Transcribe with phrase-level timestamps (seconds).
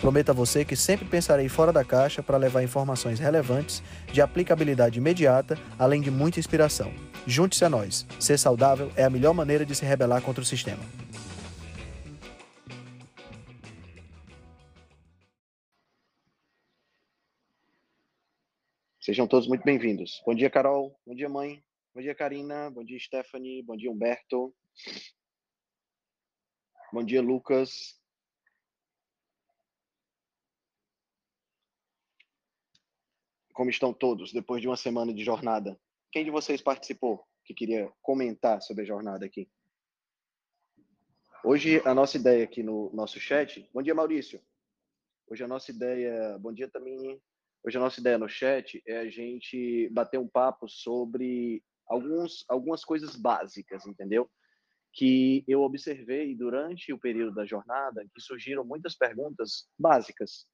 [0.00, 3.82] Prometo a você que sempre pensarei fora da caixa para levar informações relevantes,
[4.12, 6.92] de aplicabilidade imediata, além de muita inspiração.
[7.26, 8.06] Junte-se a nós.
[8.20, 10.82] Ser saudável é a melhor maneira de se rebelar contra o sistema.
[19.00, 20.20] Sejam todos muito bem-vindos.
[20.26, 20.98] Bom dia, Carol.
[21.06, 21.62] Bom dia, mãe.
[21.94, 22.70] Bom dia, Karina.
[22.70, 23.62] Bom dia, Stephanie.
[23.62, 24.52] Bom dia, Humberto.
[26.92, 27.96] Bom dia, Lucas.
[33.56, 35.80] Como estão todos depois de uma semana de jornada?
[36.12, 39.48] Quem de vocês participou que queria comentar sobre a jornada aqui?
[41.42, 43.66] Hoje a nossa ideia aqui no nosso chat.
[43.72, 44.42] Bom dia, Maurício.
[45.26, 46.38] Hoje a nossa ideia.
[46.38, 47.18] Bom dia também.
[47.64, 52.84] Hoje a nossa ideia no chat é a gente bater um papo sobre alguns, algumas
[52.84, 54.30] coisas básicas, entendeu?
[54.92, 60.46] Que eu observei durante o período da jornada que surgiram muitas perguntas básicas.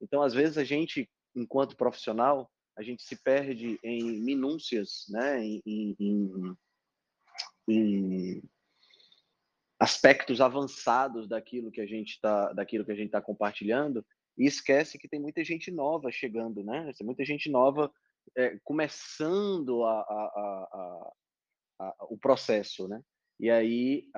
[0.00, 5.62] Então, às vezes, a gente enquanto profissional, a gente se perde em minúcias, né, em,
[5.66, 6.56] em,
[7.68, 8.42] em
[9.78, 14.04] aspectos avançados daquilo que a gente está, daquilo que a gente está compartilhando,
[14.36, 16.92] e esquece que tem muita gente nova chegando, né?
[16.96, 17.90] Tem muita gente nova
[18.36, 21.12] é, começando a, a,
[21.80, 23.02] a, o processo, né?
[23.40, 24.08] E aí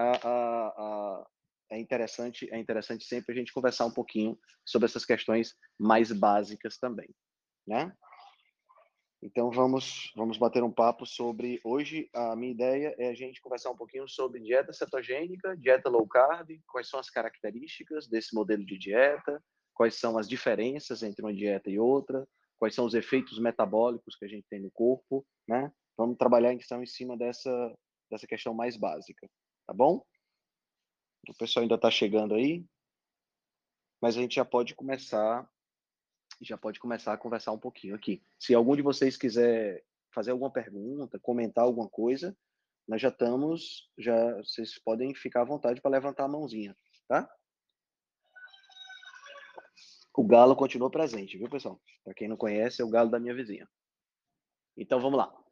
[1.70, 6.78] é interessante, é interessante sempre a gente conversar um pouquinho sobre essas questões mais básicas
[6.78, 7.08] também,
[7.66, 7.92] né?
[9.20, 13.70] Então vamos vamos bater um papo sobre hoje a minha ideia é a gente conversar
[13.70, 18.78] um pouquinho sobre dieta cetogênica, dieta low carb, quais são as características desse modelo de
[18.78, 19.42] dieta,
[19.74, 22.28] quais são as diferenças entre uma dieta e outra,
[22.58, 25.72] quais são os efeitos metabólicos que a gente tem no corpo, né?
[25.96, 27.76] Vamos trabalhar então em cima dessa
[28.08, 29.28] dessa questão mais básica,
[29.66, 30.02] tá bom?
[31.28, 32.64] O pessoal ainda está chegando aí,
[34.00, 35.48] mas a gente já pode começar,
[36.40, 38.22] já pode começar a conversar um pouquinho aqui.
[38.38, 42.36] Se algum de vocês quiser fazer alguma pergunta, comentar alguma coisa,
[42.86, 47.28] nós já estamos, já vocês podem ficar à vontade para levantar a mãozinha, tá?
[50.16, 51.80] O galo continua presente, viu, pessoal?
[52.02, 53.68] Para quem não conhece, é o galo da minha vizinha.
[54.76, 55.47] Então, vamos lá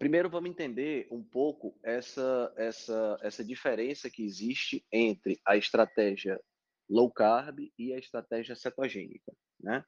[0.00, 6.40] primeiro vamos entender um pouco essa, essa, essa diferença que existe entre a estratégia
[6.88, 9.30] low carb e a estratégia cetogênica,
[9.60, 9.84] né?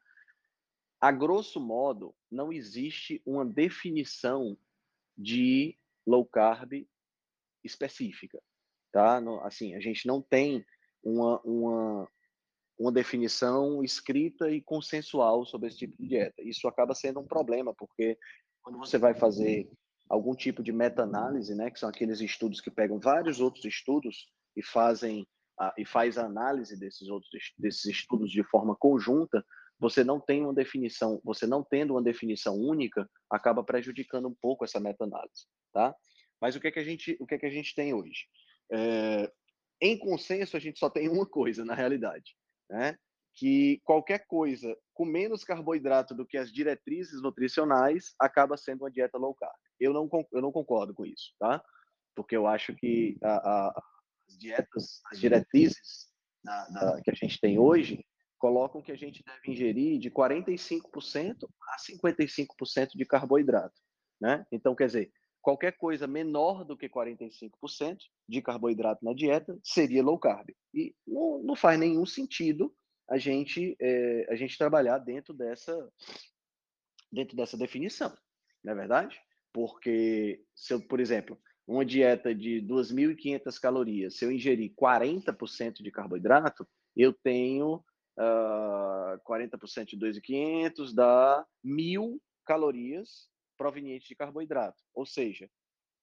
[1.00, 4.56] A grosso modo, não existe uma definição
[5.16, 6.86] de low carb
[7.64, 8.38] específica,
[8.92, 9.18] tá?
[9.44, 10.62] Assim, a gente não tem
[11.02, 12.08] uma, uma,
[12.78, 16.42] uma definição escrita e consensual sobre esse tipo de dieta.
[16.42, 18.18] Isso acaba sendo um problema, porque
[18.62, 19.68] quando você vai fazer
[20.12, 24.62] algum tipo de meta-análise, né, que são aqueles estudos que pegam vários outros estudos e
[24.62, 25.26] fazem
[25.58, 29.42] a, e faz a análise desses outros desses estudos de forma conjunta,
[29.78, 34.66] você não tem uma definição, você não tendo uma definição única, acaba prejudicando um pouco
[34.66, 35.94] essa meta-análise, tá?
[36.38, 38.26] Mas o que é que a gente, o que é que a gente tem hoje?
[38.70, 39.32] É,
[39.80, 42.36] em consenso, a gente só tem uma coisa na realidade,
[42.68, 42.98] né?
[43.34, 49.18] Que qualquer coisa com menos carboidrato do que as diretrizes nutricionais acaba sendo uma dieta
[49.18, 51.60] low carb eu não, eu não concordo com isso, tá?
[52.14, 53.82] Porque eu acho que a, a,
[54.28, 56.06] as dietas, as diretrizes
[56.44, 58.04] da, da, que a gente tem hoje
[58.38, 63.74] colocam que a gente deve ingerir de 45% a 55% de carboidrato,
[64.20, 64.46] né?
[64.52, 67.98] Então, quer dizer, qualquer coisa menor do que 45%
[68.28, 70.48] de carboidrato na dieta seria low carb.
[70.72, 72.72] E não, não faz nenhum sentido
[73.08, 75.90] a gente, é, a gente trabalhar dentro dessa,
[77.10, 78.16] dentro dessa definição,
[78.64, 79.20] não é verdade?
[79.52, 85.90] Porque, se eu, por exemplo, uma dieta de 2.500 calorias, se eu ingerir 40% de
[85.90, 86.66] carboidrato,
[86.96, 87.84] eu tenho
[88.18, 94.82] uh, 40% de 2.500 dá 1.000 calorias provenientes de carboidrato.
[94.94, 95.48] Ou seja,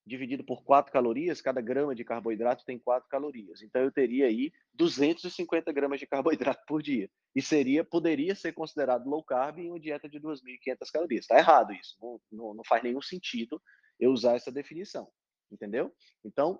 [0.10, 3.62] dividido por 4 calorias, cada grama de carboidrato tem 4 calorias.
[3.62, 7.10] Então eu teria aí 250 gramas de carboidrato por dia.
[7.36, 11.22] E seria, poderia ser considerado low carb em uma dieta de 2.500 calorias.
[11.22, 11.96] Está errado isso.
[12.02, 13.62] Não, não, não, faz nenhum sentido
[14.00, 15.08] eu usar essa definição.
[15.52, 15.94] Entendeu?
[16.26, 16.60] Então,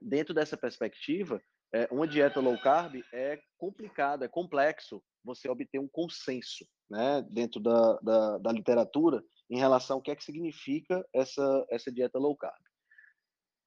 [0.00, 1.40] dentro dessa perspectiva,
[1.72, 7.60] é, uma dieta low carb é complicado, é complexo você obter um consenso né, dentro
[7.60, 12.36] da, da, da literatura em relação ao que é que significa essa, essa dieta low
[12.36, 12.60] carb.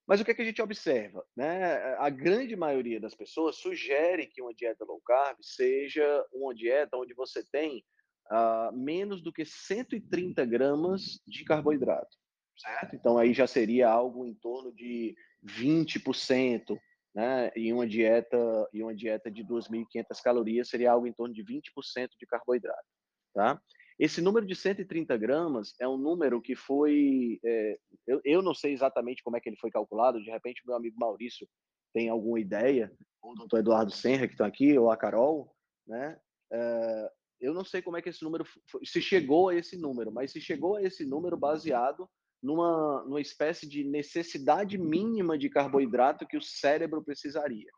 [0.08, 1.24] Mas o que, é que a gente observa?
[1.38, 1.76] Né?
[2.00, 7.14] A grande maioria das pessoas sugere que uma dieta low carb seja uma dieta onde
[7.14, 7.86] você tem
[8.31, 12.18] uh, menos do que 130 gramas de carboidrato,
[12.58, 12.96] certo?
[12.96, 15.16] Então aí já seria algo em torno de
[15.46, 16.76] 20%,
[17.14, 17.52] né?
[17.56, 18.38] E uma dieta
[18.74, 22.88] e uma dieta de 2.500 calorias seria algo em torno de 20% de carboidrato,
[23.34, 23.62] tá?
[24.00, 27.38] Esse número de 130 gramas é um número que foi.
[27.44, 30.75] É, eu, eu não sei exatamente como é que ele foi calculado, de repente, meu
[30.75, 31.48] amigo Maurício
[31.94, 32.92] tem alguma ideia,
[33.22, 35.54] ou o doutor Eduardo Senra, que estão aqui, ou a Carol,
[35.86, 36.18] né?
[36.51, 37.12] É,
[37.42, 40.31] eu não sei como é que esse número foi, se chegou a esse número, mas
[40.31, 42.10] se chegou a esse número baseado
[42.42, 47.69] numa, numa espécie de necessidade mínima de carboidrato que o cérebro precisaria.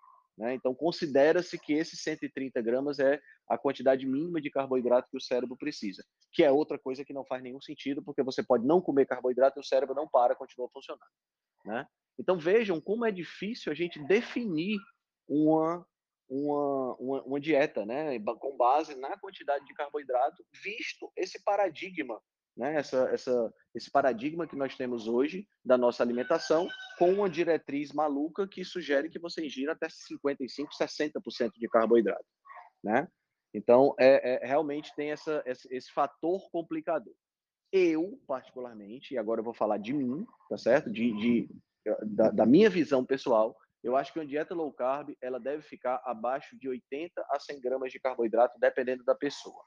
[0.41, 0.55] Né?
[0.55, 5.55] Então, considera-se que esses 130 gramas é a quantidade mínima de carboidrato que o cérebro
[5.55, 9.05] precisa, que é outra coisa que não faz nenhum sentido, porque você pode não comer
[9.05, 11.05] carboidrato e o cérebro não para, continua funcionando.
[11.63, 11.85] Né?
[12.17, 14.79] Então, vejam como é difícil a gente definir
[15.27, 15.85] uma,
[16.27, 18.19] uma, uma, uma dieta né?
[18.39, 22.19] com base na quantidade de carboidrato, visto esse paradigma
[22.55, 22.75] né?
[22.75, 26.67] Essa, essa, esse paradigma que nós temos hoje da nossa alimentação,
[26.97, 32.25] com uma diretriz maluca que sugere que você ingira até 55%, 60% de carboidrato.
[32.83, 33.07] Né?
[33.53, 37.13] Então, é, é realmente tem essa, esse, esse, fator complicador.
[37.71, 40.91] Eu, particularmente, e agora eu vou falar de mim, tá certo?
[40.91, 41.49] De, de
[42.03, 46.01] da, da, minha visão pessoal, eu acho que uma dieta low carb ela deve ficar
[46.05, 49.63] abaixo de 80 a 100 gramas de carboidrato, dependendo da pessoa,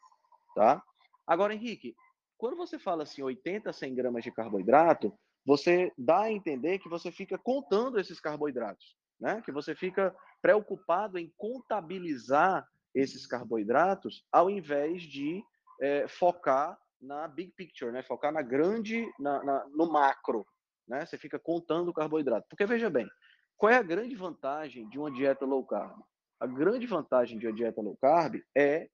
[0.54, 0.82] tá?
[1.26, 1.94] Agora, Henrique,
[2.36, 5.12] quando você fala assim 80 a 100 gramas de carboidrato,
[5.46, 9.42] você dá a entender que você fica contando esses carboidratos, né?
[9.42, 15.42] Que você fica preocupado em contabilizar esses carboidratos ao invés de
[15.80, 18.02] é, focar na big picture, né?
[18.02, 20.46] Focar na grande, na, na, no macro,
[20.88, 21.04] né?
[21.04, 22.46] Você fica contando o carboidrato.
[22.48, 23.08] Porque veja bem,
[23.56, 26.00] qual é a grande vantagem de uma dieta low carb?
[26.40, 28.88] A grande vantagem de uma dieta low carb é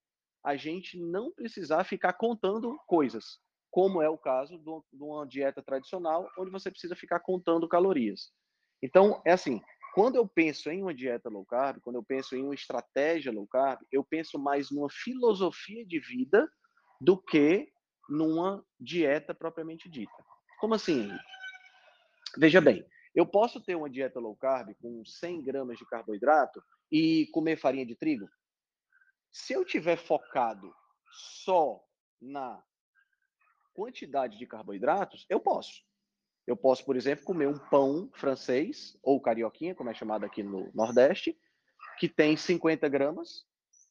[0.44, 3.38] a gente não precisar ficar contando coisas,
[3.70, 8.32] como é o caso de uma dieta tradicional, onde você precisa ficar contando calorias.
[8.82, 9.60] Então, é assim,
[9.94, 13.46] quando eu penso em uma dieta low carb, quando eu penso em uma estratégia low
[13.46, 16.50] carb, eu penso mais numa filosofia de vida
[17.00, 17.68] do que
[18.08, 20.12] numa dieta propriamente dita.
[20.58, 21.10] Como assim?
[22.36, 22.84] Veja bem,
[23.14, 27.86] eu posso ter uma dieta low carb com 100 gramas de carboidrato e comer farinha
[27.86, 28.28] de trigo?
[29.30, 30.74] Se eu tiver focado
[31.10, 31.82] só
[32.20, 32.62] na
[33.72, 35.82] quantidade de carboidratos, eu posso.
[36.46, 40.70] Eu posso, por exemplo, comer um pão francês, ou carioquinha, como é chamado aqui no
[40.74, 41.38] Nordeste,
[41.98, 43.44] que tem 50 gramas,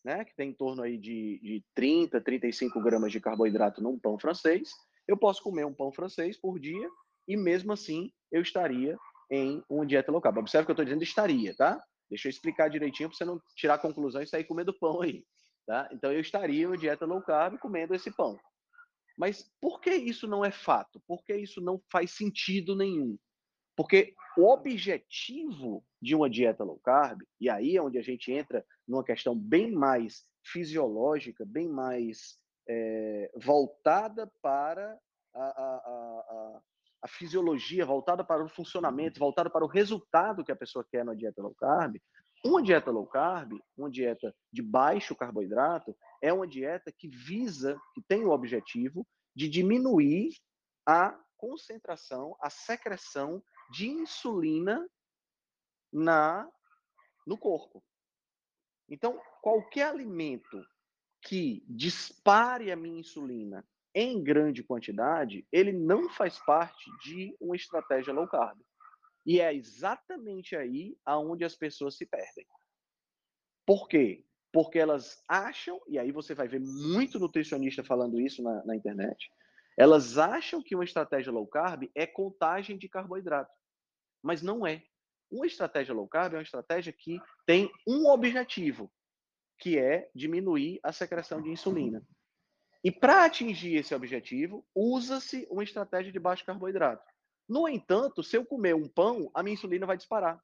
[0.03, 4.17] né, que tem em torno aí de, de 30, 35 gramas de carboidrato num pão
[4.17, 4.69] francês.
[5.07, 6.89] Eu posso comer um pão francês por dia
[7.27, 8.97] e mesmo assim eu estaria
[9.29, 10.33] em uma dieta local.
[10.37, 11.83] Observe que eu estou dizendo estaria, tá?
[12.09, 15.23] Deixa eu explicar direitinho para você não tirar a conclusão e sair comendo pão aí.
[15.65, 15.87] Tá?
[15.91, 18.39] Então eu estaria em dieta low carb comendo esse pão.
[19.17, 21.01] Mas por que isso não é fato?
[21.05, 23.17] Por que isso não faz sentido nenhum?
[23.75, 28.65] Porque o objetivo de uma dieta low carb, e aí é onde a gente entra
[28.87, 34.97] numa questão bem mais fisiológica, bem mais é, voltada para
[35.35, 36.61] a, a, a,
[37.01, 41.13] a, fisiologia, voltada para o funcionamento, voltada para o resultado que a pessoa quer na
[41.13, 41.95] dieta low carb,
[42.43, 48.01] uma dieta low carb, uma dieta de baixo carboidrato, é uma dieta que visa, que
[48.01, 50.29] tem o objetivo de diminuir
[50.85, 53.41] a concentração, a secreção
[53.71, 54.87] de insulina
[55.91, 56.49] na
[57.25, 57.83] no corpo.
[58.89, 60.65] Então, qualquer alimento
[61.21, 68.13] que dispare a minha insulina em grande quantidade, ele não faz parte de uma estratégia
[68.13, 68.59] low carb.
[69.25, 72.45] E é exatamente aí aonde as pessoas se perdem.
[73.65, 74.23] Por quê?
[74.51, 79.29] Porque elas acham, e aí você vai ver muito nutricionista falando isso na, na internet,
[79.77, 83.53] elas acham que uma estratégia low carb é contagem de carboidrato.
[84.21, 84.83] Mas não é.
[85.31, 88.91] Uma estratégia low carb é uma estratégia que tem um objetivo,
[89.59, 92.03] que é diminuir a secreção de insulina.
[92.83, 97.03] E para atingir esse objetivo, usa-se uma estratégia de baixo carboidrato.
[97.47, 100.41] No entanto, se eu comer um pão, a minha insulina vai disparar.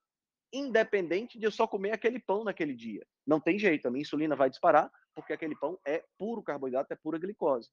[0.51, 3.05] Independente de eu só comer aquele pão naquele dia.
[3.25, 6.95] Não tem jeito, a minha insulina vai disparar, porque aquele pão é puro carboidrato, é
[6.95, 7.69] pura glicose.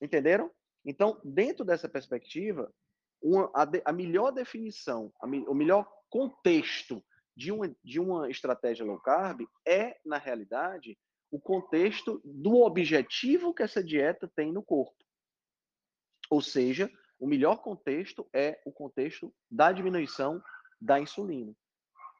[0.00, 0.50] Entenderam?
[0.84, 2.72] Então, dentro dessa perspectiva,
[3.22, 7.04] uma, a, de, a, melhor definição, a, o melhor contexto
[7.36, 10.98] de uma, de uma estratégia low carb é, na realidade,
[11.30, 14.96] o contexto do objetivo que essa dieta tem no corpo.
[16.30, 20.42] Ou seja, o melhor contexto é o contexto da diminuição
[20.80, 21.54] da insulina,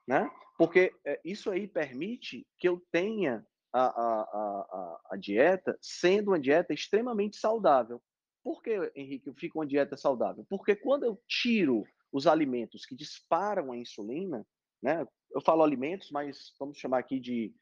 [0.07, 0.31] né?
[0.57, 6.41] Porque é, isso aí permite que eu tenha a, a, a, a dieta sendo uma
[6.41, 8.03] dieta extremamente saudável.
[8.43, 10.45] Por que, Henrique, fica uma dieta saudável?
[10.49, 14.45] Porque quando eu tiro os alimentos que disparam a insulina,
[14.83, 15.07] né?
[15.31, 17.55] Eu falo alimentos, mas vamos chamar aqui de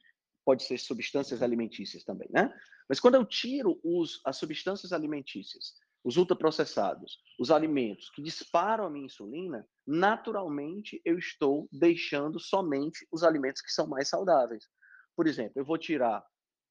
[0.47, 2.55] pode ser substâncias alimentícias também, né?
[2.89, 5.75] Mas quando eu tiro os, as substâncias alimentícias,
[6.05, 13.25] os ultraprocessados, os alimentos que disparam a minha insulina, naturalmente eu estou deixando somente os
[13.25, 14.69] alimentos que são mais saudáveis.
[15.17, 16.25] Por exemplo, eu vou tirar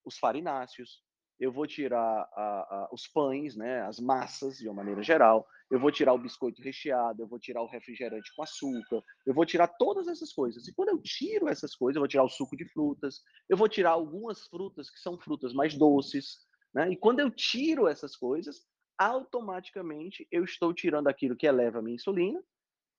[0.05, 1.03] os farináceos,
[1.39, 1.99] eu vou tirar
[2.33, 6.17] a, a, os pães, né, as massas de uma maneira geral, eu vou tirar o
[6.17, 10.67] biscoito recheado, eu vou tirar o refrigerante com açúcar, eu vou tirar todas essas coisas.
[10.67, 13.67] E quando eu tiro essas coisas, eu vou tirar o suco de frutas, eu vou
[13.67, 16.37] tirar algumas frutas que são frutas mais doces,
[16.73, 16.91] né?
[16.91, 18.65] E quando eu tiro essas coisas,
[18.97, 22.41] automaticamente eu estou tirando aquilo que eleva a minha insulina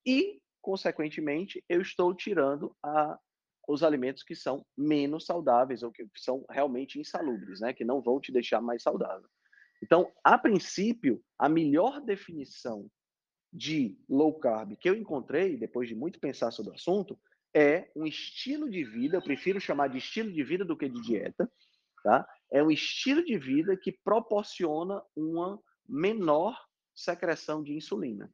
[0.05, 3.19] e, consequentemente, eu estou tirando a
[3.67, 7.73] os alimentos que são menos saudáveis ou que são realmente insalubres, né?
[7.73, 9.29] Que não vão te deixar mais saudável.
[9.83, 12.89] Então, a princípio, a melhor definição
[13.53, 17.19] de low carb que eu encontrei, depois de muito pensar sobre o assunto,
[17.55, 21.01] é um estilo de vida, eu prefiro chamar de estilo de vida do que de
[21.01, 21.51] dieta,
[22.03, 22.29] tá?
[22.53, 26.57] É um estilo de vida que proporciona uma menor
[26.95, 28.31] secreção de insulina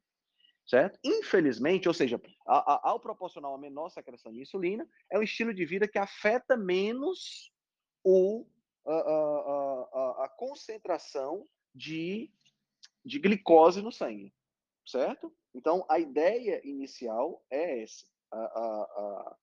[0.65, 0.99] certo?
[1.03, 5.87] Infelizmente, ou seja, ao proporcionar uma menor secreção de insulina, é um estilo de vida
[5.87, 7.51] que afeta menos
[8.03, 8.45] o,
[8.85, 12.31] a, a, a, a concentração de,
[13.03, 14.33] de glicose no sangue,
[14.85, 15.33] certo?
[15.53, 18.05] Então, a ideia inicial é essa.
[18.31, 19.37] A, a,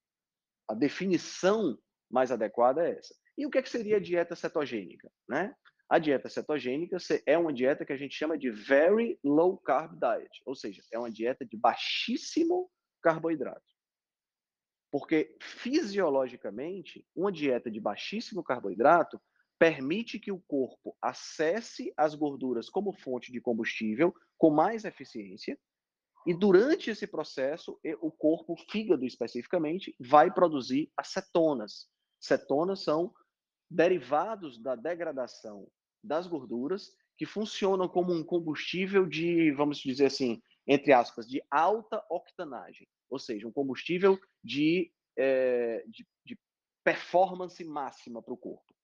[0.68, 1.78] a, definição
[2.10, 3.14] mais adequada é essa.
[3.38, 5.10] E o que, é que seria a dieta cetogênica?
[5.28, 5.54] Né?
[5.90, 10.40] A dieta cetogênica é uma dieta que a gente chama de very low carb diet,
[10.46, 12.70] ou seja, é uma dieta de baixíssimo
[13.02, 13.60] carboidrato.
[14.92, 19.20] Porque fisiologicamente, uma dieta de baixíssimo carboidrato
[19.58, 25.58] permite que o corpo acesse as gorduras como fonte de combustível com mais eficiência,
[26.24, 31.88] e durante esse processo, o corpo, o fígado especificamente, vai produzir as cetonas.
[32.20, 33.12] Cetonas são
[33.68, 35.66] derivados da degradação
[36.02, 42.02] das gorduras que funcionam como um combustível de, vamos dizer assim, entre aspas, de alta
[42.08, 46.38] octanagem, ou seja, um combustível de, é, de, de
[46.82, 48.74] performance máxima para o corpo.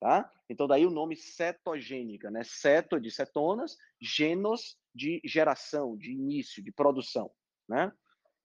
[0.00, 0.32] Tá?
[0.48, 2.42] Então, daí o nome cetogênica, né?
[2.42, 7.30] Ceto de cetonas, genos de geração, de início, de produção,
[7.68, 7.92] né?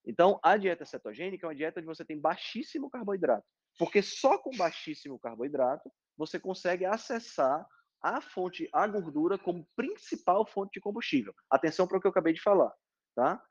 [0.06, 3.44] Então, a dieta cetogênica é uma dieta onde você tem baixíssimo carboidrato,
[3.76, 7.66] porque só com baixíssimo carboidrato você consegue acessar
[8.02, 11.34] a fonte, a gordura como principal fonte de combustível.
[11.50, 12.72] Atenção para o que eu acabei de falar,
[13.14, 13.42] tá?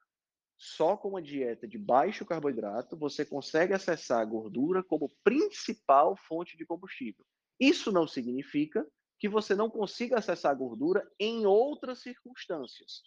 [0.57, 6.57] Só com uma dieta de baixo carboidrato você consegue acessar a gordura como principal fonte
[6.57, 7.23] de combustível.
[7.59, 8.85] Isso não significa
[9.19, 13.01] que você não consiga acessar a gordura em outras circunstâncias,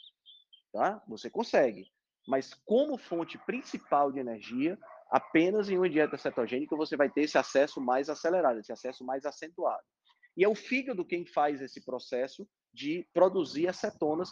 [0.72, 1.02] tá?
[1.08, 1.90] Você consegue,
[2.26, 4.78] mas como fonte principal de energia,
[5.10, 9.24] apenas em uma dieta cetogênica você vai ter esse acesso mais acelerado, esse acesso mais
[9.24, 9.82] acentuado.
[10.40, 13.76] E é o fígado quem faz esse processo de produzir as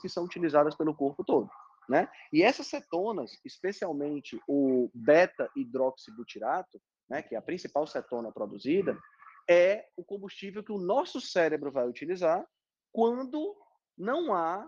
[0.00, 1.50] que são utilizadas pelo corpo todo.
[1.86, 2.08] Né?
[2.32, 8.98] E essas cetonas, especialmente o beta-hidroxibutirato, né, que é a principal cetona produzida,
[9.46, 12.42] é o combustível que o nosso cérebro vai utilizar
[12.90, 13.54] quando
[13.94, 14.66] não há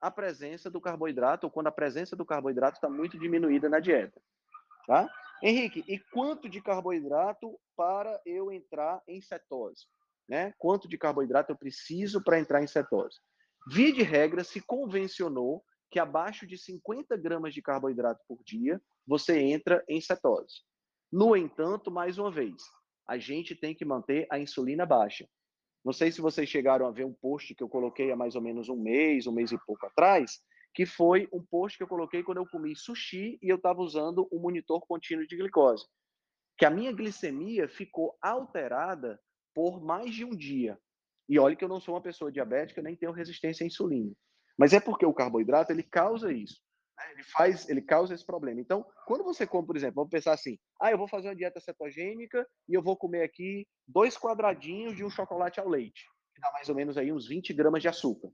[0.00, 4.20] a presença do carboidrato, ou quando a presença do carboidrato está muito diminuída na dieta.
[4.88, 5.08] Tá?
[5.40, 9.86] Henrique, e quanto de carboidrato para eu entrar em cetose?
[10.28, 10.52] Né?
[10.58, 13.18] Quanto de carboidrato eu preciso para entrar em cetose?
[13.68, 19.38] Via de regra, se convencionou que abaixo de 50 gramas de carboidrato por dia, você
[19.38, 20.62] entra em cetose.
[21.12, 22.62] No entanto, mais uma vez,
[23.06, 25.28] a gente tem que manter a insulina baixa.
[25.84, 28.40] Não sei se vocês chegaram a ver um post que eu coloquei há mais ou
[28.40, 30.40] menos um mês, um mês e pouco atrás,
[30.74, 34.26] que foi um post que eu coloquei quando eu comi sushi e eu estava usando
[34.32, 35.84] um monitor contínuo de glicose.
[36.56, 39.20] Que a minha glicemia ficou alterada
[39.54, 40.78] por mais de um dia.
[41.28, 44.12] E olha que eu não sou uma pessoa diabética, nem tenho resistência à insulina.
[44.58, 46.60] Mas é porque o carboidrato ele causa isso.
[46.98, 47.12] Né?
[47.12, 48.60] Ele faz, ele causa esse problema.
[48.60, 51.60] Então, quando você come, por exemplo, vamos pensar assim: ah, eu vou fazer uma dieta
[51.60, 56.04] cetogênica e eu vou comer aqui dois quadradinhos de um chocolate ao leite,
[56.34, 58.30] que dá mais ou menos aí uns 20 gramas de açúcar.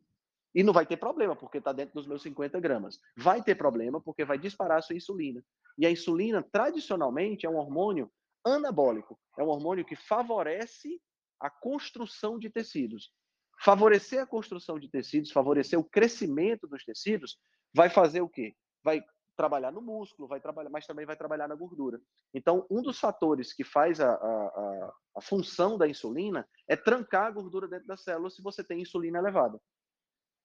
[0.54, 2.98] E não vai ter problema, porque está dentro dos meus 50 gramas.
[3.16, 5.44] Vai ter problema, porque vai disparar a sua insulina.
[5.76, 8.10] E a insulina, tradicionalmente, é um hormônio
[8.44, 9.18] anabólico.
[9.38, 11.00] É um hormônio que favorece
[11.40, 13.12] a construção de tecidos.
[13.60, 17.38] Favorecer a construção de tecidos, favorecer o crescimento dos tecidos,
[17.74, 18.54] vai fazer o quê?
[18.82, 19.02] Vai
[19.36, 22.00] trabalhar no músculo, vai trabalhar, mas também vai trabalhar na gordura.
[22.34, 27.30] Então, um dos fatores que faz a, a, a função da insulina é trancar a
[27.30, 29.60] gordura dentro da célula se você tem insulina elevada.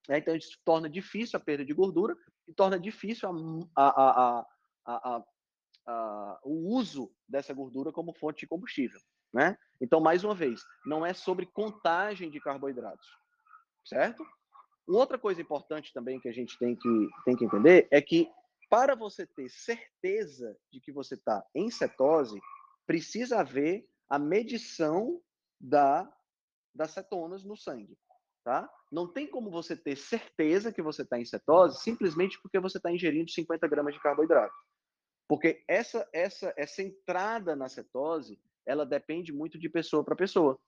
[0.10, 2.16] É, então, isso torna difícil a perda de gordura
[2.48, 3.30] e torna difícil
[3.76, 4.46] a,
[6.44, 9.00] o uso dessa gordura como fonte de combustível.
[9.34, 9.58] Né?
[9.82, 13.08] Então, mais uma vez, não é sobre contagem de carboidratos,
[13.84, 14.24] certo?
[14.88, 18.30] Outra coisa importante também que a gente tem que, tem que entender é que
[18.70, 22.40] para você ter certeza de que você está em cetose,
[22.86, 25.22] precisa haver a medição
[25.60, 26.12] da,
[26.74, 27.98] das cetonas no sangue.
[28.44, 28.70] Tá?
[28.92, 32.92] Não tem como você ter certeza que você está em cetose simplesmente porque você está
[32.92, 34.54] ingerindo 50 gramas de carboidrato.
[35.28, 40.60] Porque essa, essa, essa entrada na cetose, ela depende muito de pessoa para pessoa.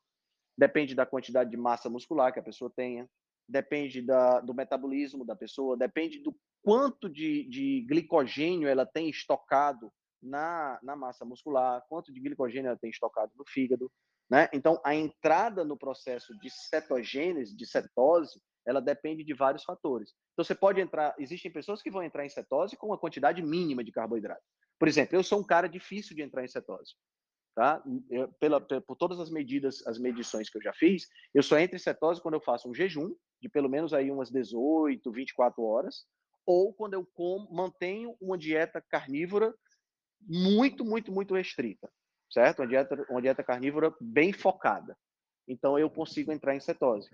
[0.57, 3.09] Depende da quantidade de massa muscular que a pessoa tenha,
[3.47, 9.91] depende da, do metabolismo da pessoa, depende do quanto de, de glicogênio ela tem estocado
[10.21, 13.91] na, na massa muscular, quanto de glicogênio ela tem estocado no fígado,
[14.29, 14.49] né?
[14.51, 20.13] Então, a entrada no processo de cetogênese, de cetose, ela depende de vários fatores.
[20.33, 23.83] Então, você pode entrar, existem pessoas que vão entrar em cetose com uma quantidade mínima
[23.83, 24.41] de carboidrato.
[24.79, 26.95] Por exemplo, eu sou um cara difícil de entrar em cetose.
[27.55, 27.81] Tá?
[28.37, 31.79] Pela, por todas as medidas, as medições que eu já fiz, eu só entro em
[31.79, 36.05] cetose quando eu faço um jejum de pelo menos aí umas 18, 24 horas,
[36.45, 39.53] ou quando eu como, mantenho uma dieta carnívora
[40.21, 41.89] muito, muito, muito restrita,
[42.31, 42.59] certo?
[42.59, 44.97] Uma dieta, uma dieta carnívora bem focada.
[45.47, 47.09] Então eu consigo entrar em cetose,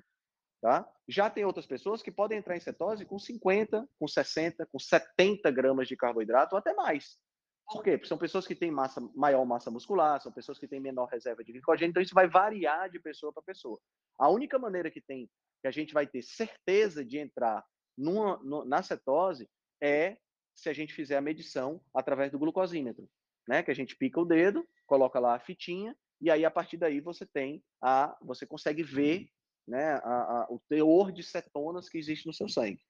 [0.62, 0.89] tá?
[1.07, 5.51] Já tem outras pessoas que podem entrar em cetose com 50, com 60, com 70
[5.51, 7.17] gramas de carboidrato ou até mais.
[7.65, 7.91] Por quê?
[7.91, 11.44] Porque são pessoas que têm massa, maior massa muscular, são pessoas que têm menor reserva
[11.44, 13.80] de glicogênio, então isso vai variar de pessoa para pessoa.
[14.18, 15.30] A única maneira que tem
[15.62, 17.63] que a gente vai ter certeza de entrar
[17.98, 19.48] numa, na cetose
[19.80, 20.18] é
[20.56, 23.08] se a gente fizer a medição através do glucosímetro,
[23.47, 23.63] né?
[23.63, 27.00] Que a gente pica o dedo, coloca lá a fitinha e aí a partir daí
[27.00, 29.28] você tem a, você consegue ver,
[29.67, 32.84] né, a, a, o teor de cetonas que existe no seu sangue,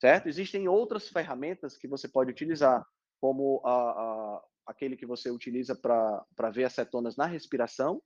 [0.00, 0.28] certo?
[0.28, 2.86] Existem outras ferramentas que você pode utilizar,
[3.20, 8.02] como a, aquele que você utiliza para ver as cetonas na respiração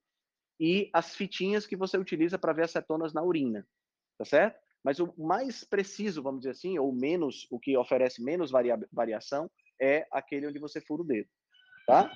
[0.59, 3.67] e as fitinhas que você utiliza para ver as cetonas na urina
[4.19, 4.59] tá certo?
[4.83, 9.51] Mas o mais preciso, vamos dizer assim, ou menos, o que oferece menos varia variação,
[9.81, 11.29] é aquele onde você fura o dedo,
[11.87, 12.11] tá?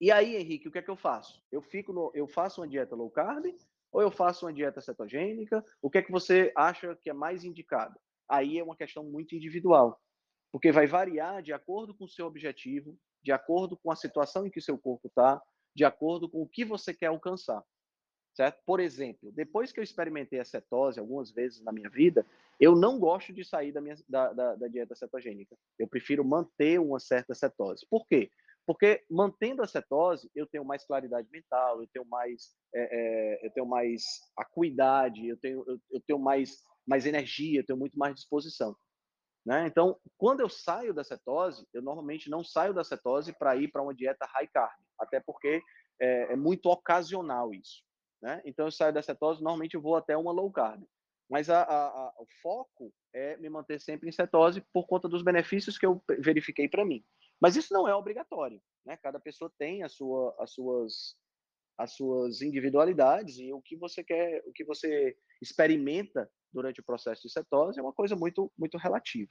[0.00, 1.42] E aí, Henrique, o que é que eu faço?
[1.50, 3.46] Eu fico no, eu faço uma dieta low carb
[3.90, 5.64] ou eu faço uma dieta cetogênica?
[5.82, 7.98] O que é que você acha que é mais indicado?
[8.28, 10.00] Aí é uma questão muito individual,
[10.50, 14.50] porque vai variar de acordo com o seu objetivo, de acordo com a situação em
[14.50, 15.42] que seu corpo está,
[15.74, 17.62] de acordo com o que você quer alcançar
[18.38, 18.62] certo?
[18.64, 22.24] Por exemplo, depois que eu experimentei a cetose algumas vezes na minha vida,
[22.60, 25.56] eu não gosto de sair da, minha, da, da, da dieta cetogênica.
[25.76, 27.84] Eu prefiro manter uma certa cetose.
[27.90, 28.30] Por quê?
[28.64, 33.50] Porque mantendo a cetose, eu tenho mais claridade mental, eu tenho mais, é, é, eu
[33.50, 34.04] tenho mais
[34.36, 38.76] acuidade, eu tenho, eu, eu, tenho mais, mais energia, eu tenho muito mais disposição.
[39.44, 39.66] Né?
[39.66, 43.82] Então, quando eu saio da cetose, eu normalmente não saio da cetose para ir para
[43.82, 45.62] uma dieta high carb, até porque
[46.00, 47.82] é, é muito ocasional isso.
[48.20, 48.42] Né?
[48.44, 50.82] Então, eu saio da cetose, normalmente eu vou até uma low carb.
[51.30, 55.22] Mas a, a, a, o foco é me manter sempre em cetose por conta dos
[55.22, 57.04] benefícios que eu verifiquei para mim.
[57.40, 58.60] Mas isso não é obrigatório.
[58.84, 58.96] Né?
[58.96, 61.16] Cada pessoa tem a sua, as, suas,
[61.78, 67.22] as suas individualidades e o que você quer, o que você experimenta durante o processo
[67.22, 69.30] de cetose é uma coisa muito, muito relativa.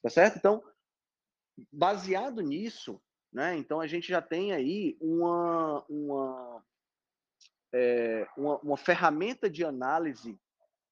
[0.00, 0.38] Tá certo?
[0.38, 0.62] Então,
[1.72, 6.64] baseado nisso, né, então a gente já tem aí uma, uma,
[7.72, 10.38] é, uma, uma ferramenta de análise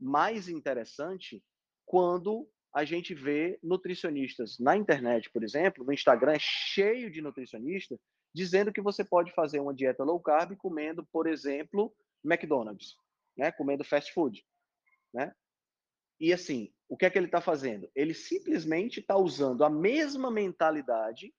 [0.00, 1.44] mais interessante
[1.86, 8.00] quando a gente vê nutricionistas na internet, por exemplo, no Instagram é cheio de nutricionistas
[8.34, 12.96] dizendo que você pode fazer uma dieta low carb comendo, por exemplo, McDonald's,
[13.36, 13.52] né?
[13.52, 14.44] Comendo fast food,
[15.12, 15.34] né?
[16.20, 17.90] E assim, o que é que ele está fazendo?
[17.94, 21.34] Ele simplesmente está usando a mesma mentalidade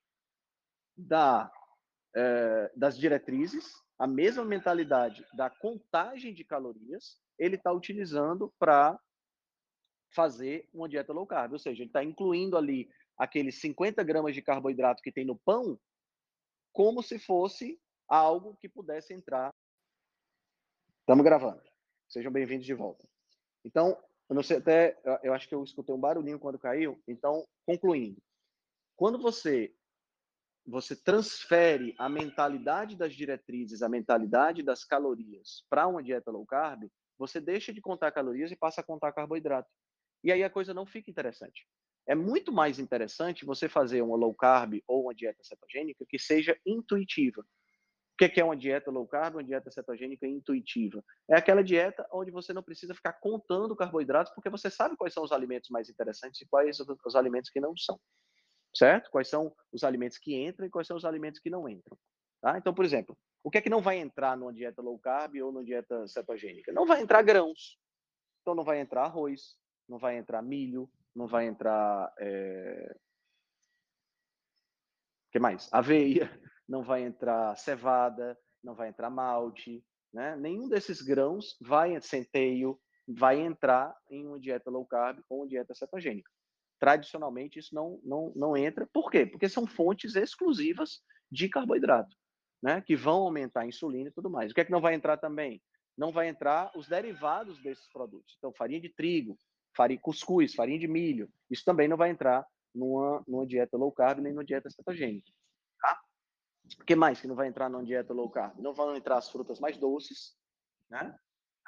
[0.96, 1.50] da,
[2.14, 8.98] é, das diretrizes a mesma mentalidade da contagem de calorias, ele está utilizando para
[10.12, 11.52] fazer uma dieta low carb.
[11.52, 15.78] Ou seja, ele está incluindo ali aqueles 50 gramas de carboidrato que tem no pão,
[16.74, 19.54] como se fosse algo que pudesse entrar.
[21.00, 21.62] Estamos gravando.
[22.08, 23.08] Sejam bem-vindos de volta.
[23.64, 23.96] Então,
[24.28, 27.00] eu não sei até, eu acho que eu escutei um barulhinho quando caiu.
[27.06, 28.20] Então, concluindo,
[28.96, 29.74] quando você
[30.66, 36.90] você transfere a mentalidade das diretrizes, a mentalidade das calorias para uma dieta low carb,
[37.18, 39.70] você deixa de contar calorias e passa a contar carboidrato.
[40.22, 41.68] E aí a coisa não fica interessante.
[42.06, 46.56] É muito mais interessante você fazer uma low carb ou uma dieta cetogênica que seja
[46.66, 47.40] intuitiva.
[47.40, 51.02] O que é uma dieta low carb, uma dieta cetogênica intuitiva?
[51.28, 55.24] É aquela dieta onde você não precisa ficar contando carboidratos, porque você sabe quais são
[55.24, 57.98] os alimentos mais interessantes e quais os alimentos que não são.
[58.76, 59.10] Certo?
[59.10, 61.98] Quais são os alimentos que entram e quais são os alimentos que não entram.
[62.40, 62.56] Tá?
[62.58, 65.50] Então, por exemplo, o que é que não vai entrar numa dieta low carb ou
[65.50, 66.72] numa dieta cetogênica?
[66.72, 67.78] Não vai entrar grãos.
[68.42, 69.56] Então, não vai entrar arroz,
[69.88, 72.12] não vai entrar milho, não vai entrar.
[72.18, 72.96] É...
[75.30, 75.68] que mais?
[75.72, 76.28] Aveia,
[76.68, 80.36] não vai entrar cevada, não vai entrar malte, né?
[80.36, 85.74] Nenhum desses grãos vai, centeio, vai entrar em uma dieta low carb ou uma dieta
[85.74, 86.30] cetogênica.
[86.80, 88.86] Tradicionalmente, isso não, não, não entra.
[88.92, 89.26] Por quê?
[89.26, 91.00] Porque são fontes exclusivas
[91.30, 92.16] de carboidrato,
[92.62, 92.80] né?
[92.80, 94.50] Que vão aumentar a insulina e tudo mais.
[94.50, 95.62] O que é que não vai entrar também?
[95.96, 98.34] Não vai entrar os derivados desses produtos.
[98.36, 99.38] Então, farinha de trigo,
[99.76, 101.28] farinha, cuscuz, farinha de milho.
[101.50, 105.30] Isso também não vai entrar numa, numa dieta low carb nem numa dieta cetogênica.
[105.80, 106.00] Tá?
[106.80, 108.58] O que mais que não vai entrar numa dieta low carb?
[108.58, 110.36] Não vão entrar as frutas mais doces,
[110.90, 111.14] né?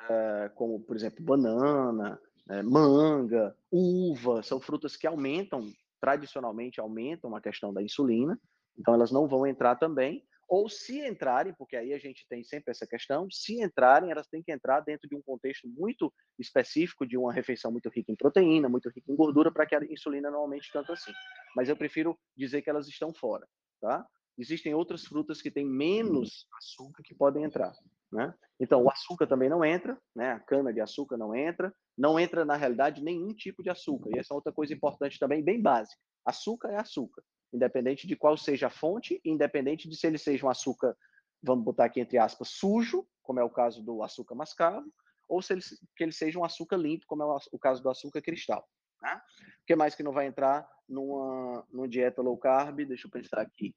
[0.08, 7.40] É, como, por exemplo, banana, é, manga, uva, são frutas que aumentam, tradicionalmente aumentam a
[7.40, 8.38] questão da insulina,
[8.78, 12.70] então elas não vão entrar também ou se entrarem, porque aí a gente tem sempre
[12.70, 17.16] essa questão, se entrarem, elas têm que entrar dentro de um contexto muito específico, de
[17.16, 20.40] uma refeição muito rica em proteína, muito rica em gordura, para que a insulina não
[20.40, 21.12] aumente tanto assim.
[21.54, 23.46] Mas eu prefiro dizer que elas estão fora,
[23.80, 24.06] tá?
[24.38, 27.72] Existem outras frutas que têm menos açúcar que podem entrar,
[28.12, 28.34] né?
[28.60, 30.32] Então, o açúcar também não entra, né?
[30.32, 34.10] A cana de açúcar não entra, não entra, na realidade, nenhum tipo de açúcar.
[34.14, 36.00] E essa é outra coisa importante também, bem básica.
[36.24, 40.50] Açúcar é açúcar independente de qual seja a fonte, independente de se ele seja um
[40.50, 40.96] açúcar,
[41.42, 44.86] vamos botar aqui entre aspas, sujo, como é o caso do açúcar mascavo,
[45.28, 45.62] ou se ele,
[45.96, 48.66] que ele seja um açúcar limpo, como é o caso do açúcar cristal.
[49.02, 49.20] Né?
[49.62, 52.84] O que mais que não vai entrar numa, numa dieta low carb?
[52.84, 53.74] Deixa eu pensar aqui.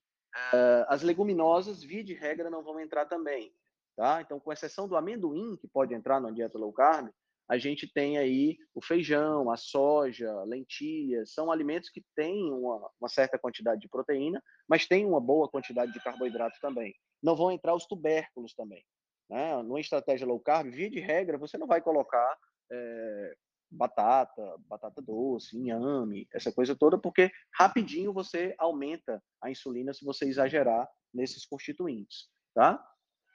[0.53, 3.53] Uh, as leguminosas, via de regra, não vão entrar também.
[3.95, 4.21] Tá?
[4.21, 7.10] Então, com exceção do amendoim, que pode entrar numa dieta low carb,
[7.49, 13.09] a gente tem aí o feijão, a soja, lentilhas, são alimentos que têm uma, uma,
[13.09, 16.93] certa quantidade de proteína, mas têm uma boa quantidade de carboidrato também.
[17.21, 18.85] Não vão entrar os tubérculos também.
[19.27, 19.62] Né?
[19.63, 22.38] Numa estratégia low carb, via de regra, você não vai colocar
[22.71, 23.33] é,
[23.71, 30.25] batata, batata doce, inhame, essa coisa toda, porque rapidinho você aumenta a insulina se você
[30.25, 32.83] exagerar nesses constituintes, tá?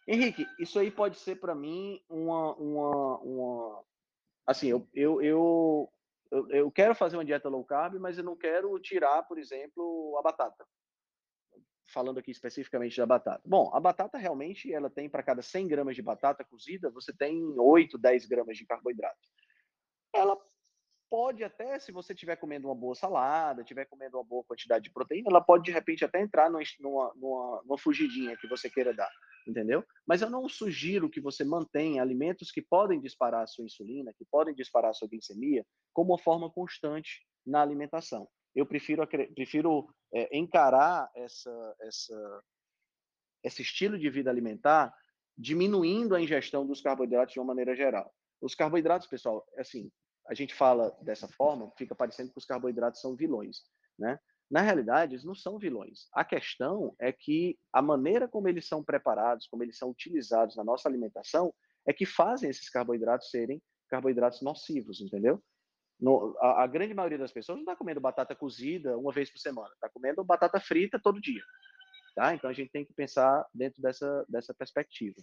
[0.07, 3.85] Henrique, isso aí pode ser para mim uma, uma, uma,
[4.47, 5.93] assim, eu, eu, eu,
[6.51, 10.23] eu, quero fazer uma dieta low carb, mas eu não quero tirar, por exemplo, a
[10.23, 10.67] batata.
[11.87, 13.43] Falando aqui especificamente da batata.
[13.45, 17.43] Bom, a batata realmente, ela tem para cada 100 gramas de batata cozida, você tem
[17.59, 19.21] 8, 10 gramas de carboidrato.
[20.15, 20.37] Ela
[21.11, 24.91] pode até, se você estiver comendo uma boa salada, estiver comendo uma boa quantidade de
[24.91, 29.11] proteína, ela pode de repente até entrar numa, numa, numa fugidinha que você queira dar,
[29.47, 29.85] entendeu?
[30.07, 34.25] Mas eu não sugiro que você mantenha alimentos que podem disparar a sua insulina, que
[34.25, 38.29] podem disparar a sua glicemia, como uma forma constante na alimentação.
[38.55, 42.43] Eu prefiro, prefiro é, encarar essa, essa,
[43.43, 44.95] esse estilo de vida alimentar
[45.37, 48.15] diminuindo a ingestão dos carboidratos de uma maneira geral.
[48.41, 49.91] Os carboidratos, pessoal, assim,
[50.29, 53.63] a gente fala dessa forma, fica parecendo que os carboidratos são vilões,
[53.99, 54.19] né?
[54.51, 56.07] Na realidade, eles não são vilões.
[56.13, 60.65] A questão é que a maneira como eles são preparados, como eles são utilizados na
[60.65, 61.53] nossa alimentação,
[61.87, 65.43] é que fazem esses carboidratos serem carboidratos nocivos, entendeu?
[66.01, 69.39] No, a, a, grande maioria das pessoas não está comendo batata cozida uma vez por
[69.39, 71.43] semana, está comendo batata frita todo dia,
[72.17, 72.35] tá?
[72.35, 75.17] Então a gente tem que pensar dentro dessa, dessa perspectiva,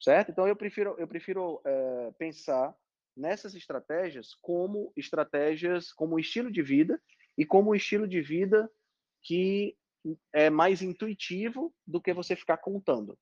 [0.00, 0.32] certo?
[0.32, 2.74] Então eu prefiro eu prefiro é, pensar
[3.16, 7.00] nessas estratégias como estratégias, como estilo de vida
[7.38, 8.68] e como um estilo de vida
[9.22, 9.76] que
[10.32, 13.16] é mais intuitivo do que você ficar contando,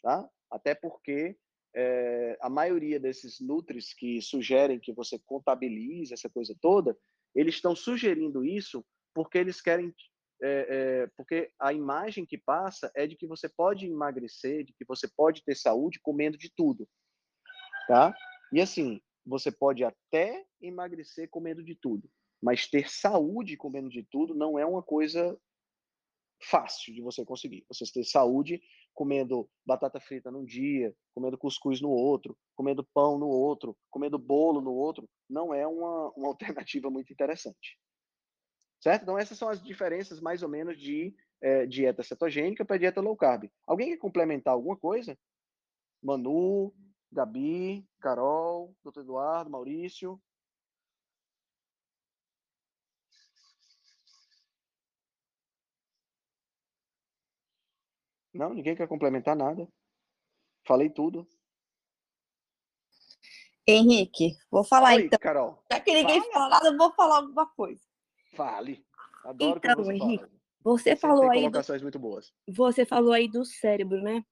[0.00, 0.28] tá?
[0.50, 1.36] Até porque
[1.74, 6.96] é, a maioria desses nutris que sugerem que você contabilize essa coisa toda,
[7.34, 9.92] eles estão sugerindo isso porque eles querem,
[10.42, 14.84] é, é, porque a imagem que passa é de que você pode emagrecer, de que
[14.84, 16.88] você pode ter saúde comendo de tudo,
[17.88, 18.14] tá?
[18.52, 22.08] E assim, você pode até emagrecer comendo de tudo,
[22.42, 25.38] mas ter saúde comendo de tudo não é uma coisa
[26.42, 27.64] fácil de você conseguir.
[27.68, 28.60] Você ter saúde
[28.94, 34.60] comendo batata frita num dia, comendo cuscuz no outro, comendo pão no outro, comendo bolo
[34.60, 37.78] no outro, não é uma, uma alternativa muito interessante.
[38.80, 39.02] Certo?
[39.02, 43.16] Então, essas são as diferenças, mais ou menos, de é, dieta cetogênica para dieta low
[43.16, 43.50] carb.
[43.66, 45.18] Alguém quer complementar alguma coisa?
[46.02, 46.74] Manu,
[47.10, 50.20] Gabi, Carol, doutor Eduardo, Maurício.
[58.36, 59.68] Não, ninguém quer complementar nada.
[60.66, 61.26] Falei tudo.
[63.66, 65.18] Henrique, vou falar Oi, então.
[65.18, 65.60] Carol.
[65.72, 66.32] Já que ninguém Fala.
[66.32, 67.80] fala nada, eu vou falar alguma coisa.
[68.34, 68.84] Fale.
[69.24, 70.36] Adoro Então, você Henrique, fala.
[70.62, 72.32] Você Sempre falou aí, do, colocações muito boas.
[72.48, 74.24] você falou aí do cérebro, né?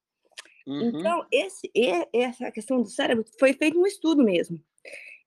[0.67, 0.99] Uhum.
[1.01, 1.71] Então, esse,
[2.13, 4.59] essa questão do cérebro foi feito um estudo mesmo.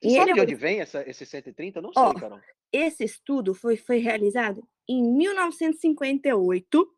[0.02, 1.80] Você E sabe ele de é- onde vem essa, esse 130?
[1.80, 2.40] Eu não Ó, sei, Carol.
[2.72, 6.97] esse estudo foi, foi realizado em 1958,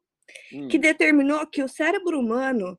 [0.53, 2.77] Hum, que determinou que o cérebro humano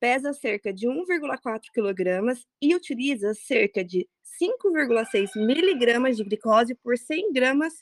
[0.00, 4.08] pesa cerca de 1,4 quilogramas e utiliza cerca de
[4.40, 7.72] 5,6 miligramas de glicose por 100 gramas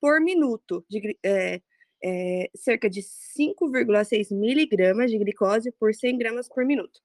[0.00, 0.84] por minuto.
[0.88, 1.60] De, é,
[2.04, 7.00] é, cerca de 5,6 miligramas de glicose por 100 gramas por minuto.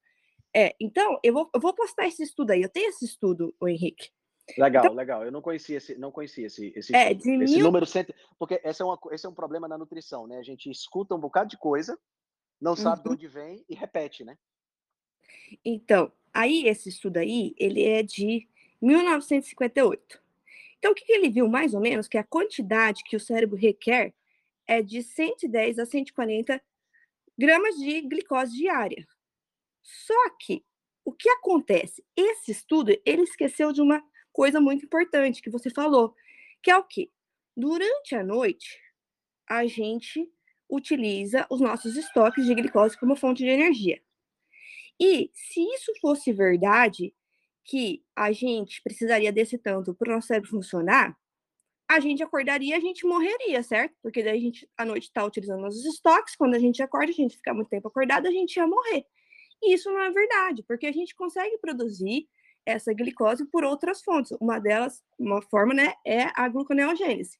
[0.54, 2.62] É, então, eu vou, eu vou postar esse estudo aí.
[2.62, 4.10] Eu tenho esse estudo, o Henrique.
[4.58, 5.24] Legal, legal.
[5.24, 8.12] Eu não conhecia esse, não conhecia esse, esse, então É, de esse mil- número cento,
[8.38, 10.38] porque esse é, uma, esse é um problema na nutrição, né?
[10.38, 11.98] A gente escuta um bocado de coisa,
[12.60, 13.14] não sabe de Uhum.
[13.14, 14.36] onde vem e repete, né?
[15.64, 18.48] Então, aí esse estudo aí, ele é de
[18.80, 20.20] 1958.
[20.78, 22.08] Então, o que, que ele viu mais ou menos?
[22.08, 24.12] Que a quantidade que o cérebro requer
[24.66, 26.60] é de 110 a 140
[27.38, 29.06] gramas de glicose diária.
[29.82, 30.64] Só que,
[31.04, 32.04] o que acontece?
[32.16, 34.02] Esse estudo, ele esqueceu de uma
[34.32, 36.14] coisa muito importante que você falou,
[36.62, 37.10] que é o quê?
[37.56, 38.80] Durante a noite,
[39.48, 40.30] a gente
[40.68, 44.00] utiliza os nossos estoques de glicose como fonte de energia.
[44.98, 47.14] E se isso fosse verdade,
[47.64, 51.16] que a gente precisaria desse tanto para o nosso cérebro funcionar,
[51.88, 53.94] a gente acordaria, a gente morreria, certo?
[54.02, 57.14] Porque daí a gente à noite está utilizando nossos estoques, quando a gente acorda, a
[57.14, 59.04] gente fica muito tempo acordado, a gente ia morrer.
[59.62, 62.28] E isso não é verdade, porque a gente consegue produzir
[62.66, 64.32] essa glicose por outras fontes.
[64.40, 67.38] Uma delas, uma forma, né, é a gluconeogênese.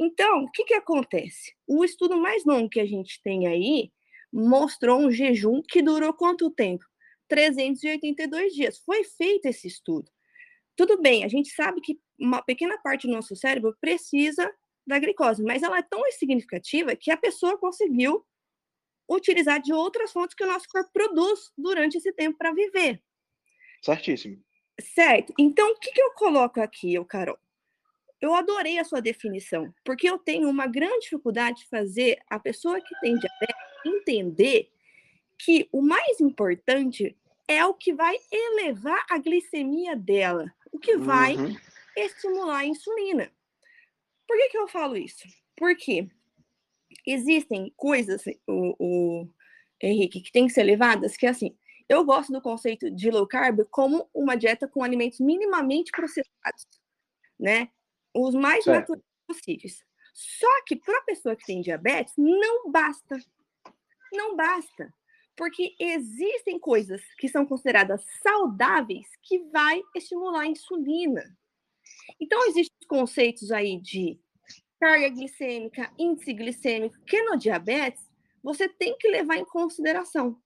[0.00, 1.54] Então, o que que acontece?
[1.66, 3.92] O estudo mais longo que a gente tem aí
[4.32, 6.84] mostrou um jejum que durou quanto tempo?
[7.28, 8.78] 382 dias.
[8.78, 10.10] Foi feito esse estudo.
[10.76, 14.50] Tudo bem, a gente sabe que uma pequena parte do nosso cérebro precisa
[14.86, 18.24] da glicose, mas ela é tão insignificativa que a pessoa conseguiu
[19.08, 23.02] utilizar de outras fontes que o nosso corpo produz durante esse tempo para viver.
[23.82, 24.42] Certíssimo.
[24.80, 25.34] Certo.
[25.38, 27.38] Então, o que, que eu coloco aqui, eu, Carol?
[28.20, 32.80] Eu adorei a sua definição, porque eu tenho uma grande dificuldade de fazer a pessoa
[32.80, 34.70] que tem diabetes entender
[35.38, 37.16] que o mais importante
[37.48, 41.56] é o que vai elevar a glicemia dela, o que vai Uhum.
[41.96, 43.30] estimular a insulina.
[44.26, 45.26] Por que, que eu falo isso?
[45.56, 46.08] Porque
[47.04, 49.28] existem coisas, o, o
[49.82, 51.56] Henrique, que tem que ser levadas, que é assim,
[51.92, 56.66] eu gosto do conceito de low carb como uma dieta com alimentos minimamente processados,
[57.38, 57.70] né?
[58.14, 58.78] Os mais Certo.
[58.78, 59.84] naturais possíveis.
[60.14, 63.18] Só que para a pessoa que tem diabetes, não basta.
[64.12, 64.92] Não basta.
[65.36, 71.22] Porque existem coisas que são consideradas saudáveis que vai estimular a insulina.
[72.20, 74.20] Então, existem conceitos aí de
[74.78, 78.10] carga glicêmica, índice glicêmico, que no diabetes
[78.42, 80.38] você tem que levar em consideração.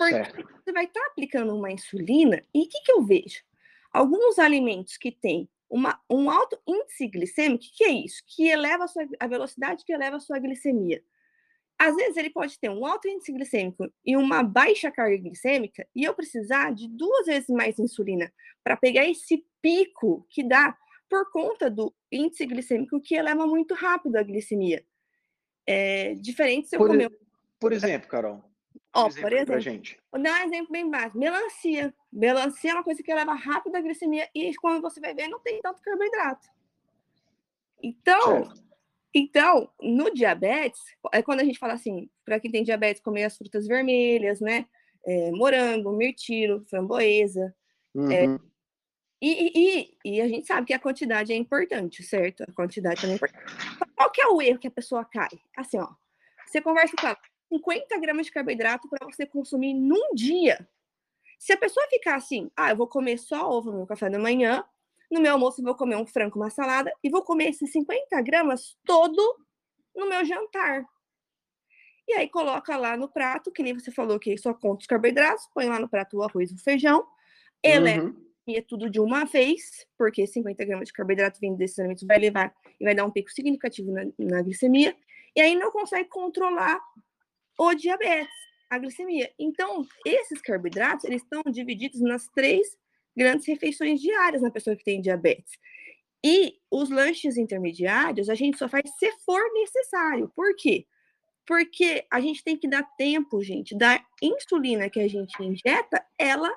[0.00, 0.62] Porque Certo.
[0.64, 3.42] você vai estar aplicando uma insulina, e o que, que eu vejo?
[3.92, 8.22] Alguns alimentos que têm uma, um alto índice glicêmico, o que é isso?
[8.26, 11.02] Que eleva a, sua, a velocidade que eleva a sua glicemia.
[11.78, 16.04] Às vezes ele pode ter um alto índice glicêmico e uma baixa carga glicêmica, e
[16.04, 18.32] eu precisar de duas vezes mais insulina
[18.64, 20.74] para pegar esse pico que dá
[21.10, 24.82] por conta do índice glicêmico que eleva muito rápido a glicemia.
[25.66, 27.12] É diferente se eu Por, comer.
[27.60, 28.49] por exemplo, Carol.
[28.94, 30.00] Ó, um por exemplo exemplo, gente.
[30.10, 31.18] Vou dar um exemplo bem básico.
[31.18, 31.94] Melancia.
[32.12, 35.38] Melancia é uma coisa que leva rápido a glicemia e quando você vai ver, não
[35.40, 36.48] tem tanto carboidrato.
[37.82, 38.62] Então, Certo.
[39.14, 40.80] então, no diabetes,
[41.12, 44.66] é quando a gente fala assim, para quem tem diabetes, comer as frutas vermelhas, né?
[45.06, 47.54] É, morango, mirtilo, framboesa.
[47.94, 48.38] Uhum.
[49.22, 52.42] E, e, e, e a gente sabe que a quantidade é importante, certo?
[52.42, 53.54] A quantidade também é importante.
[53.94, 55.28] Qual que é o erro que a pessoa cai?
[55.56, 55.88] Assim, ó.
[56.46, 57.16] Você conversa com ela,
[57.50, 60.68] 50 gramas de carboidrato para você consumir num dia.
[61.38, 64.18] Se a pessoa ficar assim, ah, eu vou comer só ovo no meu café da
[64.18, 64.64] manhã,
[65.10, 68.20] no meu almoço eu vou comer um frango, uma salada, e vou comer esses 50
[68.22, 69.36] gramas todo
[69.94, 70.86] no meu jantar.
[72.06, 75.48] E aí coloca lá no prato, que nem você falou que só conta os carboidratos,
[75.52, 77.06] põe lá no prato o arroz e o feijão,
[77.62, 78.30] eleva Uhum.
[78.48, 82.54] é tudo de uma vez, porque 50 gramas de carboidrato vindo desses alimentos vai levar
[82.80, 84.96] e vai dar um pico significativo na, na glicemia,
[85.36, 86.80] e aí não consegue controlar
[87.60, 88.40] o diabetes.
[88.70, 89.30] a glicemia.
[89.38, 92.78] Então, esses carboidratos, eles estão divididos nas três
[93.14, 95.58] grandes refeições diárias na pessoa que tem diabetes.
[96.24, 100.32] E os lanches intermediários a gente só faz se for necessário.
[100.34, 100.86] Por quê?
[101.44, 106.50] Porque a gente tem que dar tempo, gente, da insulina que a gente injeta, ela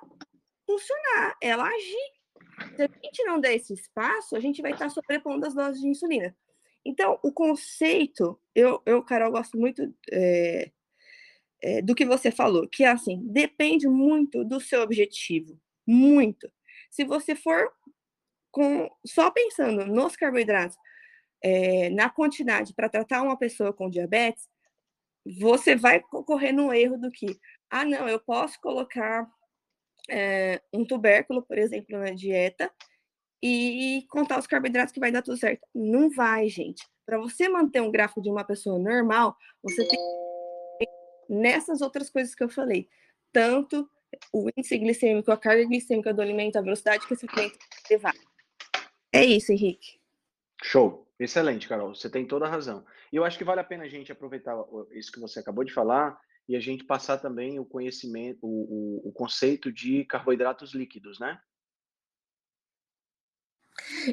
[0.65, 2.75] funcionar, ela agir.
[2.75, 5.87] Se a gente não der esse espaço, a gente vai estar sobrepondo as doses de
[5.87, 6.33] insulina.
[6.85, 10.69] Então, o conceito, eu, eu Carol, gosto muito é,
[11.63, 16.51] é, do que você falou, que é assim, depende muito do seu objetivo, muito.
[16.91, 17.71] Se você for
[18.51, 20.77] com, só pensando nos carboidratos,
[21.41, 24.47] é, na quantidade para tratar uma pessoa com diabetes,
[25.39, 29.25] você vai correr no erro do que, ah, não, eu posso colocar
[30.09, 32.69] é, um tubérculo, por exemplo, na dieta
[33.41, 35.65] e contar os carboidratos que vai dar tudo certo.
[35.73, 36.85] Não vai, gente.
[37.05, 39.99] Para você manter um gráfico de uma pessoa normal, você tem
[41.29, 42.89] nessas outras coisas que eu falei.
[43.31, 43.89] Tanto
[44.31, 47.57] o índice glicêmico, a carga glicêmica do alimento, a velocidade que esse alimento
[47.89, 48.13] levar.
[49.11, 49.99] É isso, Henrique.
[50.63, 51.03] Show.
[51.19, 51.95] Excelente, Carol.
[51.95, 52.85] Você tem toda a razão.
[53.11, 54.55] E eu acho que vale a pena a gente aproveitar
[54.91, 59.09] isso que você acabou de falar e a gente passar também o conhecimento, o, o,
[59.09, 61.39] o conceito de carboidratos líquidos, né?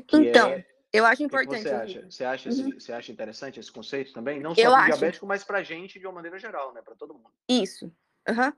[0.07, 0.66] Que então, é...
[0.92, 1.61] eu acho importante.
[1.61, 2.11] O que você acha?
[2.11, 2.55] Você acha, uhum.
[2.55, 4.40] esse, você acha interessante esse conceito também?
[4.40, 6.83] Não só para diabético, mas para a gente de uma maneira geral, né?
[6.83, 7.31] Para todo mundo.
[7.48, 7.87] Isso.
[8.29, 8.53] Uhum.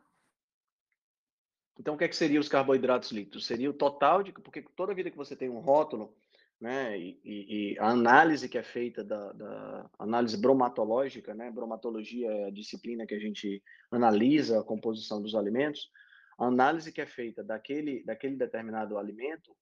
[1.78, 3.46] Então, o que, é que seria os carboidratos líquidos?
[3.46, 4.32] Seria o total de.
[4.32, 6.14] Porque toda vida que você tem um rótulo,
[6.60, 12.44] né, e, e, a análise que é feita da, da, análise bromatológica, né, bromatologia é
[12.46, 15.90] a disciplina que a gente analisa a composição dos alimentos,
[16.38, 19.52] a análise que é feita daquele, daquele determinado alimento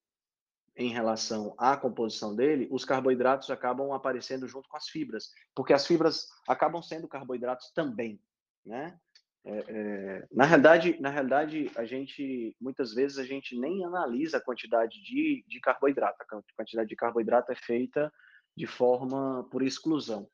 [0.80, 5.86] em relação à composição dele, os carboidratos acabam aparecendo junto com as fibras, porque as
[5.86, 8.18] fibras acabam sendo carboidratos também,
[8.64, 8.98] né?
[9.44, 14.42] É, é, na realidade, na realidade, a gente muitas vezes a gente nem analisa a
[14.42, 16.16] quantidade de, de carboidrato.
[16.22, 18.10] A quantidade de carboidrato é feita
[18.56, 20.28] de forma por exclusão.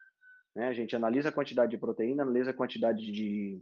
[0.54, 0.68] Né?
[0.68, 3.60] A gente analisa a quantidade de proteína, analisa a quantidade de,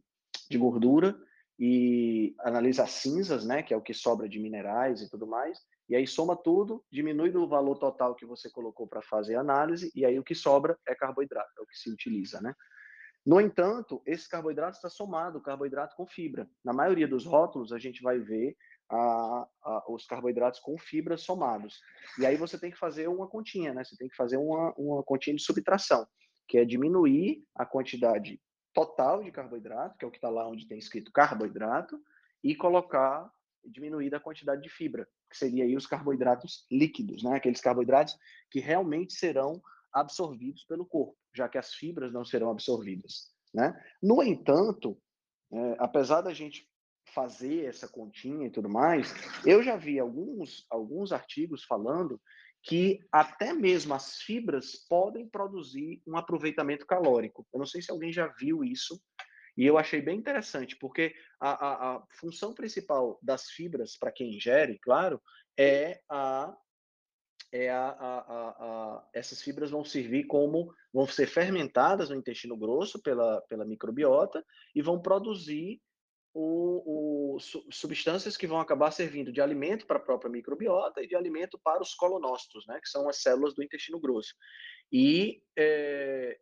[0.51, 1.15] de gordura
[1.59, 3.63] e analisa as cinzas, né?
[3.63, 5.59] Que é o que sobra de minerais e tudo mais.
[5.89, 9.93] E aí soma tudo, diminui do valor total que você colocou para fazer a análise
[9.95, 12.55] e aí o que sobra é carboidrato, é o que se utiliza, né?
[13.25, 16.49] No entanto, esse carboidrato está somado, carboidrato com fibra.
[16.63, 18.55] Na maioria dos rótulos, a gente vai ver
[18.91, 21.81] a, a, os carboidratos com fibra somados.
[22.19, 23.83] E aí você tem que fazer uma continha, né?
[23.83, 26.07] Você tem que fazer uma, uma continha de subtração,
[26.47, 28.39] que é diminuir a quantidade
[28.75, 31.99] total de carboidrato, que é o que está lá onde tem escrito carboidrato,
[32.43, 33.31] e colocar,
[33.65, 37.37] diminuir a quantidade de fibra, que seria aí os carboidratos líquidos, né?
[37.37, 38.17] Aqueles carboidratos
[38.51, 39.61] que realmente serão
[39.93, 43.33] absorvidos pelo corpo, já que as fibras não serão absorvidas.
[43.53, 43.73] Né?
[44.03, 44.97] No entanto,
[45.53, 46.69] é, apesar da gente
[47.13, 49.13] fazer essa continha e tudo mais,
[49.45, 52.21] eu já vi alguns, alguns artigos falando
[52.63, 57.47] que até mesmo as fibras podem produzir um aproveitamento calórico.
[57.53, 59.01] Eu não sei se alguém já viu isso,
[59.57, 64.35] e eu achei bem interessante, porque a, a, a função principal das fibras, para quem
[64.35, 65.21] ingere, claro,
[65.57, 66.57] é a
[67.53, 73.41] é a, a, essas fibras vão servir como vão ser fermentadas no intestino grosso pela,
[73.43, 75.81] pela microbiota e vão produzir
[76.35, 77.39] o, o,
[77.71, 81.81] substâncias que vão acabar servindo de alimento para a própria microbiota e de alimento para
[81.81, 84.35] os colonócitos, né, que são as células do intestino grosso.
[84.91, 86.37] E é,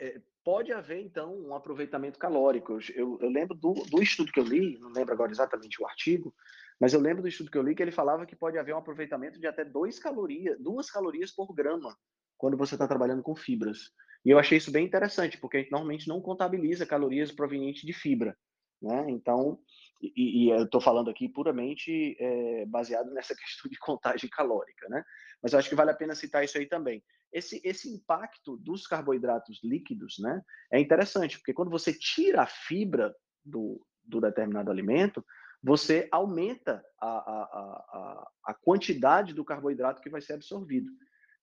[0.00, 2.78] é, pode haver, então, um aproveitamento calórico.
[2.94, 6.34] Eu, eu lembro do, do, estudo que eu li, não lembro agora exatamente o artigo,
[6.80, 8.78] mas eu lembro do estudo que eu li que ele falava que pode haver um
[8.78, 11.96] aproveitamento de até 2 calorias, 2 calorias por grama
[12.38, 13.92] quando você está trabalhando com fibras.
[14.24, 17.92] E eu achei isso bem interessante, porque a gente normalmente não contabiliza calorias provenientes de
[17.92, 18.36] fibra.
[18.80, 19.10] Né?
[19.10, 19.58] Então,
[20.00, 25.04] e, e eu estou falando aqui puramente é, baseado nessa questão de contagem calórica, né?
[25.42, 27.02] Mas eu acho que vale a pena citar isso aí também.
[27.32, 30.42] Esse, esse impacto dos carboidratos líquidos, né?
[30.72, 35.24] É interessante, porque quando você tira a fibra do, do determinado alimento,
[35.62, 40.90] você aumenta a, a, a, a quantidade do carboidrato que vai ser absorvido.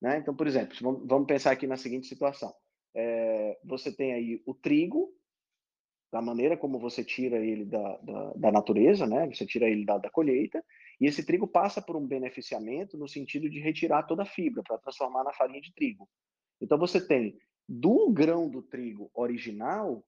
[0.01, 0.17] Né?
[0.17, 0.75] Então, por exemplo,
[1.05, 2.53] vamos pensar aqui na seguinte situação.
[2.95, 5.09] É, você tem aí o trigo,
[6.11, 9.27] da maneira como você tira ele da, da, da natureza, né?
[9.27, 10.63] você tira ele da, da, colheita,
[10.99, 14.77] e esse trigo passa por um beneficiamento no sentido de retirar toda a fibra para
[14.77, 16.09] transformar na farinha de trigo.
[16.61, 17.37] Então, você tem
[17.67, 20.03] do grão do trigo original,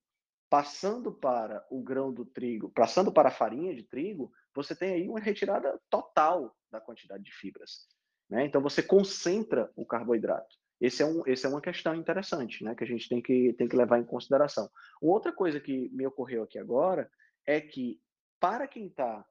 [0.50, 5.08] passando para o grão do trigo, passando para a farinha de trigo, você tem aí
[5.08, 7.88] uma retirada total da quantidade de fibras.
[8.30, 8.46] Né?
[8.46, 10.56] Então você concentra o carboidrato.
[10.80, 13.68] Esse é, um, esse é uma questão interessante, né, que a gente tem que, tem
[13.68, 14.70] que levar em consideração.
[15.02, 17.10] Outra coisa que me ocorreu aqui agora
[17.46, 18.00] é que,
[18.40, 19.26] para quem está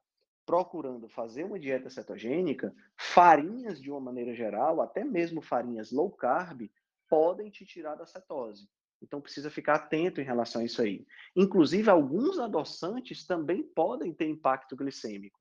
[0.45, 6.69] procurando fazer uma dieta cetogênica, farinhas, de uma maneira geral, até mesmo farinhas low carb,
[7.07, 8.67] podem te tirar da cetose.
[9.01, 11.05] Então, precisa ficar atento em relação a isso aí.
[11.35, 15.39] Inclusive, alguns adoçantes também podem ter impacto glicêmico.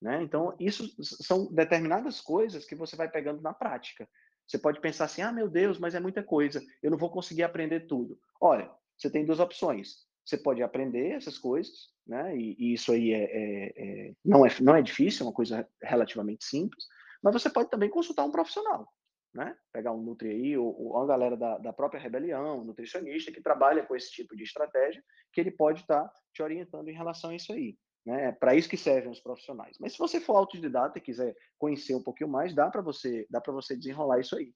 [0.00, 0.22] Né?
[0.22, 4.08] Então, isso são determinadas coisas que você vai pegando na prática.
[4.46, 7.42] Você pode pensar assim, ah, meu Deus, mas é muita coisa, eu não vou conseguir
[7.42, 8.18] aprender tudo.
[8.40, 10.06] Olha, você tem duas opções.
[10.24, 12.36] Você pode aprender essas coisas, né?
[12.36, 15.68] E, e isso aí é, é, é, não, é, não é difícil, é uma coisa
[15.82, 16.84] relativamente simples,
[17.22, 18.92] mas você pode também consultar um profissional,
[19.32, 19.56] né?
[19.72, 23.40] Pegar um Nutri aí, ou, ou a galera da, da própria Rebelião, um nutricionista que
[23.40, 27.30] trabalha com esse tipo de estratégia, que ele pode estar tá te orientando em relação
[27.30, 27.76] a isso aí.
[28.06, 28.26] Né?
[28.26, 29.76] É para isso que servem os profissionais.
[29.80, 33.40] Mas se você for autodidata e quiser conhecer um pouquinho mais, dá para você, dá
[33.40, 34.54] para você desenrolar isso aí.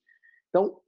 [0.49, 0.81] Então,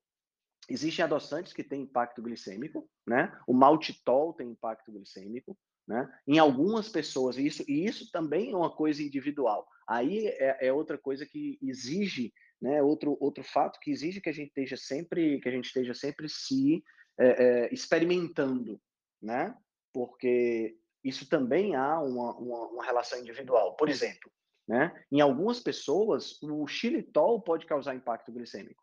[0.70, 3.38] existem adoçantes que têm impacto glicêmico, né?
[3.46, 6.10] O maltitol tem impacto glicêmico, né?
[6.26, 9.68] Em algumas pessoas, e isso, e isso também é uma coisa individual.
[9.86, 12.82] Aí é, é outra coisa que exige, né?
[12.82, 16.30] Outro, outro fato que exige que a gente esteja sempre, que a gente esteja sempre
[16.30, 16.82] se
[17.20, 18.80] é, é, experimentando,
[19.22, 19.54] né?
[19.92, 23.76] Porque isso também há uma, uma, uma relação individual.
[23.76, 24.32] Por exemplo,
[24.68, 28.82] né, em algumas pessoas, o xilitol pode causar impacto glicêmico.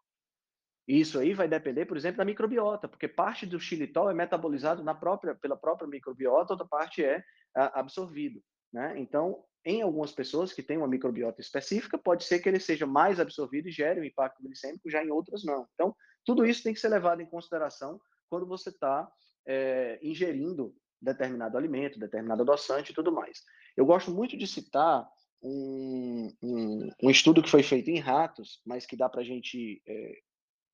[0.87, 4.95] Isso aí vai depender, por exemplo, da microbiota, porque parte do xilitol é metabolizado na
[4.95, 7.23] própria, pela própria microbiota, outra parte é
[7.55, 8.43] absorvido.
[8.73, 8.99] Né?
[8.99, 13.21] Então, em algumas pessoas que têm uma microbiota específica, pode ser que ele seja mais
[13.21, 15.67] absorvido e gere um impacto glicêmico, já em outras não.
[15.75, 15.95] Então,
[16.25, 19.11] tudo isso tem que ser levado em consideração quando você está
[19.47, 23.43] é, eh, ingerindo determinado alimento, determinado adoçante e tudo mais.
[23.77, 25.09] Eu gosto muito de citar
[25.43, 29.83] um, um, um estudo que foi feito em ratos, mas que dá para a gente
[29.87, 30.21] é,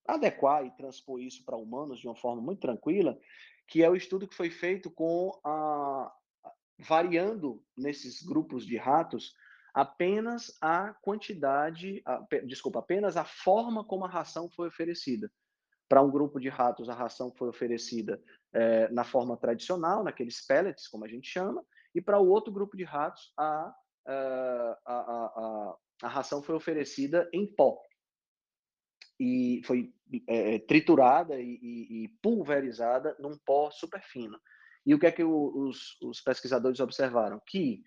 [0.07, 3.19] adequar e transpor isso para humanos de uma forma muito tranquila,
[3.69, 6.13] que é o estudo que foi feito com a,
[6.79, 9.35] variando nesses grupos de ratos
[9.75, 15.31] apenas a quantidade, a, desculpa, apenas a forma como a ração foi oferecida.
[15.89, 18.21] Para um grupo de ratos, a ração foi oferecida
[18.57, 21.63] é, na forma tradicional, naqueles pellets, como a gente chama,
[21.95, 23.75] e para o outro grupo de ratos, a,
[24.07, 27.79] a, a, a, a ração foi oferecida em pó.
[29.21, 29.93] E foi
[30.27, 34.39] é, triturada e, e, e, pulverizada num pó super fino.
[34.85, 37.41] E o que é que os, os, pesquisadores observaram?
[37.47, 37.83] Que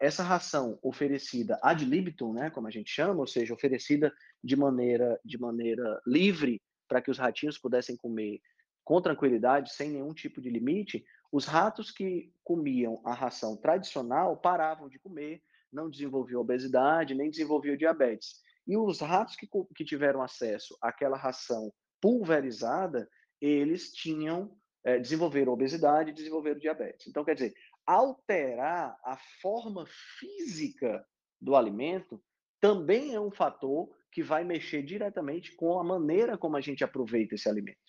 [0.00, 4.12] essa ração oferecida ad libitum, né, como a gente chama, ou seja, oferecida
[4.42, 8.40] de maneira, de maneira livre para que os ratinhos pudessem comer
[8.88, 14.88] com tranquilidade, sem nenhum tipo de limite, os ratos que comiam a ração tradicional paravam
[14.88, 18.40] de comer, não desenvolviam obesidade, nem desenvolviam diabetes.
[18.66, 21.70] E os ratos que, que tiveram acesso àquela ração
[22.00, 23.06] pulverizada,
[23.42, 27.08] eles tinham, é, desenvolveram obesidade, desenvolveram diabetes.
[27.08, 27.52] Então, quer dizer,
[27.84, 29.84] alterar a forma
[30.18, 31.06] física
[31.38, 32.22] do alimento
[32.58, 37.34] também é um fator que vai mexer diretamente com a maneira como a gente aproveita
[37.34, 37.87] esse alimento.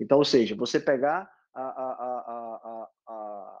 [0.00, 3.60] Então, ou seja, você pegar a, a, a, a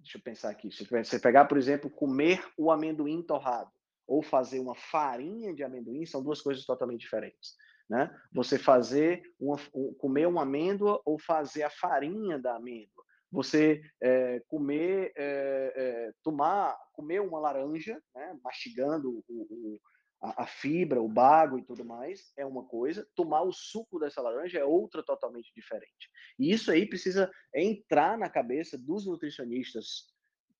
[0.00, 3.70] deixa eu pensar aqui, se você pegar, por exemplo, comer o amendoim torrado
[4.06, 7.56] ou fazer uma farinha de amendoim, são duas coisas totalmente diferentes.
[7.88, 8.14] Né?
[8.32, 9.56] Você fazer uma,
[9.98, 13.04] comer uma amêndoa ou fazer a farinha da amêndoa.
[13.32, 18.38] Você é, comer, é, é, tomar, comer uma laranja, né?
[18.44, 19.80] mastigando o, o
[20.20, 24.20] a, a, fibra, o bago e tudo mais é uma coisa, tomar o suco dessa
[24.20, 26.10] laranja é outra totalmente diferente.
[26.38, 30.06] E isso aí precisa entrar na cabeça dos nutricionistas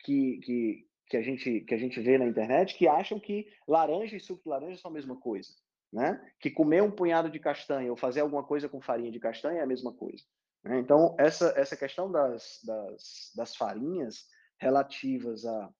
[0.00, 4.16] que, que, que, a, gente, que a gente vê na internet, que acham que laranja
[4.16, 5.50] e suco de laranja são a mesma coisa.
[5.92, 6.20] Né?
[6.40, 9.62] Que comer um punhado de castanha ou fazer alguma coisa com farinha de castanha é
[9.62, 10.22] a mesma coisa.
[10.62, 10.78] Né?
[10.80, 14.26] Então, essa, essa questão das, das, das farinhas
[14.58, 15.72] relativas a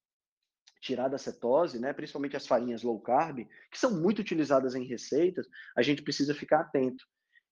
[0.87, 5.47] tirar da cetose, né, principalmente as farinhas low carb, que são muito utilizadas em receitas,
[5.76, 7.05] a gente precisa ficar atento.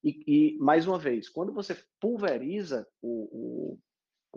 [0.02, 3.78] E, e mais uma vez, quando você pulveriza o, o,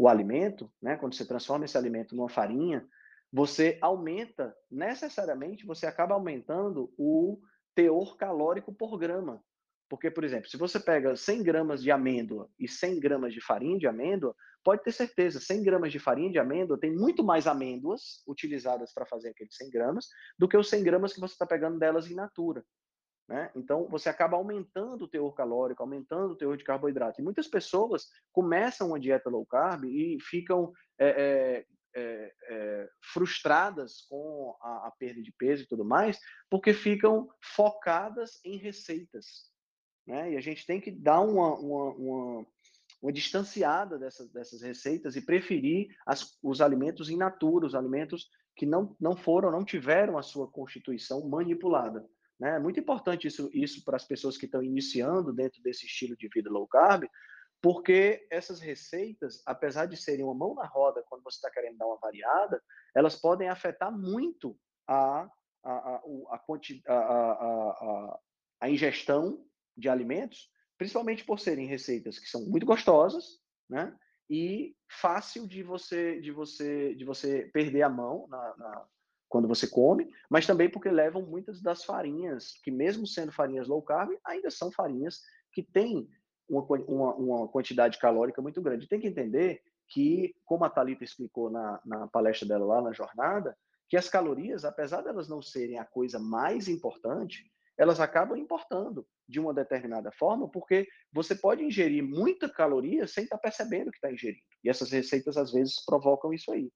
[0.04, 2.88] o alimento, né, quando você transforma esse alimento numa farinha,
[3.32, 7.40] você aumenta, necessariamente, você acaba aumentando o
[7.76, 9.44] teor calórico por grama.
[9.90, 13.78] Porque, por exemplo, se você pega 100 gramas de amêndoa e 100 gramas de farinha
[13.78, 18.22] de amêndoa, pode ter certeza, 100 gramas de farinha de amêndoa tem muito mais amêndoas
[18.28, 20.08] utilizadas para fazer aqueles 100 gramas
[20.38, 22.66] do que os 100 gramas que você está pegando delas in natura.
[23.30, 23.50] Né?
[23.56, 27.22] Então, você acaba aumentando o teor calórico, aumentando o teor de carboidrato.
[27.22, 34.56] E muitas pessoas começam uma dieta low carb e ficam é, é, é, frustradas com
[34.62, 36.20] a, a perda de peso e tudo mais,
[36.50, 39.52] porque ficam focadas em receitas
[40.08, 40.32] né?
[40.32, 42.48] E a gente tem que dar uma, uma, uma,
[43.02, 48.66] uma distanciada dessas, dessas receitas e preferir as, os alimentos in natura, os alimentos que
[48.66, 52.08] não, não foram, não tiveram a sua constituição manipulada.
[52.40, 52.56] Né?
[52.56, 56.30] É muito importante isso, isso para as pessoas que estão iniciando dentro desse estilo de
[56.34, 57.04] vida low carb,
[57.62, 61.88] porque essas receitas, apesar de serem uma mão na roda quando você está querendo dar
[61.88, 62.62] uma variada,
[62.96, 65.30] elas podem afetar muito a,
[65.64, 66.02] a, a,
[66.88, 68.20] a, a,
[68.62, 69.47] a ingestão
[69.78, 73.96] de alimentos, principalmente por serem receitas que são muito gostosas, né?
[74.30, 78.86] E fácil de você de você de você perder a mão na, na,
[79.30, 83.82] quando você come, mas também porque levam muitas das farinhas que mesmo sendo farinhas low
[83.82, 85.22] carb ainda são farinhas
[85.52, 86.10] que têm
[86.50, 88.88] uma, uma, uma quantidade calórica muito grande.
[88.88, 93.58] Tem que entender que, como a Talita explicou na, na palestra dela lá na jornada,
[93.90, 99.08] que as calorias, apesar de elas não serem a coisa mais importante, elas acabam importando
[99.28, 104.12] de uma determinada forma, porque você pode ingerir muita caloria sem estar percebendo que está
[104.12, 104.44] ingerindo.
[104.64, 106.72] E essas receitas, às vezes, provocam isso aí,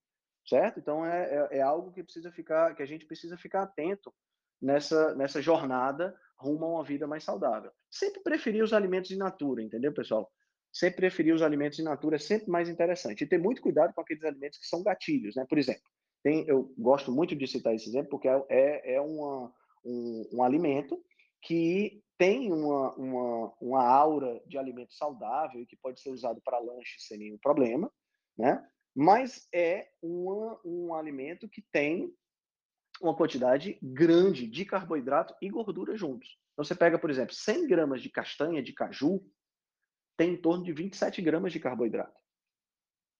[0.47, 0.79] certo?
[0.79, 4.13] Então, é, é, é, algo que precisa ficar, que a gente precisa ficar atento
[4.61, 7.71] nessa, nessa jornada rumo a uma vida mais saudável.
[7.89, 10.31] Sempre preferir os alimentos in natura, entendeu, pessoal?
[10.71, 13.23] Sempre preferir os alimentos in natura é sempre mais interessante.
[13.23, 15.45] E ter muito cuidado com aqueles alimentos que são gatilhos, né?
[15.47, 15.83] Por exemplo,
[16.23, 19.51] tem, eu gosto muito de citar esse exemplo porque é, é, é uma,
[19.84, 21.01] um, um alimento
[21.41, 26.59] que tem uma, uma, uma aura de alimento saudável e que pode ser usado para
[26.59, 27.91] lanche sem nenhum problema,
[28.38, 28.63] né?
[28.95, 32.13] Mas é uma, um alimento que tem
[33.01, 36.38] uma quantidade grande de carboidrato e gordura juntos.
[36.53, 39.25] Então, você pega, por exemplo, 100 gramas de castanha de caju,
[40.17, 42.21] tem em torno de 27 gramas de carboidrato.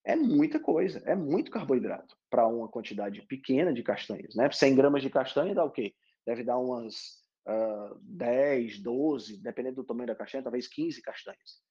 [0.04, 4.34] É muita coisa, é muito carboidrato para uma quantidade pequena de castanhas.
[4.34, 4.50] Né?
[4.50, 5.94] 100 gramas de castanha dá o quê?
[6.26, 11.62] Deve dar umas uh, 10, 12, dependendo do tamanho da castanha, talvez 15 castanhas.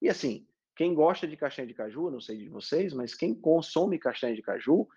[0.00, 0.46] E assim,
[0.76, 4.42] quem gosta de castanha de caju, não sei de vocês, mas quem consome castanha de
[4.42, 4.88] caju,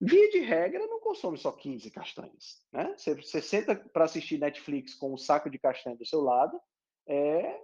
[0.00, 2.62] via de regra, não consome só 15 castanhas.
[2.72, 2.94] Né?
[2.96, 6.60] Você, você senta para assistir Netflix com um saco de castanha do seu lado,
[7.06, 7.58] é,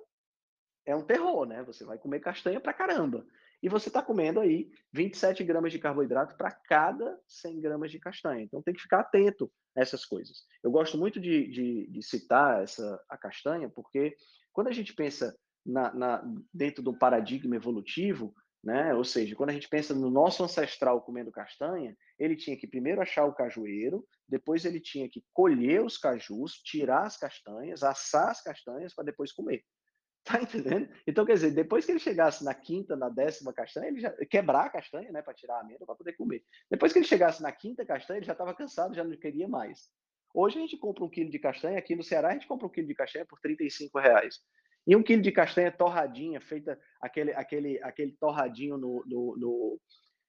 [0.86, 1.62] é um terror, né?
[1.64, 3.26] Você vai comer castanha para caramba.
[3.62, 8.42] E você está comendo aí 27 gramas de carboidrato para cada 100 gramas de castanha.
[8.42, 10.44] Então tem que ficar atento a essas coisas.
[10.62, 14.16] Eu gosto muito de, de, de citar essa, a castanha, porque
[14.52, 18.94] quando a gente pensa na, na, dentro do paradigma evolutivo, né?
[18.94, 23.00] Ou seja, quando a gente pensa no nosso ancestral comendo castanha, ele tinha que primeiro
[23.00, 28.42] achar o cajueiro, depois ele tinha que colher os cajus, tirar as castanhas, assar as
[28.42, 29.64] castanhas para depois comer.
[30.24, 30.88] Tá entendendo?
[31.06, 34.66] Então, quer dizer, depois que ele chegasse na quinta, na décima castanha, ele já quebrar
[34.66, 36.44] a castanha, né, para tirar a amêndoa para poder comer.
[36.70, 39.88] Depois que ele chegasse na quinta castanha, ele já estava cansado, já não queria mais.
[40.34, 42.70] Hoje a gente compra um quilo de castanha, aqui no Ceará a gente compra um
[42.70, 44.38] quilo de castanha por 35 reais.
[44.86, 49.80] E um quilo de castanha torradinha, feita aquele, aquele, aquele torradinho no, no, no,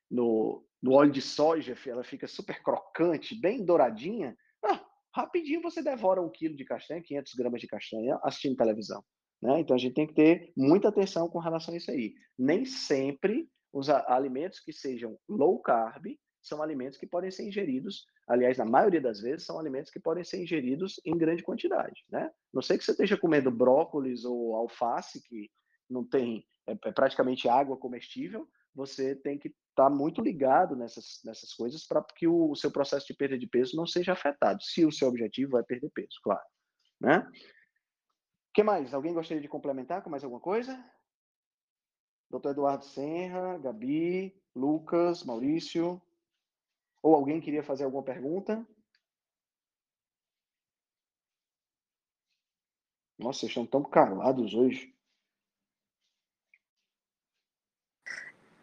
[0.10, 4.36] no, no óleo de soja, ela fica super crocante, bem douradinha.
[4.66, 4.84] Ah,
[5.14, 9.04] rapidinho você devora um quilo de castanha, 500 gramas de castanha, assistindo televisão.
[9.42, 9.60] Né?
[9.60, 12.14] Então a gente tem que ter muita atenção com relação a isso aí.
[12.38, 16.06] Nem sempre os alimentos que sejam low carb
[16.42, 20.24] são alimentos que podem ser ingeridos, aliás, na maioria das vezes, são alimentos que podem
[20.24, 22.32] ser ingeridos em grande quantidade, né?
[22.52, 25.50] Não sei que você esteja comendo brócolis ou alface, que
[25.90, 31.20] não tem, é, é praticamente água comestível, você tem que estar tá muito ligado nessas,
[31.24, 34.64] nessas coisas para que o, o, seu processo de perda de peso não seja afetado,
[34.64, 36.46] se o seu objetivo é perder peso, claro,
[37.00, 37.28] né?
[38.52, 38.94] O que mais?
[38.94, 40.78] Alguém gostaria de complementar com mais alguma coisa?
[42.30, 46.02] Doutor Eduardo Senra, Gabi, Lucas, Maurício.
[47.02, 48.68] Ou alguém queria fazer alguma pergunta?
[53.18, 54.94] Nossa, vocês estão tão calados hoje.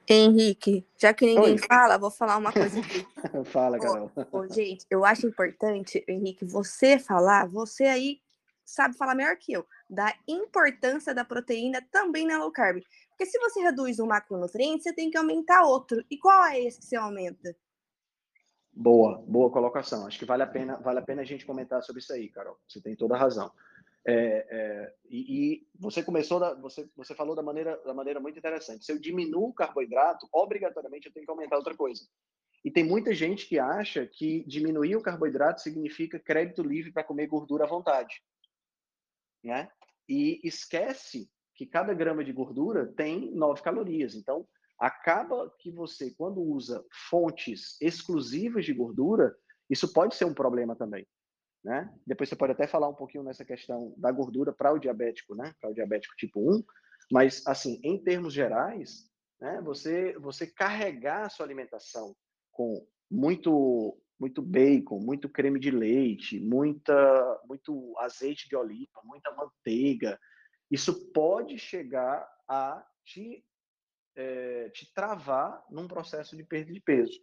[0.07, 1.59] Henrique, já que ninguém Oi.
[1.67, 3.07] fala, vou falar uma coisa aqui.
[3.47, 4.13] Fala, Carol.
[4.33, 8.21] Ô, gente, eu acho importante, Henrique, você falar, você aí
[8.69, 12.83] sabe falar melhor que eu, da importância da proteína também na low carb.
[13.11, 16.05] Porque se você reduz um macronutriente, você tem que aumentar outro.
[16.11, 17.57] E qual é esse que você aumenta?
[18.73, 20.07] Boa, boa colocação.
[20.07, 22.59] Acho que vale a pena, vale a pena a gente comentar sobre isso aí, Carol.
[22.69, 23.51] Você tem toda a razão.
[24.07, 28.39] É, é, e, e, você começou, da, você, você falou da maneira, da maneira muito
[28.39, 28.85] interessante.
[28.85, 32.07] Se eu diminuo o carboidrato, obrigatoriamente eu tenho que aumentar outra coisa.
[32.65, 37.27] E tem muita gente que acha que diminuir o carboidrato significa crédito livre para comer
[37.27, 38.23] gordura à vontade,
[39.43, 39.69] né?
[40.09, 44.15] E esquece que cada grama de gordura tem 9 calorias.
[44.15, 44.47] Então,
[44.79, 49.35] acaba que você, quando usa fontes exclusivas de gordura,
[49.69, 51.07] isso pode ser um problema também.
[51.65, 51.93] né?
[52.07, 55.53] Depois você pode até falar um pouquinho nessa questão da gordura para o diabético, né?
[55.61, 56.63] Para o diabético tipo 1,
[57.11, 59.11] mas assim, em termos gerais,
[59.41, 62.15] né, você você carregar a sua alimentação
[62.53, 70.19] com muito muito bacon, muito creme de leite, muita muito azeite de oliva, muita manteiga,
[70.71, 73.45] isso pode chegar a te
[74.17, 77.21] é, te travar num processo de perda de peso.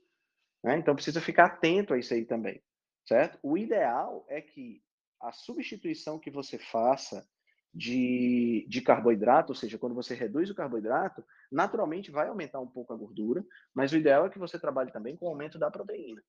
[0.64, 0.78] Né?
[0.78, 2.62] Então precisa ficar atento a isso aí também,
[3.06, 3.38] certo?
[3.43, 4.82] O ideal é que
[5.22, 7.28] a substituição que você faça
[7.74, 12.93] de, de carboidrato, ou seja, quando você reduz o carboidrato, naturalmente vai aumentar um pouco
[12.93, 16.24] a gordura, mas o ideal é que você trabalhe também com o aumento da proteína.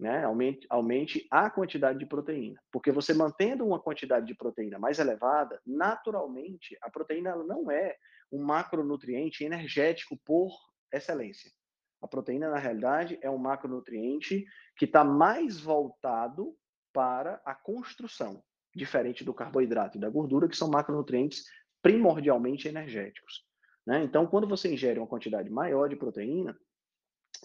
[0.00, 0.24] Né?
[0.24, 2.58] Aumente, aumente a quantidade de proteína.
[2.72, 7.94] Porque você mantendo uma quantidade de proteína mais elevada, naturalmente, a proteína não é
[8.32, 10.50] um macronutriente energético por
[10.90, 11.52] excelência.
[12.00, 16.56] A proteína, na realidade, é um macronutriente que está mais voltado
[16.94, 18.42] para a construção,
[18.74, 21.44] diferente do carboidrato e da gordura, que são macronutrientes
[21.82, 23.44] primordialmente energéticos.
[23.86, 24.02] Né?
[24.02, 26.56] Então, quando você ingere uma quantidade maior de proteína,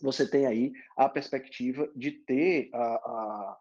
[0.02, 3.60] você tem aí a perspectiva de ter a, a,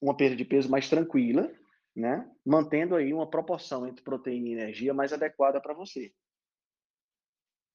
[0.00, 1.50] uma perda de peso mais tranquila,
[1.94, 2.30] né?
[2.44, 6.12] mantendo aí uma proporção entre proteína e energia mais adequada para você.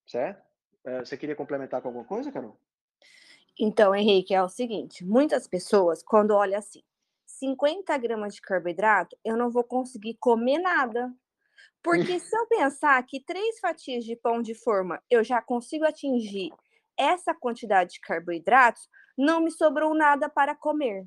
[0.07, 0.43] Certo?
[0.85, 2.59] É, você queria complementar com alguma coisa, Carol?
[3.59, 6.83] Então, Henrique, é o seguinte: muitas pessoas, quando olham assim,
[7.25, 11.11] 50 gramas de carboidrato, eu não vou conseguir comer nada.
[11.81, 16.51] Porque se eu pensar que três fatias de pão de forma eu já consigo atingir
[16.97, 18.87] essa quantidade de carboidratos,
[19.17, 21.05] não me sobrou nada para comer.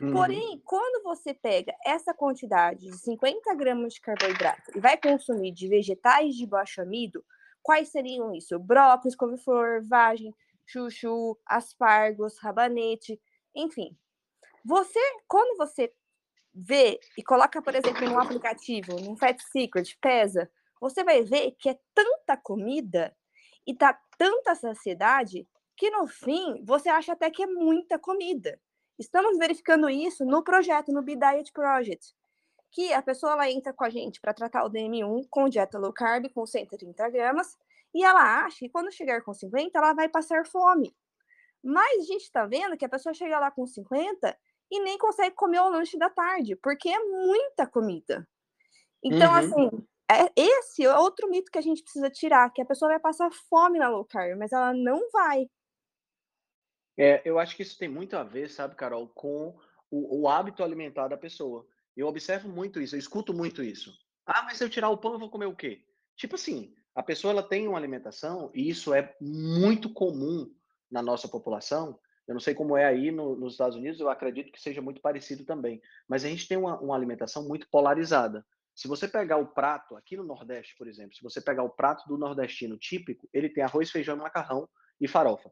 [0.00, 0.12] Uhum.
[0.12, 5.68] Porém, quando você pega essa quantidade de 50 gramas de carboidrato e vai consumir de
[5.68, 7.24] vegetais de baixo amido,
[7.62, 8.58] quais seriam isso?
[8.58, 10.32] Brócolis, couve-flor, vagem,
[10.66, 13.20] chuchu, aspargos, rabanete,
[13.54, 13.96] enfim.
[14.64, 15.92] Você, quando você
[16.54, 20.50] vê e coloca, por exemplo, num aplicativo, num Fat Secret, pesa,
[20.80, 23.16] você vai ver que é tanta comida
[23.68, 25.46] e tá tanta saciedade
[25.76, 28.58] que no fim você acha até que é muita comida.
[28.98, 32.16] Estamos verificando isso no projeto, no Be Diet Project,
[32.72, 35.92] que a pessoa ela entra com a gente para tratar o DM1 com dieta low
[35.92, 37.56] carb com 130 gramas
[37.94, 40.96] e ela acha que quando chegar com 50 ela vai passar fome.
[41.62, 44.36] Mas a gente está vendo que a pessoa chega lá com 50
[44.70, 48.26] e nem consegue comer o lanche da tarde, porque é muita comida.
[49.02, 49.38] Então, uhum.
[49.38, 53.00] assim, é, esse é outro mito que a gente precisa tirar, que a pessoa vai
[53.00, 55.46] passar fome na low carb, mas ela não vai.
[56.96, 59.56] É, eu acho que isso tem muito a ver, sabe, Carol, com
[59.90, 61.66] o, o hábito alimentar da pessoa.
[61.96, 63.92] Eu observo muito isso, eu escuto muito isso.
[64.26, 65.84] Ah, mas se eu tirar o pão, eu vou comer o quê?
[66.16, 70.52] Tipo assim, a pessoa ela tem uma alimentação, e isso é muito comum
[70.90, 71.98] na nossa população.
[72.26, 75.00] Eu não sei como é aí no, nos Estados Unidos, eu acredito que seja muito
[75.00, 75.80] parecido também.
[76.08, 78.44] Mas a gente tem uma, uma alimentação muito polarizada.
[78.78, 82.06] Se você pegar o prato, aqui no Nordeste, por exemplo, se você pegar o prato
[82.06, 84.68] do nordestino típico, ele tem arroz, feijão, macarrão
[85.00, 85.50] e farofa.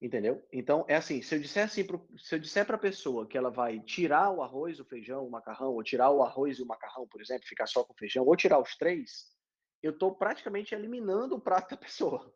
[0.00, 0.40] Entendeu?
[0.52, 3.36] Então, é assim, se eu disser assim, pro, se eu disser para a pessoa que
[3.36, 6.66] ela vai tirar o arroz, o feijão, o macarrão, ou tirar o arroz e o
[6.66, 9.26] macarrão, por exemplo, ficar só com o feijão, ou tirar os três,
[9.82, 12.32] eu estou praticamente eliminando o prato da pessoa.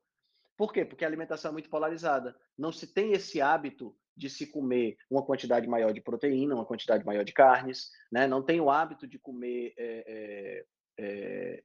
[0.56, 0.84] Por quê?
[0.84, 2.36] Porque a alimentação é muito polarizada.
[2.58, 7.04] Não se tem esse hábito de se comer uma quantidade maior de proteína, uma quantidade
[7.04, 8.26] maior de carnes, né?
[8.26, 10.64] não tem o hábito de comer é, é,
[10.98, 11.62] é,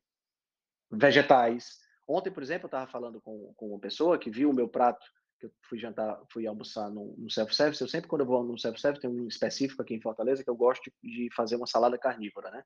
[0.92, 1.80] vegetais.
[2.08, 5.06] Ontem, por exemplo, eu estava falando com, com uma pessoa que viu o meu prato,
[5.40, 7.82] que eu fui jantar, fui almoçar no, self-service.
[7.82, 10.56] Eu sempre, quando eu vou no self-service, tem um específico aqui em Fortaleza que eu
[10.56, 12.64] gosto de, de fazer uma salada carnívora, né?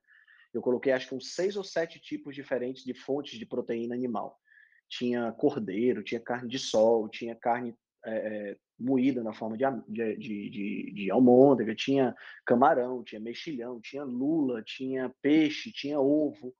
[0.52, 4.40] Eu coloquei, acho que uns seis ou sete tipos diferentes de fontes de proteína animal.
[4.88, 7.76] Tinha cordeiro, tinha carne de sol, tinha carne
[8.06, 14.62] é, moída na forma de, de, de, de, almôndega, tinha camarão, tinha mexilhão, tinha lula,
[14.62, 16.54] tinha peixe, tinha ovo,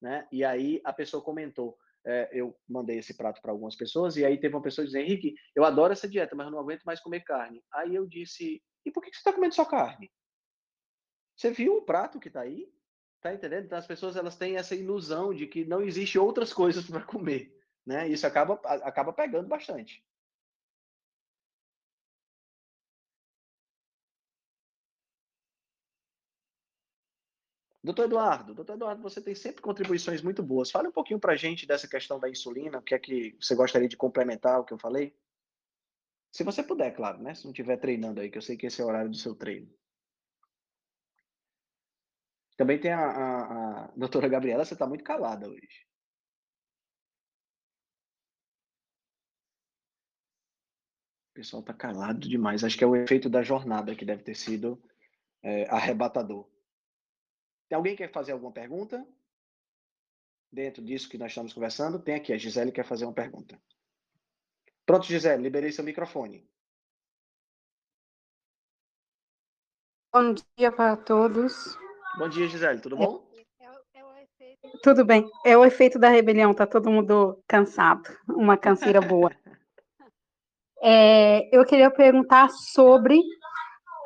[0.00, 0.26] né?
[0.32, 1.76] E aí a pessoa comentou,
[2.06, 5.34] é, eu mandei esse prato para algumas pessoas, e aí teve uma pessoa dizendo, Henrique,
[5.54, 7.62] eu adoro essa dieta, mas eu não aguento mais comer carne.
[7.72, 10.10] Aí eu disse, e por que você está comendo só carne?
[11.36, 12.66] Você viu o prato que está aí?
[13.20, 13.66] Tá entendendo?
[13.66, 17.54] Então as pessoas elas têm essa ilusão de que não existe outras coisas para comer,
[17.86, 18.08] né?
[18.08, 20.02] Isso acaba, acaba pegando bastante.
[27.82, 30.70] Doutor Eduardo, doutor Eduardo, você tem sempre contribuições muito boas.
[30.70, 33.54] Fale um pouquinho para a gente dessa questão da insulina, o que é que você
[33.54, 35.16] gostaria de complementar o que eu falei?
[36.32, 37.34] Se você puder, claro, né?
[37.34, 39.34] Se não estiver treinando aí, que eu sei que esse é o horário do seu
[39.34, 39.70] treino.
[42.56, 45.88] Também tem a, a, a doutora Gabriela, você está muito calada hoje.
[51.38, 52.64] pessoal está calado demais.
[52.64, 54.82] Acho que é o efeito da jornada que deve ter sido
[55.40, 56.48] é, arrebatador.
[57.68, 59.06] Tem alguém que quer fazer alguma pergunta?
[60.50, 63.60] Dentro disso que nós estamos conversando, tem aqui, a Gisele quer fazer uma pergunta.
[64.86, 66.48] Pronto, Gisele, liberei seu microfone.
[70.10, 71.76] Bom dia para todos.
[72.18, 73.28] Bom dia, Gisele, tudo bom?
[74.82, 75.28] Tudo bem.
[75.44, 78.08] É o efeito da rebelião, tá todo mundo cansado.
[78.28, 79.30] Uma canseira boa.
[80.80, 83.20] É, eu queria perguntar sobre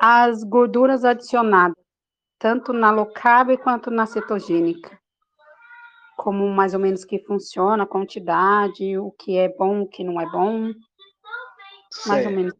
[0.01, 1.82] as gorduras adicionadas,
[2.43, 4.99] tanto na low carb quanto na cetogênica.
[6.17, 10.19] Como mais ou menos que funciona, a quantidade, o que é bom, o que não
[10.19, 10.73] é bom.
[11.89, 12.07] Certo.
[12.09, 12.53] Mais ou menos.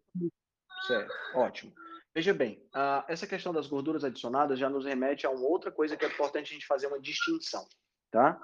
[0.87, 1.73] Certo, ótimo.
[2.15, 5.97] Veja bem, uh, essa questão das gorduras adicionadas já nos remete a uma outra coisa
[5.97, 7.67] que é importante a gente fazer uma distinção,
[8.09, 8.39] tá?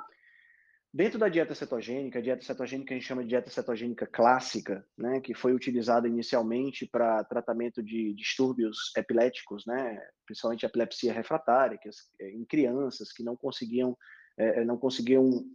[0.92, 5.22] Dentro da dieta cetogênica, a dieta cetogênica a gente chama de dieta cetogênica clássica, né,
[5.22, 12.32] que foi utilizada inicialmente para tratamento de distúrbios epiléticos, né, principalmente epilepsia refratária, que, é,
[12.32, 13.96] em crianças que não conseguiam,
[14.36, 15.46] é, não conseguiam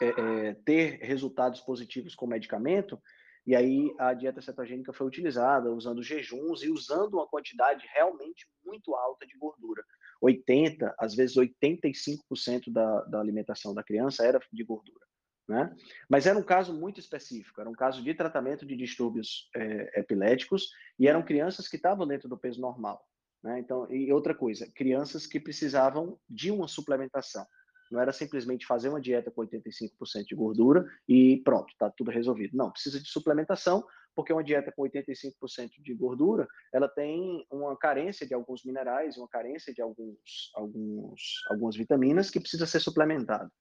[0.00, 3.02] é, é, ter resultados positivos com medicamento,
[3.44, 8.94] e aí a dieta cetogênica foi utilizada usando jejuns e usando uma quantidade realmente muito
[8.94, 9.82] alta de gordura.
[10.26, 15.04] 80, às vezes 85% da, da alimentação da criança era de gordura.
[15.48, 15.72] Né?
[16.08, 20.70] Mas era um caso muito específico, era um caso de tratamento de distúrbios é, epiléticos
[20.98, 23.06] e eram crianças que estavam dentro do peso normal.
[23.42, 23.60] Né?
[23.60, 27.46] Então, e outra coisa, crianças que precisavam de uma suplementação.
[27.92, 32.56] Não era simplesmente fazer uma dieta com 85% de gordura e pronto, está tudo resolvido.
[32.56, 33.86] Não, precisa de suplementação
[34.16, 39.28] porque uma dieta com 85% de gordura, ela tem uma carência de alguns minerais, uma
[39.28, 43.52] carência de alguns, alguns, algumas vitaminas que precisa ser suplementado,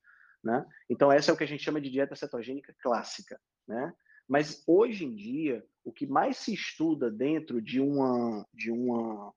[0.41, 0.65] né?
[0.89, 3.93] Então essa é o que a gente chama de dieta cetogênica clássica, né?
[4.27, 9.33] Mas hoje em dia, o que mais se estuda dentro de uma de uma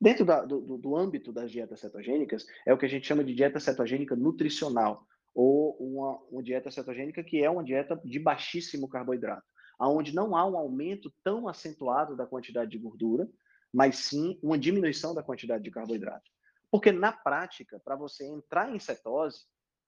[0.00, 3.34] dentro da, do, do âmbito das dietas cetogênicas é o que a gente chama de
[3.34, 5.04] dieta cetogênica nutricional,
[5.36, 9.46] ou uma, uma dieta cetogênica que é uma dieta de baixíssimo carboidrato,
[9.78, 13.28] aonde não há um aumento tão acentuado da quantidade de gordura,
[13.70, 16.24] mas sim uma diminuição da quantidade de carboidrato.
[16.70, 19.40] Porque na prática, para você entrar em cetose,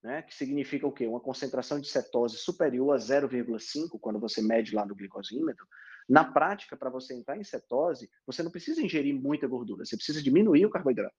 [0.03, 1.07] né, que significa o quê?
[1.07, 5.67] Uma concentração de cetose superior a 0,5 quando você mede lá no glicosímetro,
[6.07, 10.21] na prática, para você entrar em cetose, você não precisa ingerir muita gordura, você precisa
[10.21, 11.15] diminuir o carboidrato,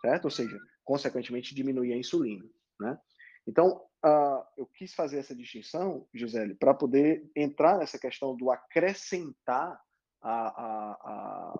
[0.00, 0.24] certo?
[0.24, 2.44] Ou seja, consequentemente diminuir a insulina,
[2.80, 2.98] né?
[3.46, 9.80] Então, uh, eu quis fazer essa distinção, Gisele, para poder entrar nessa questão do acrescentar
[10.20, 11.54] a, a, a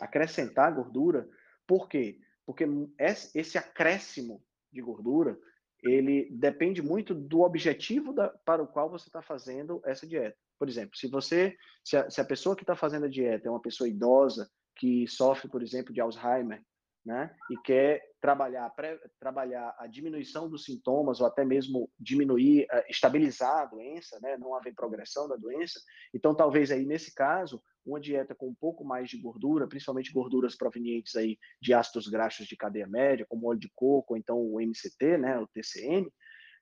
[0.00, 1.28] acrescentar gordura.
[1.66, 2.18] Por quê?
[2.44, 2.66] Porque
[2.98, 4.42] esse acréscimo
[4.72, 5.38] de gordura
[5.84, 10.36] ele depende muito do objetivo da, para o qual você está fazendo essa dieta.
[10.58, 11.54] Por exemplo, se você,
[11.84, 15.06] se a, se a pessoa que está fazendo a dieta é uma pessoa idosa que
[15.06, 16.62] sofre, por exemplo, de Alzheimer,
[17.04, 17.34] né?
[17.50, 23.62] E quer trabalhar, pré, trabalhar a diminuição dos sintomas ou até mesmo diminuir, uh, estabilizar
[23.62, 24.38] a doença, né?
[24.38, 25.78] Não haver progressão da doença.
[26.14, 30.56] Então, talvez aí nesse caso, uma dieta com um pouco mais de gordura, principalmente gorduras
[30.56, 34.58] provenientes aí de ácidos graxos de cadeia média, como óleo de coco, ou então o
[34.58, 35.38] MCT, né?
[35.38, 36.10] O TCM,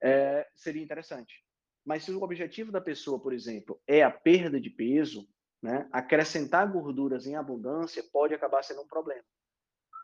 [0.02, 1.44] é, seria interessante.
[1.84, 5.28] Mas se o objetivo da pessoa, por exemplo, é a perda de peso,
[5.62, 5.88] né?
[5.92, 9.22] Acrescentar gorduras em abundância pode acabar sendo um problema.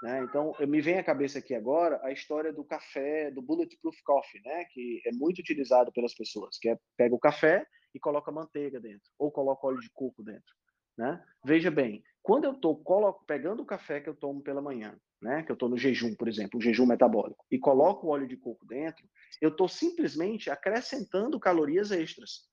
[0.02, 0.22] Né?
[0.22, 4.64] Então, me vem à cabeça aqui agora a história do café, do Bulletproof Coffee, né?
[4.66, 9.10] que é muito utilizado pelas pessoas, que é pega o café e coloca manteiga dentro,
[9.18, 10.54] ou coloca óleo de coco dentro.
[10.96, 11.22] Né?
[11.44, 12.82] Veja bem, quando eu estou
[13.26, 15.42] pegando o café que eu tomo pela manhã, né?
[15.42, 18.36] que eu estou no jejum, por exemplo, o jejum metabólico, e coloco o óleo de
[18.36, 19.04] coco dentro,
[19.40, 22.46] eu estou simplesmente acrescentando calorias extras.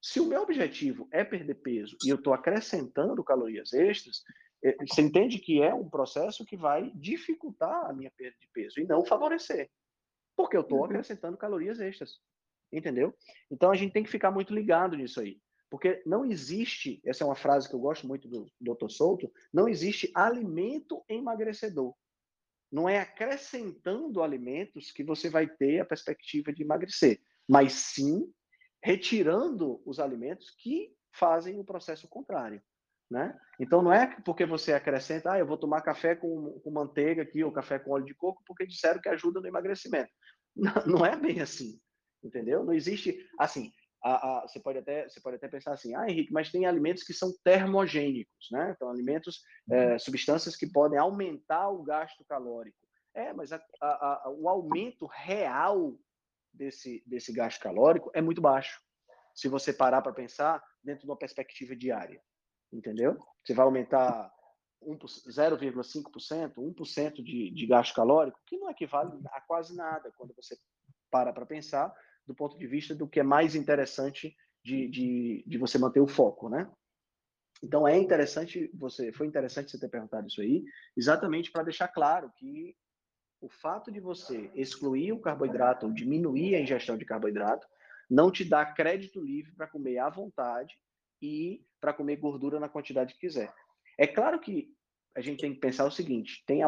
[0.00, 4.22] Se o meu objetivo é perder peso e eu estou acrescentando calorias extras,
[4.86, 8.86] você entende que é um processo que vai dificultar a minha perda de peso e
[8.86, 9.70] não favorecer,
[10.36, 10.84] porque eu estou uhum.
[10.84, 12.20] acrescentando calorias extras,
[12.72, 13.14] entendeu?
[13.50, 15.40] Então a gente tem que ficar muito ligado nisso aí,
[15.70, 18.90] porque não existe, essa é uma frase que eu gosto muito do Dr.
[18.90, 21.94] Souto, não existe alimento emagrecedor.
[22.70, 28.32] Não é acrescentando alimentos que você vai ter a perspectiva de emagrecer, mas sim
[28.82, 32.62] retirando os alimentos que fazem o processo contrário.
[33.10, 33.36] Né?
[33.58, 37.42] Então não é porque você acrescenta, ah, eu vou tomar café com, com manteiga aqui
[37.42, 40.10] ou café com óleo de coco porque disseram que ajuda no emagrecimento.
[40.56, 41.80] Não, não é bem assim,
[42.24, 42.64] entendeu?
[42.64, 43.70] Não existe assim.
[44.02, 47.04] A, a, você pode até você pode até pensar assim, ah, Henrique, mas tem alimentos
[47.04, 48.72] que são termogênicos, né?
[48.74, 52.76] Então alimentos, é, substâncias que podem aumentar o gasto calórico.
[53.14, 53.60] É, mas a,
[54.36, 55.96] o aumento real
[56.52, 58.80] desse desse gasto calórico é muito baixo
[59.34, 62.20] se você parar para pensar dentro de uma perspectiva diária,
[62.72, 63.18] entendeu?
[63.44, 64.32] Você vai aumentar
[64.82, 70.56] 0,5%, 1% de, de gasto calórico, que não equivale a quase nada quando você
[71.10, 71.92] para para pensar
[72.26, 76.06] do ponto de vista do que é mais interessante de, de, de você manter o
[76.06, 76.70] foco, né?
[77.62, 80.64] Então é interessante você, foi interessante você ter perguntado isso aí,
[80.96, 82.74] exatamente para deixar claro que
[83.40, 87.66] o fato de você excluir o carboidrato ou diminuir a ingestão de carboidrato
[88.08, 90.74] não te dá crédito livre para comer à vontade
[91.22, 93.52] e para comer gordura na quantidade que quiser.
[93.98, 94.72] É claro que
[95.16, 96.60] a gente tem que pensar o seguinte: tem,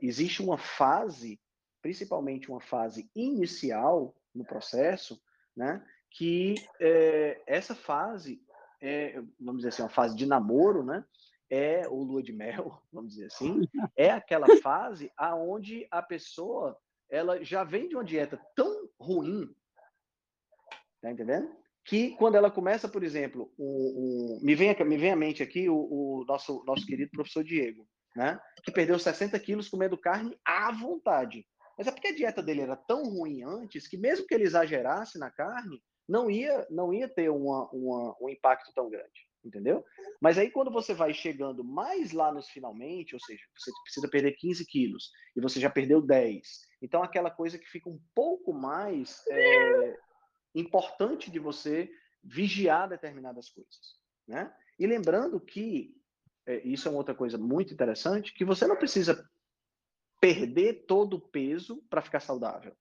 [0.00, 1.40] existe uma fase,
[1.82, 5.20] principalmente uma fase inicial no processo,
[5.56, 8.40] né, que é, essa fase
[8.80, 11.04] é, vamos dizer assim, uma fase de namoro, né?
[11.50, 17.42] É o lua de mel, vamos dizer assim, é aquela fase aonde a pessoa ela
[17.42, 19.52] já vem de uma dieta tão ruim,
[21.02, 21.52] tá entendendo?
[21.90, 25.68] Que quando ela começa, por exemplo, o, o me, vem, me vem à mente aqui
[25.68, 27.84] o, o, nosso, nosso querido professor Diego,
[28.14, 28.40] né?
[28.62, 31.44] Que perdeu 60 quilos comendo carne à vontade.
[31.76, 35.18] Mas é porque a dieta dele era tão ruim antes que mesmo que ele exagerasse
[35.18, 39.84] na carne, não ia, não ia ter uma, uma, um impacto tão grande, entendeu?
[40.20, 44.36] Mas aí quando você vai chegando mais lá nos finalmente, ou seja, você precisa perder
[44.36, 46.46] 15 quilos e você já perdeu 10,
[46.80, 49.96] então aquela coisa que fica um pouco mais é,
[50.54, 51.90] importante de você
[52.22, 54.54] vigiar determinadas coisas, né?
[54.78, 55.94] E lembrando que
[56.46, 59.28] é, isso é uma outra coisa muito interessante, que você não precisa
[60.20, 62.76] perder todo o peso para ficar saudável,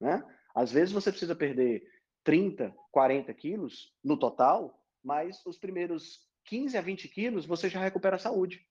[0.00, 0.24] né?
[0.54, 1.82] Às vezes você precisa perder
[2.24, 8.16] 30, 40 quilos no total, mas os primeiros 15 a 20 quilos você já recupera
[8.16, 8.66] a saúde,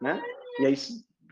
[0.00, 0.22] né?
[0.60, 0.74] E aí,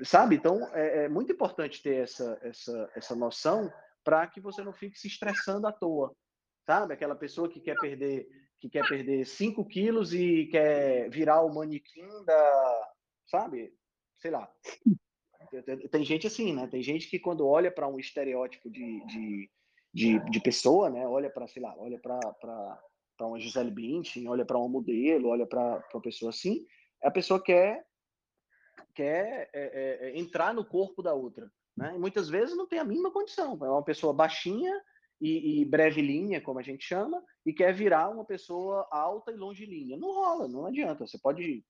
[0.02, 0.36] sabe?
[0.36, 3.72] Então, é, é muito importante ter essa, essa, essa noção
[4.02, 6.14] para que você não fique se estressando à toa,
[6.70, 6.94] sabe?
[6.94, 8.28] Aquela pessoa que quer perder
[8.60, 12.92] que quer perder 5 quilos e quer virar o manequim da,
[13.26, 13.74] sabe?
[14.18, 14.52] Sei lá.
[15.90, 16.66] Tem gente assim, né?
[16.66, 19.50] Tem gente que quando olha para um estereótipo de, de
[19.92, 21.04] de, de pessoa, né?
[21.08, 22.80] Olha para, sei lá, olha para
[23.22, 26.64] uma Gisele Bündchen, olha para um modelo, olha para uma pessoa assim,
[27.02, 27.84] a pessoa quer
[28.94, 31.92] quer é, é, é, entrar no corpo da outra, né?
[31.96, 33.58] E muitas vezes não tem a mínima condição.
[33.60, 34.80] É uma pessoa baixinha
[35.20, 39.36] e, e breve linha, como a gente chama, e quer virar uma pessoa alta e
[39.36, 39.96] longilínea.
[39.96, 41.06] Não rola, não adianta.
[41.06, 41.64] Você pode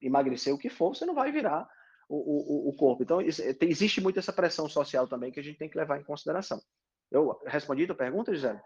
[0.00, 1.68] emagrecer o que for, você não vai virar
[2.08, 3.02] o, o, o corpo.
[3.02, 6.60] Então, existe muito essa pressão social também que a gente tem que levar em consideração.
[7.10, 8.60] Eu respondi a tua pergunta, Gisele?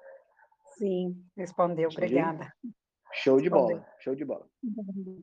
[0.78, 2.14] Sim, respondeu, Respondi?
[2.14, 2.53] obrigada.
[3.12, 4.49] Show de bola, show de bola.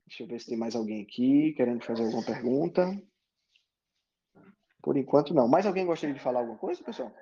[0.06, 2.86] Deixa eu ver se tem mais alguém aqui querendo fazer alguma pergunta.
[4.84, 5.48] Por enquanto, não.
[5.48, 7.14] Mais alguém gostaria de falar alguma coisa, pessoal?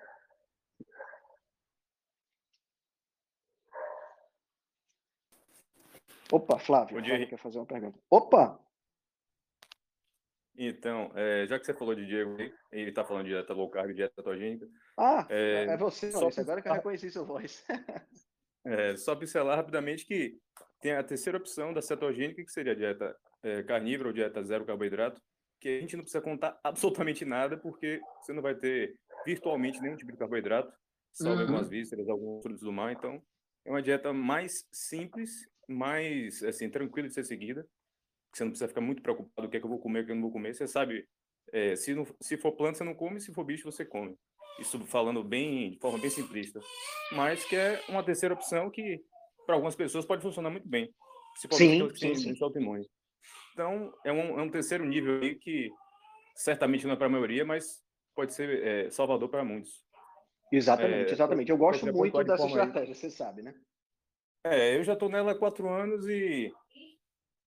[6.36, 7.97] Opa, Flávio, Flávio quer fazer uma pergunta.
[8.09, 8.59] Opa!
[10.57, 12.36] Então, é, já que você falou de Diego,
[12.73, 14.67] ele está falando de dieta low carb, dieta cetogênica.
[14.97, 17.63] Ah, é, é você, Maurício, agora que eu reconheci sua voz.
[18.65, 20.38] é, só pincelar rapidamente que
[20.81, 24.65] tem a terceira opção da cetogênica, que seria a dieta é, carnívora ou dieta zero
[24.65, 25.21] carboidrato,
[25.61, 29.95] que a gente não precisa contar absolutamente nada, porque você não vai ter virtualmente nenhum
[29.95, 30.73] tipo de carboidrato,
[31.13, 31.41] salvo uhum.
[31.43, 32.91] algumas vísceras, alguns frutos do mar.
[32.91, 33.23] Então,
[33.63, 35.31] é uma dieta mais simples,
[35.68, 37.68] mais assim, tranquila de ser seguida
[38.38, 40.11] você não precisa ficar muito preocupado o que é que eu vou comer, o que
[40.11, 40.53] eu não vou comer.
[40.53, 41.07] Você sabe,
[41.53, 44.18] é, se, não, se for planta, você não come, se for bicho, você come.
[44.59, 46.59] Isso falando bem, de forma bem simplista.
[47.13, 49.01] Mas que é uma terceira opção que,
[49.45, 50.93] para algumas pessoas, pode funcionar muito bem.
[51.34, 52.43] Principalmente sim, sim, sim.
[52.43, 52.86] autoimune.
[53.53, 55.70] Então, é um, é um terceiro nível aí que
[56.36, 57.82] certamente não é para a maioria, mas
[58.13, 59.84] pode ser é, salvador para muitos.
[60.51, 61.51] Exatamente, é, exatamente.
[61.51, 62.95] Eu gosto muito dessa estratégia, aí.
[62.95, 63.53] você sabe, né?
[64.46, 66.54] É, eu já estou nela há quatro anos e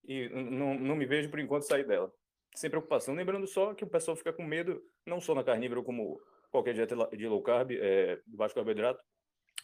[0.09, 2.11] e não, não me vejo por enquanto sair dela.
[2.57, 3.15] Sem preocupação.
[3.15, 6.19] Lembrando só que o pessoal fica com medo, não só na carnívora, como
[6.51, 9.05] qualquer dieta de low carb, é, baixo carboidrato,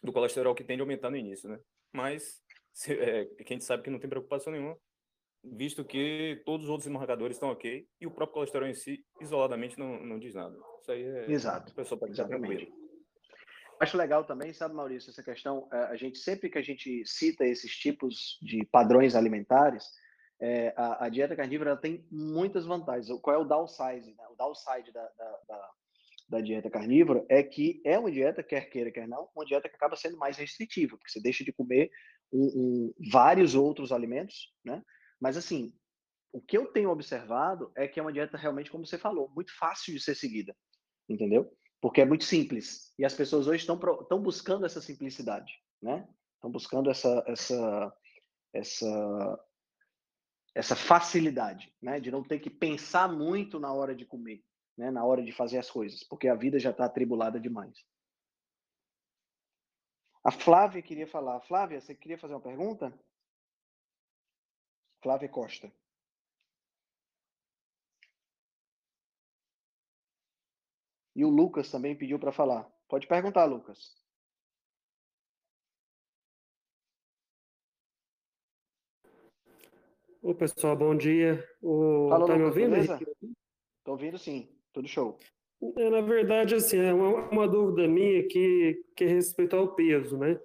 [0.02, 1.58] do colesterol que tende a aumentar no início, né?
[1.90, 4.76] Mas se, é, quem sabe que não tem preocupação nenhuma,
[5.42, 9.78] visto que todos os outros marcadores estão ok e o próprio colesterol em si, isoladamente,
[9.78, 10.56] não, não diz nada.
[10.82, 11.30] Isso aí é.
[11.30, 11.72] Exato.
[11.72, 12.70] O pessoal pode Exatamente.
[13.80, 15.68] Acho legal também, sabe, Maurício, essa questão.
[15.72, 19.84] É, a gente sempre que a gente cita esses tipos de padrões alimentares,
[20.40, 23.08] é, a, a, dieta carnívora tem muitas vantagens.
[23.20, 24.14] Qual é o downside?
[24.14, 24.24] Né?
[24.30, 25.70] O downside da, da, da,
[26.28, 29.76] da, dieta carnívora é que é uma dieta, quer queira, quer não, uma dieta que
[29.76, 31.90] acaba sendo mais restritiva, porque você deixa de comer
[32.32, 34.82] um, um, vários outros alimentos, né?
[35.20, 35.72] Mas, assim,
[36.32, 39.56] o que eu tenho observado é que é uma dieta realmente, como você falou, muito
[39.56, 40.54] fácil de ser seguida,
[41.08, 41.50] entendeu?
[41.84, 42.94] Porque é muito simples.
[42.98, 46.08] E as pessoas hoje estão buscando essa simplicidade, né?
[46.34, 47.96] estão buscando essa, essa,
[48.54, 49.46] essa,
[50.54, 52.00] essa facilidade, né?
[52.00, 54.42] De não ter que pensar muito na hora de comer,
[54.78, 54.90] né?
[54.90, 57.76] Na hora de fazer as coisas, porque a vida já está atribulada demais.
[60.24, 61.38] A Flávia queria falar.
[61.42, 62.98] Flávia, você queria fazer uma pergunta?
[65.02, 65.70] Flávia Costa.
[71.14, 72.68] E o Lucas também pediu para falar.
[72.88, 73.94] Pode perguntar, Lucas.
[80.20, 81.46] Ô, pessoal, bom dia.
[81.62, 82.08] O...
[82.08, 82.70] Fala, tá me Lucas, ouvindo?
[82.70, 82.98] beleza?
[83.84, 84.48] Tô ouvindo sim.
[84.72, 85.18] Tudo show.
[85.76, 90.18] É, na verdade, assim, é uma, uma dúvida minha que, que é respeito ao peso,
[90.18, 90.40] né?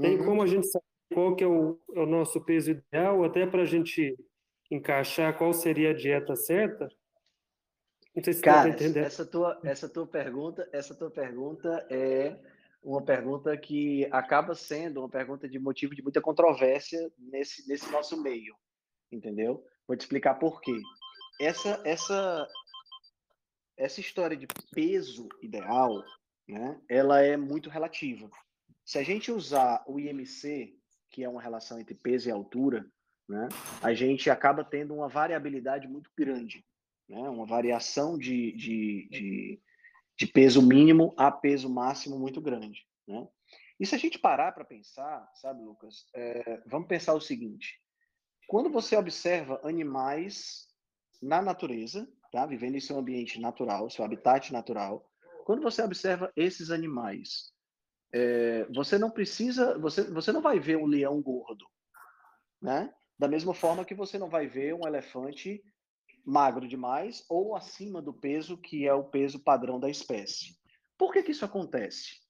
[0.00, 0.24] Tem Uhum.
[0.24, 3.62] como a gente saber qual que é o, é o nosso peso ideal, até para
[3.62, 4.16] a gente
[4.70, 6.88] encaixar qual seria a dieta certa?
[8.14, 9.00] Não sei se Cara, entender.
[9.00, 12.38] essa tua, essa tua pergunta, essa tua pergunta é
[12.80, 18.22] uma pergunta que acaba sendo uma pergunta de motivo de muita controvérsia nesse, nesse nosso
[18.22, 18.54] meio,
[19.10, 19.66] entendeu?
[19.86, 20.80] Vou te explicar por quê.
[21.40, 22.48] Essa, essa,
[23.76, 26.04] essa história de peso ideal,
[26.46, 28.30] né, ela é muito relativa.
[28.84, 30.78] Se a gente usar o IMC,
[31.10, 32.86] que é uma relação entre peso e altura,
[33.28, 33.48] né,
[33.82, 36.64] a gente acaba tendo uma variabilidade muito grande
[37.08, 37.28] né?
[37.28, 39.62] uma variação de, de, de,
[40.16, 42.86] de peso mínimo a peso máximo muito grande.
[43.06, 43.26] Né?
[43.78, 47.80] E se a gente parar para pensar, sabe, Lucas, é, vamos pensar o seguinte:
[48.46, 50.68] quando você observa animais
[51.22, 52.46] na natureza, tá?
[52.46, 55.08] vivendo em seu ambiente natural, seu habitat natural,
[55.44, 57.52] quando você observa esses animais,
[58.12, 61.66] é, você não precisa, você, você não vai ver um leão gordo,
[62.62, 62.92] né?
[63.18, 65.62] Da mesma forma que você não vai ver um elefante
[66.24, 70.56] magro demais ou acima do peso que é o peso padrão da espécie.
[70.96, 72.20] Por que, que isso acontece?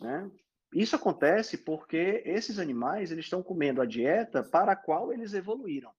[0.00, 0.30] Né?
[0.74, 5.92] Isso acontece porque esses animais eles estão comendo a dieta para a qual eles evoluíram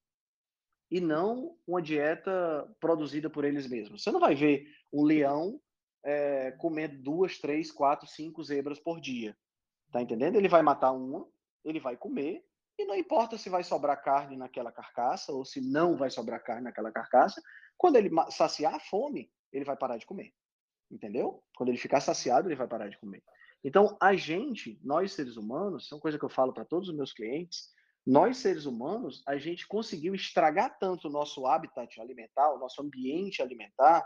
[0.92, 4.04] e não uma dieta produzida por eles mesmos.
[4.04, 5.60] Você não vai ver um leão
[6.04, 9.36] é, comendo duas, três, quatro, cinco zebras por dia.
[9.90, 10.36] Tá entendendo?
[10.36, 11.26] Ele vai matar uma,
[11.64, 12.44] ele vai comer
[12.82, 16.64] e não importa se vai sobrar carne naquela carcaça ou se não vai sobrar carne
[16.64, 17.42] naquela carcaça,
[17.78, 20.34] quando ele saciar a fome, ele vai parar de comer.
[20.90, 21.44] Entendeu?
[21.56, 23.24] Quando ele ficar saciado, ele vai parar de comer.
[23.64, 26.96] Então, a gente, nós seres humanos, é uma coisa que eu falo para todos os
[26.96, 27.70] meus clientes,
[28.06, 33.42] nós seres humanos, a gente conseguiu estragar tanto o nosso habitat alimentar, o nosso ambiente
[33.42, 34.04] alimentar,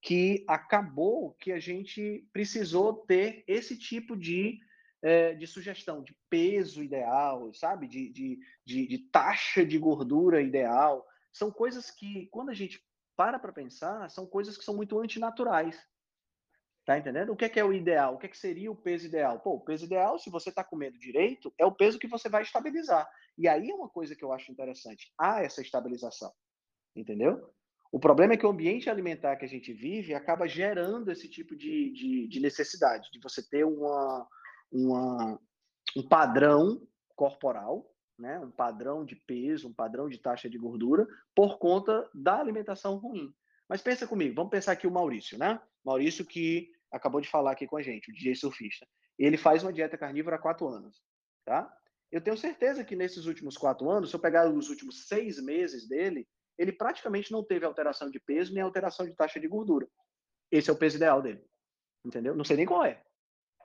[0.00, 4.60] que acabou que a gente precisou ter esse tipo de
[5.02, 7.88] é, de sugestão de peso ideal, sabe?
[7.88, 11.04] De, de, de, de, taxa de gordura ideal.
[11.32, 12.80] São coisas que, quando a gente
[13.16, 15.78] para para pensar, são coisas que são muito antinaturais.
[16.84, 17.32] Tá entendendo?
[17.32, 18.14] O que é, que é o ideal?
[18.14, 19.38] O que, é que seria o peso ideal?
[19.40, 22.42] Pô, o peso ideal, se você está comendo direito, é o peso que você vai
[22.42, 23.08] estabilizar.
[23.38, 25.12] E aí é uma coisa que eu acho interessante.
[25.16, 26.32] Há essa estabilização.
[26.94, 27.52] Entendeu?
[27.92, 31.54] O problema é que o ambiente alimentar que a gente vive acaba gerando esse tipo
[31.54, 34.26] de, de, de necessidade, de você ter uma,
[34.72, 35.38] uma,
[35.96, 36.80] um padrão
[37.14, 38.38] corporal, né?
[38.40, 43.32] um padrão de peso, um padrão de taxa de gordura, por conta da alimentação ruim.
[43.68, 45.60] Mas pensa comigo, vamos pensar aqui o Maurício, né?
[45.84, 48.86] Maurício que acabou de falar aqui com a gente, o DJ surfista.
[49.18, 51.02] Ele faz uma dieta carnívora há quatro anos,
[51.44, 51.72] tá?
[52.10, 55.88] Eu tenho certeza que nesses últimos quatro anos, se eu pegar os últimos seis meses
[55.88, 59.88] dele, ele praticamente não teve alteração de peso nem alteração de taxa de gordura.
[60.50, 61.42] Esse é o peso ideal dele,
[62.04, 62.36] entendeu?
[62.36, 63.02] Não sei nem qual é,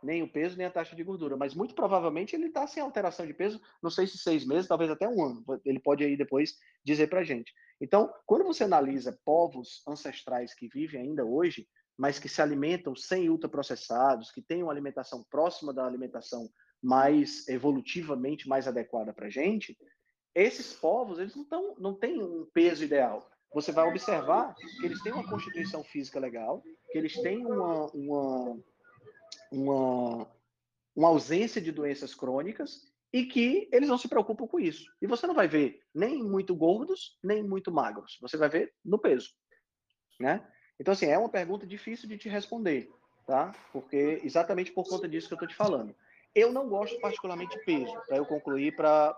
[0.03, 3.25] nem o peso, nem a taxa de gordura, mas muito provavelmente ele está sem alteração
[3.25, 5.43] de peso, não sei se seis meses, talvez até um ano.
[5.65, 7.53] Ele pode aí depois dizer para gente.
[7.79, 11.67] Então, quando você analisa povos ancestrais que vivem ainda hoje,
[11.97, 16.49] mas que se alimentam sem ultraprocessados, que têm uma alimentação próxima da alimentação
[16.81, 19.77] mais evolutivamente mais adequada para gente,
[20.35, 23.27] esses povos eles não, tão, não têm um peso ideal.
[23.53, 28.59] Você vai observar que eles têm uma constituição física legal, que eles têm uma, uma
[29.51, 30.27] uma,
[30.95, 32.81] uma ausência de doenças crônicas
[33.11, 34.91] e que eles não se preocupam com isso.
[35.01, 38.17] E você não vai ver nem muito gordos, nem muito magros.
[38.21, 39.31] Você vai ver no peso,
[40.19, 40.45] né?
[40.79, 42.89] Então, assim, é uma pergunta difícil de te responder,
[43.25, 43.53] tá?
[43.71, 45.95] Porque exatamente por conta disso que eu estou te falando.
[46.35, 49.15] Eu não gosto particularmente de peso, para eu concluir para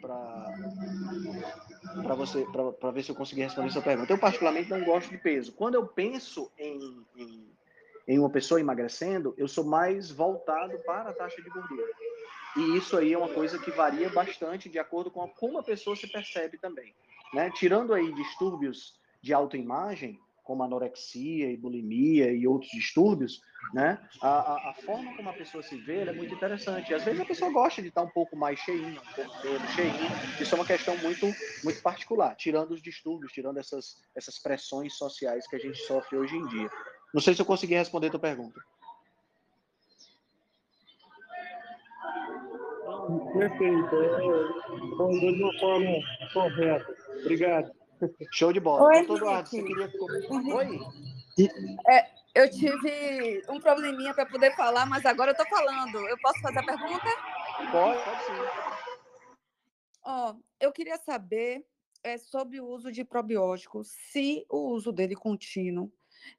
[0.00, 2.46] para você
[2.80, 4.12] para ver se eu conseguir responder sua pergunta.
[4.12, 5.52] Eu particularmente não gosto de peso.
[5.52, 7.52] Quando eu penso em, em
[8.10, 11.86] em uma pessoa emagrecendo, eu sou mais voltado para a taxa de gordura.
[12.56, 15.94] E isso aí é uma coisa que varia bastante de acordo com como a pessoa
[15.94, 16.92] se percebe também.
[17.32, 17.52] Né?
[17.54, 23.40] Tirando aí distúrbios de autoimagem, como anorexia e bulimia e outros distúrbios,
[23.72, 24.00] né?
[24.20, 26.92] A, a, a forma como a pessoa se vê é muito interessante.
[26.92, 30.10] Às vezes a pessoa gosta de estar um pouco mais cheinha, um pouco menos cheinha.
[30.40, 31.32] Isso é uma questão muito,
[31.62, 36.34] muito particular, tirando os distúrbios, tirando essas, essas pressões sociais que a gente sofre hoje
[36.34, 36.68] em dia.
[37.12, 38.60] Não sei se eu consegui responder a tua pergunta.
[43.32, 44.00] Perfeito.
[44.70, 45.98] Respondeu de uma forma
[46.32, 46.96] correta.
[47.20, 47.72] Obrigado.
[48.32, 48.84] Show de bola.
[48.84, 49.90] Oi, Doutor Eduardo, você queria.
[50.54, 50.80] Oi?
[51.88, 55.98] É, eu tive um probleminha para poder falar, mas agora eu estou falando.
[56.08, 57.06] Eu posso fazer a pergunta?
[57.70, 58.32] Pode, pode sim.
[60.04, 61.64] Ó, eu queria saber
[62.02, 65.92] é, sobre o uso de probióticos, se o uso dele contínuo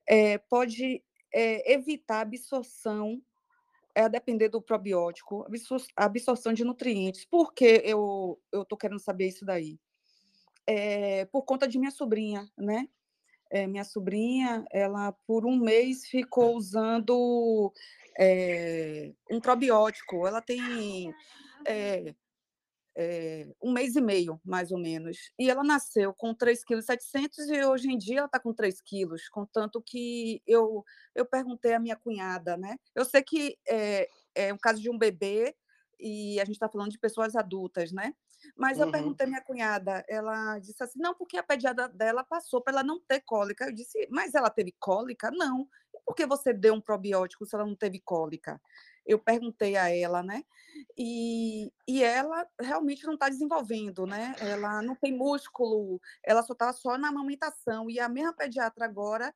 [0.07, 1.03] é, pode
[1.33, 3.21] é, evitar a absorção,
[3.95, 5.45] é, a depender do probiótico,
[5.95, 7.25] a absorção de nutrientes.
[7.25, 9.79] Por que eu estou querendo saber isso daí?
[10.65, 12.87] É, por conta de minha sobrinha, né?
[13.49, 17.73] É, minha sobrinha, ela por um mês ficou usando
[18.17, 20.25] é, um probiótico.
[20.25, 21.13] Ela tem
[21.65, 22.15] é,
[22.95, 25.17] é, um mês e meio, mais ou menos.
[25.39, 29.29] E ela nasceu com 3,7 kg e hoje em dia ela está com 3 quilos,
[29.29, 30.83] contanto que eu,
[31.15, 32.77] eu perguntei à minha cunhada, né?
[32.95, 35.55] Eu sei que é, é um caso de um bebê
[35.99, 38.13] e a gente está falando de pessoas adultas, né?
[38.55, 38.91] Mas eu Uhum.
[38.91, 42.83] perguntei à minha cunhada, ela disse assim, não, porque a pediatra dela passou para ela
[42.83, 43.65] não ter cólica.
[43.65, 45.29] Eu disse, mas ela teve cólica?
[45.31, 45.67] Não.
[45.93, 48.59] E por que você deu um probiótico se ela não teve cólica?
[49.05, 50.43] Eu perguntei a ela, né?
[50.97, 54.35] E, e ela realmente não está desenvolvendo, né?
[54.39, 57.89] Ela não tem músculo, ela só está só na amamentação.
[57.89, 59.33] E a mesma pediatra agora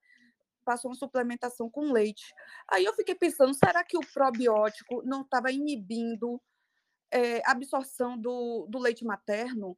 [0.63, 2.33] passou uma suplementação com leite.
[2.67, 6.41] Aí eu fiquei pensando, será que o probiótico não estava inibindo
[7.11, 9.77] é, a absorção do, do leite materno?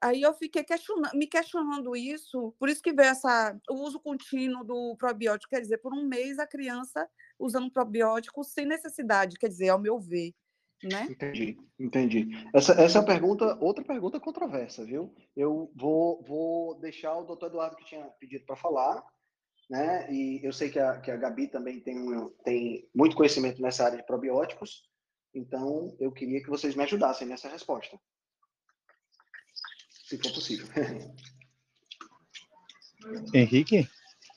[0.00, 4.62] Aí eu fiquei questiona- me questionando isso, por isso que veio essa, o uso contínuo
[4.64, 7.08] do probiótico, quer dizer, por um mês a criança
[7.38, 10.34] usando probiótico sem necessidade, quer dizer, ao meu ver,
[10.82, 11.08] né?
[11.10, 12.28] Entendi, entendi.
[12.54, 15.14] Essa, essa é uma pergunta, outra pergunta controversa, viu?
[15.36, 19.02] Eu vou, vou deixar o doutor Eduardo que tinha pedido para falar,
[19.68, 20.10] né?
[20.12, 23.84] E eu sei que a, que a Gabi também tem, um, tem muito conhecimento nessa
[23.84, 24.88] área de probióticos,
[25.34, 27.98] então eu queria que vocês me ajudassem nessa resposta.
[30.08, 30.66] Se for possível.
[33.34, 33.86] Henrique?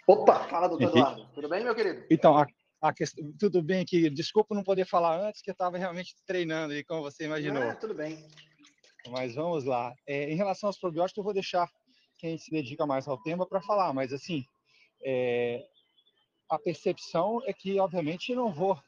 [0.07, 0.99] Opa, fala, doutor Henrique?
[0.99, 1.33] Eduardo.
[1.33, 2.05] Tudo bem, meu querido?
[2.09, 2.47] Então, a, a
[2.91, 4.09] questão, tudo bem aqui.
[4.09, 7.61] Desculpa não poder falar antes, que eu estava realmente treinando aí, como você imaginou.
[7.61, 8.27] Ah, tudo bem.
[9.09, 9.93] Mas vamos lá.
[10.07, 11.69] É, em relação aos probióticos, eu vou deixar
[12.17, 14.43] quem se dedica mais ao tema para falar, mas assim,
[15.03, 15.63] é,
[16.49, 18.79] a percepção é que, obviamente, não vou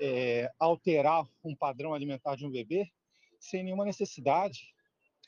[0.00, 2.88] é, alterar um padrão alimentar de um bebê
[3.40, 4.72] sem nenhuma necessidade,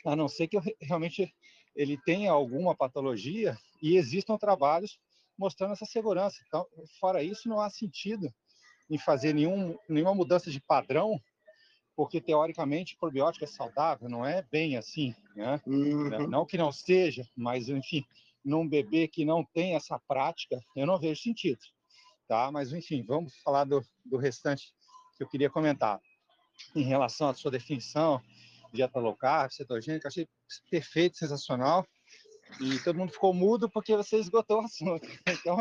[0.04, 1.32] a não ser que eu re- realmente
[1.74, 4.98] ele tenha alguma patologia e existam trabalhos
[5.40, 6.36] mostrando essa segurança.
[6.46, 6.66] Então,
[7.00, 8.32] fora isso, não há sentido
[8.90, 11.18] em fazer nenhum, nenhuma mudança de padrão,
[11.96, 15.60] porque teoricamente probiótico é saudável, não é bem assim, né?
[15.66, 16.28] Uhum.
[16.28, 18.04] Não que não seja, mas enfim,
[18.44, 21.60] num bebê que não tem essa prática, eu não vejo sentido,
[22.28, 22.50] tá?
[22.52, 24.74] Mas enfim, vamos falar do, do restante
[25.16, 25.98] que eu queria comentar.
[26.74, 28.20] Em relação à sua definição,
[28.72, 30.28] dieta low carb, cetogênica, achei
[30.70, 31.86] perfeito, sensacional.
[32.58, 35.06] E todo mundo ficou mudo porque você esgotou o assunto.
[35.26, 35.56] Então,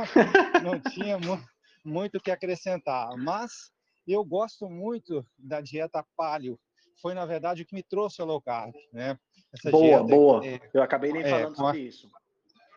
[0.62, 1.42] não tinha mu-
[1.84, 3.18] muito o que acrescentar.
[3.18, 3.72] Mas
[4.08, 6.60] eu gosto muito da dieta paleo.
[7.02, 9.18] Foi, na verdade, o que me trouxe ao low carb, né?
[9.54, 10.46] Essa Boa, boa.
[10.46, 12.10] é, Eu acabei nem é, falando a- sobre isso.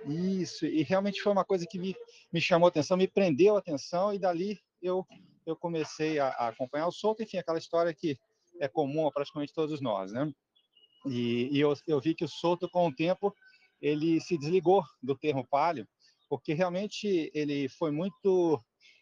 [0.04, 1.96] isso, e realmente foi uma coisa que me,
[2.32, 5.04] me chamou a atenção, me prendeu a atenção, e dali eu,
[5.44, 8.16] eu comecei a, a acompanhar o solto, enfim, aquela história que
[8.60, 10.30] é comum a praticamente todos nós, né?
[11.06, 13.34] E, e eu, eu vi que o solto, com o tempo,
[13.82, 15.86] ele se desligou do termo palio,
[16.28, 18.58] porque realmente ele foi muito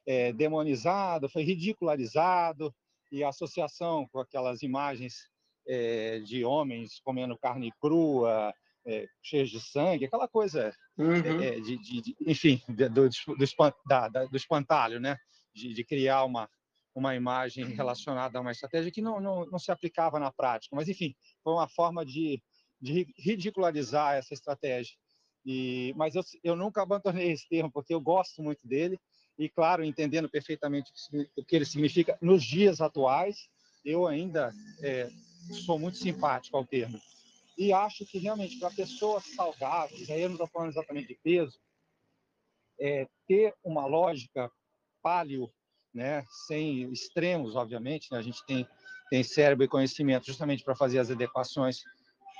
[0.07, 2.75] é, demonizado, foi ridicularizado,
[3.13, 5.29] e a associação com aquelas imagens
[5.69, 8.53] é, de homens comendo carne crua,
[8.87, 11.41] é, cheios de sangue, aquela coisa Uhum.
[11.41, 13.09] é, de, de- de- enfim, do, do,
[13.87, 15.17] da- da- do espantalho, né?
[15.55, 16.49] De, de criar uma,
[16.95, 20.75] uma imagem relacionada a uma estratégia que não, não, não se aplicava na prática.
[20.77, 22.43] Mas, enfim, foi uma forma de,
[22.81, 24.97] de ri- ridicularizar essa estratégia.
[25.45, 28.99] E, mas eu, eu nunca abandonei esse termo, porque eu gosto muito dele.
[29.39, 30.93] E, claro, entendendo perfeitamente
[31.37, 33.49] o que ele significa nos dias atuais,
[33.85, 34.53] eu ainda
[34.83, 35.11] é,
[35.65, 37.01] sou muito simpático ao termo.
[37.57, 41.59] E acho que realmente para pessoas saudáveis, aí eu não estou falando exatamente de peso,
[42.81, 44.51] é, ter uma lógica
[45.03, 45.51] paleo,
[45.93, 48.67] né, sem extremos, obviamente, né, a gente tem,
[49.11, 51.83] tem cérebro e conhecimento justamente para fazer as adequações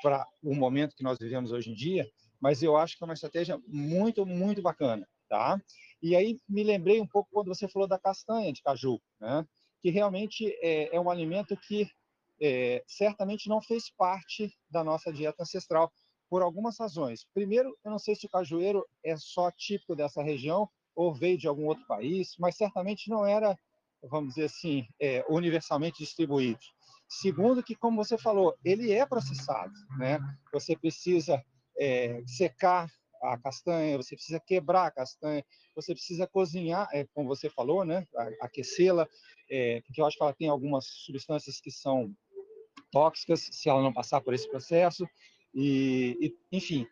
[0.03, 2.09] para o momento que nós vivemos hoje em dia,
[2.41, 5.07] mas eu acho que é uma estratégia muito, muito bacana.
[5.29, 5.61] tá?
[6.03, 9.47] E aí me lembrei um pouco quando você falou da castanha de caju, né?
[9.83, 11.89] Que realmente é, é um alimento que
[12.43, 15.93] é, certamente não fez parte da nossa dieta ancestral
[16.29, 17.27] por algumas razões.
[17.35, 21.47] Primeiro, eu não sei se o cajueiro é só típico dessa região ou veio de
[21.47, 23.57] algum outro país, mas certamente não era,
[24.05, 26.61] vamos dizer assim, é, universalmente distribuído.
[27.11, 30.21] Segundo, que como você falou, ele é processado, né?
[30.53, 31.43] Você precisa
[31.77, 32.89] é, secar
[33.21, 38.07] a castanha, você precisa quebrar a castanha, você precisa cozinhar, é, como você falou, né?
[38.41, 39.09] Aquecê-la,
[39.51, 42.15] é, porque eu acho que ela tem algumas substâncias que são
[42.93, 45.05] tóxicas se ela não passar por esse processo
[45.55, 46.87] e, e, enfim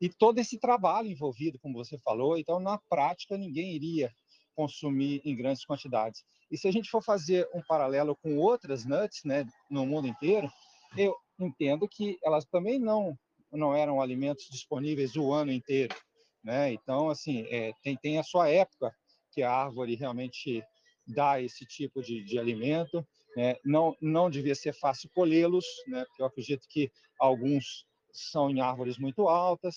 [0.00, 4.12] e todo esse trabalho envolvido como você falou então na prática ninguém iria
[4.54, 9.24] consumir em grandes quantidades e se a gente for fazer um paralelo com outras nuts
[9.24, 10.50] né no mundo inteiro
[10.96, 13.16] eu entendo que elas também não
[13.50, 15.94] não eram alimentos disponíveis o ano inteiro
[16.42, 18.92] né então assim é, tem tem a sua época
[19.32, 20.62] que a árvore realmente
[21.06, 23.04] dá esse tipo de, de alimento
[23.36, 23.56] né?
[23.64, 26.04] Não, não devia ser fácil colhê-los, né?
[26.04, 29.76] porque eu acredito que alguns são em árvores muito altas,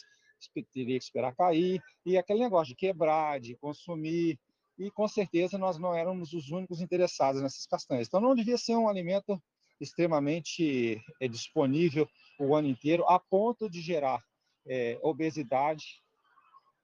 [0.73, 4.37] teria que esperar cair, e aquele negócio de quebrar, de consumir,
[4.77, 8.07] e com certeza nós não éramos os únicos interessados nessas castanhas.
[8.07, 9.41] Então não devia ser um alimento
[9.79, 12.07] extremamente é, disponível
[12.39, 14.21] o ano inteiro, a ponto de gerar
[14.67, 16.01] é, obesidade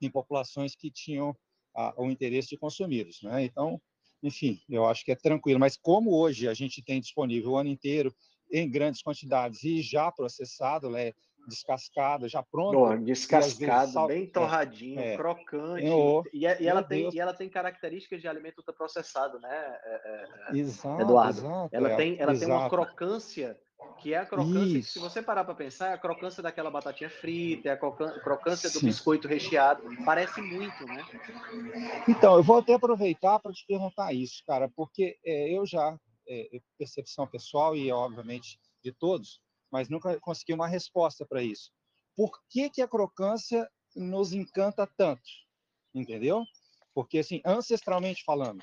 [0.02, 1.36] em populações que tinham
[1.76, 3.22] a, o interesse de consumi-los.
[3.22, 3.46] Né?
[3.46, 3.82] Então,
[4.24, 5.60] enfim, eu acho que é tranquilo.
[5.60, 8.14] Mas como hoje a gente tem disponível o ano inteiro
[8.52, 11.14] em grandes quantidades e já processado, né,
[11.48, 12.74] descascado, já pronto.
[12.74, 14.08] Boa, descascado, sal...
[14.08, 15.86] bem é, torradinho, é, crocante.
[16.34, 20.58] E, é, e ela tem, e ela tem características de alimento ultraprocessado, né, é, é,
[20.58, 21.40] exato, Eduardo?
[21.40, 23.58] Exato, ela tem, ela tem uma crocância
[23.98, 24.94] que é a crocância, Isso.
[24.94, 28.80] se você parar para pensar, é a crocância daquela batatinha frita, é a crocância do
[28.80, 28.88] Sim.
[28.88, 31.06] biscoito recheado, parece muito, né?
[32.08, 35.98] Então, eu vou até aproveitar para te perguntar isso, cara, porque é, eu já,
[36.28, 39.40] é, percepção pessoal e, obviamente, de todos,
[39.72, 41.72] mas nunca consegui uma resposta para isso.
[42.16, 45.30] Por que, que a crocância nos encanta tanto?
[45.94, 46.46] Entendeu?
[46.94, 48.62] Porque, assim, ancestralmente falando,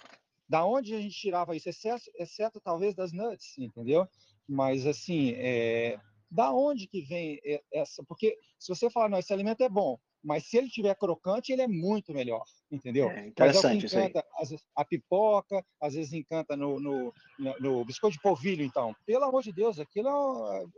[0.48, 4.06] da onde a gente tirava isso, exceto, exceto talvez das nuts, entendeu?
[4.46, 5.98] Mas, assim, é,
[6.30, 7.40] da onde que vem
[7.72, 8.02] essa?
[8.04, 11.62] Porque se você falar, não, esse alimento é bom, mas se ele tiver crocante, ele
[11.62, 13.10] é muito melhor, entendeu?
[13.10, 17.12] É interessante mas é encanta, às vezes, a pipoca, às vezes encanta no, no,
[17.60, 18.94] no, biscoito de polvilho, então.
[19.06, 20.70] Pelo amor de Deus, aquilo é um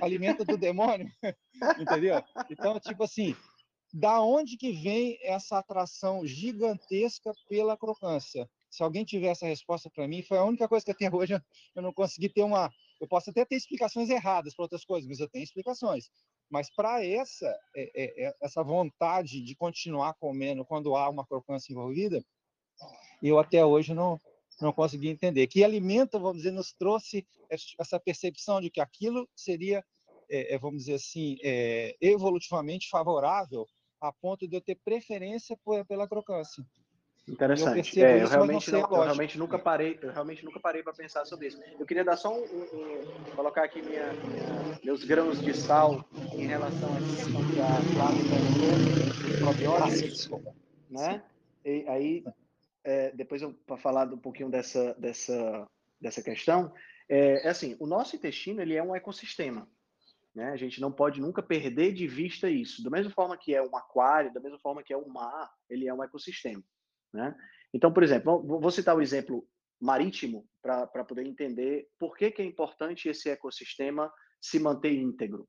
[0.00, 1.08] alimento do demônio,
[1.78, 2.22] entendeu?
[2.48, 3.34] Então, tipo assim,
[3.92, 8.48] da onde que vem essa atração gigantesca pela crocância?
[8.68, 11.40] Se alguém tiver essa resposta para mim, foi a única coisa que até hoje
[11.76, 12.68] eu não consegui ter uma.
[13.00, 16.10] Eu posso até ter explicações erradas para outras coisas, mas eu tenho explicações.
[16.50, 21.72] Mas para essa é, é, é, essa vontade de continuar comendo quando há uma crocância
[21.72, 22.24] envolvida,
[23.22, 24.20] eu até hoje não
[24.60, 25.46] não consegui entender.
[25.46, 27.26] Que alimento, vamos dizer, nos trouxe
[27.78, 29.84] essa percepção de que aquilo seria,
[30.30, 33.66] é, é vamos dizer assim, é, evolutivamente favorável
[34.00, 35.58] a ponto de eu ter preferência
[35.88, 36.64] pela crocância.
[37.26, 37.98] Interessante.
[37.98, 41.24] Eu, é, eu realmente, não, eu realmente nunca parei, eu realmente nunca parei para pensar
[41.24, 41.60] sobre isso.
[41.78, 46.04] Eu queria dar só um, um, um colocar aqui minha, minha, meus grãos de sal
[46.34, 50.30] em relação a essa questão que a Flávia comentou, os probióticos,
[50.90, 51.22] né?
[51.64, 52.24] E aí
[52.84, 55.66] é, depois eu para falar um pouquinho dessa dessa
[55.98, 56.70] dessa questão,
[57.08, 59.66] é, é assim, o nosso intestino ele é um ecossistema.
[60.34, 60.50] Né?
[60.50, 62.82] A gente não pode nunca perder de vista isso.
[62.82, 65.50] Da mesma forma que é um aquário, da mesma forma que é o um mar,
[65.70, 66.62] ele é um ecossistema.
[67.14, 67.34] Né?
[67.72, 69.46] Então, por exemplo, vou citar o exemplo
[69.80, 75.48] marítimo para poder entender por que, que é importante esse ecossistema se manter íntegro.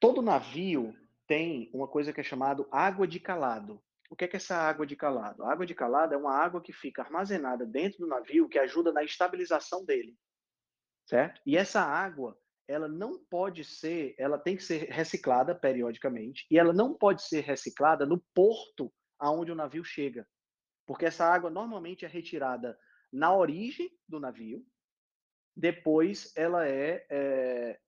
[0.00, 0.92] Todo navio
[1.26, 3.80] tem uma coisa que é chamada água de calado.
[4.10, 5.44] O que é, que é essa água de calado?
[5.44, 8.92] A água de calado é uma água que fica armazenada dentro do navio que ajuda
[8.92, 10.14] na estabilização dele,
[11.06, 11.40] certo?
[11.46, 12.36] E essa água,
[12.68, 17.40] ela não pode ser, ela tem que ser reciclada periodicamente e ela não pode ser
[17.40, 20.26] reciclada no porto aonde o navio chega.
[20.86, 22.78] Porque essa água normalmente é retirada
[23.12, 24.64] na origem do navio,
[25.56, 27.78] depois ela é, é,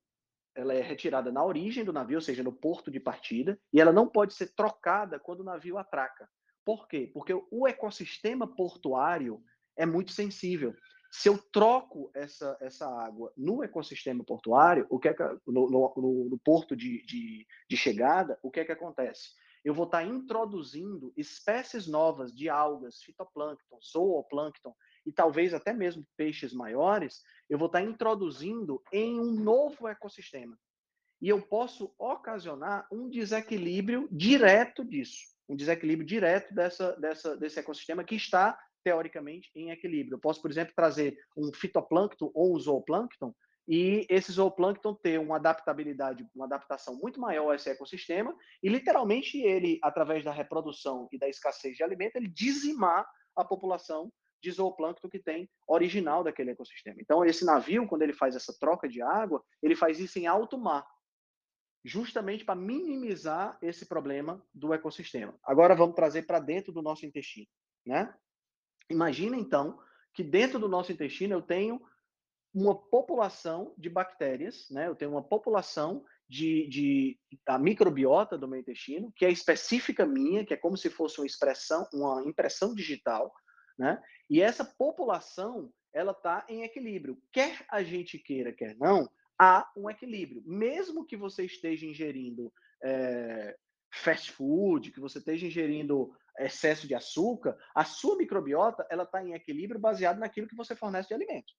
[0.55, 3.91] ela é retirada na origem do navio, ou seja, no porto de partida, e ela
[3.91, 6.29] não pode ser trocada quando o navio atraca.
[6.65, 7.09] Por quê?
[7.13, 9.43] Porque o ecossistema portuário
[9.75, 10.73] é muito sensível.
[11.11, 16.29] Se eu troco essa, essa água no ecossistema portuário, o que é que, no, no,
[16.29, 19.29] no porto de, de, de chegada, o que é que acontece?
[19.67, 24.73] Eu vou estar introduzindo espécies novas de algas, fitoplâncton, zooplâncton
[25.05, 30.57] e talvez até mesmo peixes maiores, eu vou estar introduzindo em um novo ecossistema.
[31.21, 35.35] E eu posso ocasionar um desequilíbrio direto disso.
[35.49, 40.15] um desequilíbrio direto dessa, dessa, desse ecossistema que está, teoricamente, em equilíbrio.
[40.15, 43.35] Eu posso, por exemplo, trazer um fitoplâncton ou um zooplâncton
[43.67, 48.33] e esse zooplâncton ter uma adaptabilidade, uma adaptação muito maior a esse ecossistema
[48.63, 54.11] e, literalmente, ele, através da reprodução e da escassez de alimento, ele dizimar a população
[54.41, 56.97] de zooplâncton que tem original daquele ecossistema.
[57.01, 60.57] Então, esse navio, quando ele faz essa troca de água, ele faz isso em alto
[60.57, 60.87] mar,
[61.83, 65.37] justamente para minimizar esse problema do ecossistema.
[65.43, 67.47] Agora vamos trazer para dentro do nosso intestino,
[67.85, 68.13] né?
[68.89, 69.79] Imagina então
[70.13, 71.81] que dentro do nosso intestino eu tenho
[72.53, 74.87] uma população de bactérias, né?
[74.87, 80.45] Eu tenho uma população de, de a microbiota do meu intestino que é específica minha,
[80.45, 83.31] que é como se fosse uma expressão, uma impressão digital,
[83.77, 84.01] né?
[84.29, 87.21] E essa população ela está em equilíbrio.
[87.31, 89.09] Quer a gente queira, quer não,
[89.39, 90.43] há um equilíbrio.
[90.45, 92.51] Mesmo que você esteja ingerindo
[92.83, 93.55] é,
[93.91, 99.33] fast food, que você esteja ingerindo excesso de açúcar, a sua microbiota ela está em
[99.33, 101.53] equilíbrio baseado naquilo que você fornece de alimento,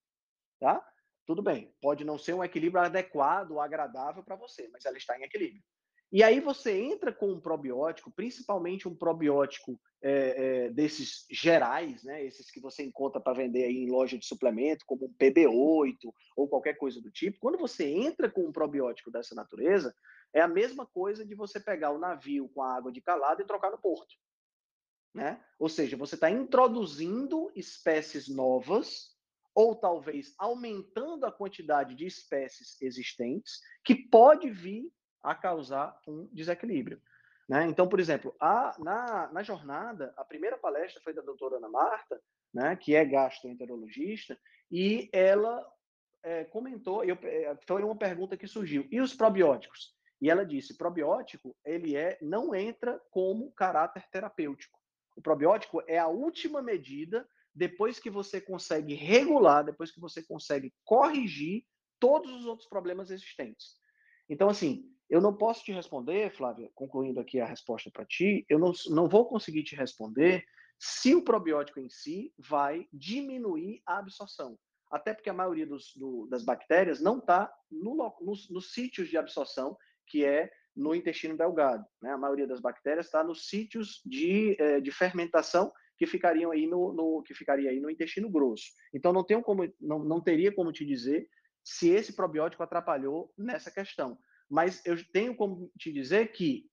[0.59, 0.85] tá?
[1.25, 5.23] Tudo bem, pode não ser um equilíbrio adequado, agradável para você, mas ela está em
[5.23, 5.63] equilíbrio.
[6.11, 12.23] E aí você entra com um probiótico, principalmente um probiótico é, é, desses gerais, né,
[12.25, 15.97] esses que você encontra para vender aí em loja de suplemento, como um PB8
[16.35, 17.37] ou qualquer coisa do tipo.
[17.39, 19.93] Quando você entra com um probiótico dessa natureza,
[20.33, 23.45] é a mesma coisa de você pegar o navio com a água de calada e
[23.45, 24.15] trocar no porto.
[25.13, 25.39] Né?
[25.59, 29.18] Ou seja, você está introduzindo espécies novas
[29.53, 37.01] ou talvez aumentando a quantidade de espécies existentes que pode vir a causar um desequilíbrio.
[37.47, 37.65] Né?
[37.65, 42.21] Então, por exemplo, a, na, na jornada, a primeira palestra foi da doutora Ana Marta,
[42.53, 44.37] né, que é gastroenterologista,
[44.71, 45.65] e ela
[46.23, 49.95] é, comentou, eu, é, foi uma pergunta que surgiu, e os probióticos?
[50.21, 54.77] E ela disse, probiótico, ele é, não entra como caráter terapêutico.
[55.15, 60.73] O probiótico é a última medida depois que você consegue regular, depois que você consegue
[60.83, 61.65] corrigir
[61.99, 63.75] todos os outros problemas existentes.
[64.29, 68.59] Então, assim, eu não posso te responder, Flávia, concluindo aqui a resposta para ti, eu
[68.59, 70.45] não, não vou conseguir te responder
[70.77, 74.57] se o probiótico em si vai diminuir a absorção.
[74.89, 79.17] Até porque a maioria dos, do, das bactérias não está no, nos, nos sítios de
[79.17, 79.77] absorção,
[80.07, 81.85] que é no intestino delgado.
[82.01, 82.11] Né?
[82.11, 86.93] A maioria das bactérias está nos sítios de, eh, de fermentação que ficariam aí no,
[86.93, 88.71] no, que ficaria aí no intestino grosso.
[88.93, 91.29] Então não tenho como não, não teria como te dizer
[91.61, 94.17] se esse probiótico atrapalhou nessa questão.
[94.49, 96.65] Mas eu tenho como te dizer que,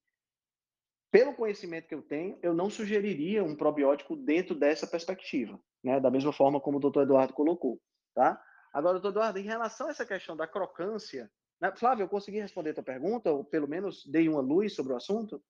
[1.11, 5.99] pelo conhecimento que eu tenho, eu não sugeriria um probiótico dentro dessa perspectiva, né?
[5.99, 7.81] Da mesma forma como o doutor Eduardo colocou,
[8.15, 8.41] tá?
[8.73, 11.29] Agora, doutor Eduardo, em relação a essa questão da crocância,
[11.59, 11.73] né?
[11.75, 14.95] Flávio, eu consegui responder a tua pergunta, ou pelo menos dei uma luz sobre o
[14.95, 15.43] assunto?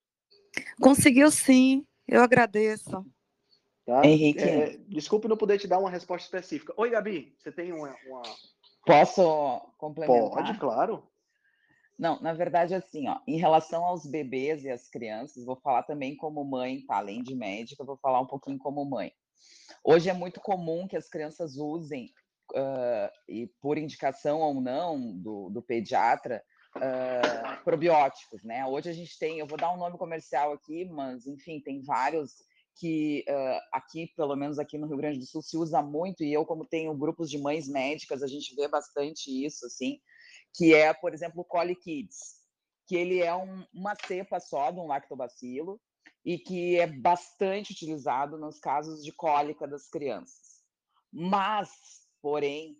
[0.80, 3.06] Conseguiu sim, eu agradeço.
[3.88, 4.04] Tá?
[4.04, 4.44] Henrique.
[4.44, 6.74] É, desculpe não poder te dar uma resposta específica.
[6.76, 7.96] Oi, Gabi, você tem uma.
[8.06, 8.22] uma...
[8.84, 10.28] Posso complementar?
[10.28, 11.08] Pode, claro.
[11.98, 16.14] Não, na verdade, assim, ó, em relação aos bebês e as crianças, vou falar também
[16.14, 16.98] como mãe, tá?
[16.98, 19.10] Além de médica, vou falar um pouquinho como mãe.
[19.82, 22.12] Hoje é muito comum que as crianças usem,
[22.52, 26.44] uh, e por indicação ou não do, do pediatra,
[26.76, 28.66] uh, probióticos, né?
[28.66, 32.46] Hoje a gente tem, eu vou dar um nome comercial aqui, mas enfim, tem vários
[32.78, 36.32] que uh, aqui, pelo menos aqui no Rio Grande do Sul, se usa muito, e
[36.32, 40.00] eu, como tenho grupos de mães médicas, a gente vê bastante isso, assim,
[40.54, 42.36] que é, por exemplo, o Coli Kids,
[42.86, 45.80] que ele é um, uma cepa só de um lactobacilo
[46.24, 50.62] e que é bastante utilizado nos casos de cólica das crianças.
[51.12, 51.70] Mas,
[52.22, 52.76] porém,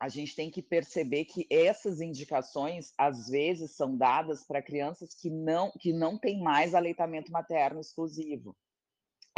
[0.00, 5.30] a gente tem que perceber que essas indicações às vezes são dadas para crianças que
[5.30, 8.56] não que não têm mais aleitamento materno exclusivo.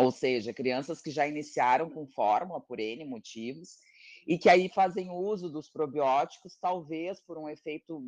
[0.00, 3.78] Ou seja, crianças que já iniciaram com fórmula por N motivos
[4.26, 8.02] e que aí fazem uso dos probióticos, talvez por um efeito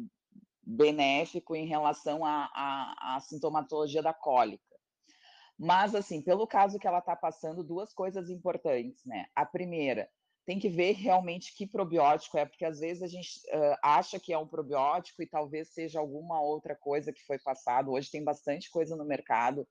[0.63, 4.65] benéfico em relação à, sintomatologia da cólica.
[5.59, 9.27] Mas, assim, pelo caso que ela está passando, duas coisas importantes, né?
[9.35, 10.11] A primeira,
[10.45, 14.33] tem que ver realmente que probiótico é, porque às vezes a gente uh, acha que
[14.33, 17.93] é um probiótico e talvez seja alguma outra coisa que foi passado.
[17.93, 19.67] Hoje tem bastante coisa no mercado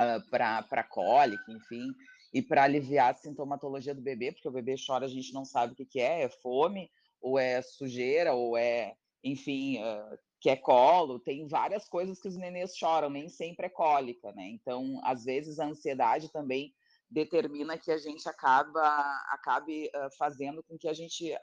[0.00, 1.92] uh, para cólica, enfim,
[2.32, 5.72] e para aliviar a sintomatologia do bebê, porque o bebê chora, a gente não sabe
[5.72, 6.90] o que, que é, é fome,
[7.20, 8.94] ou é sujeira, ou é,
[9.24, 13.70] enfim, uh, que é colo, tem várias coisas que os nenês choram, nem sempre é
[13.70, 14.46] cólica, né?
[14.48, 16.74] Então, às vezes, a ansiedade também
[17.10, 18.86] determina que a gente acaba,
[19.30, 21.36] acabe uh, fazendo com que a gente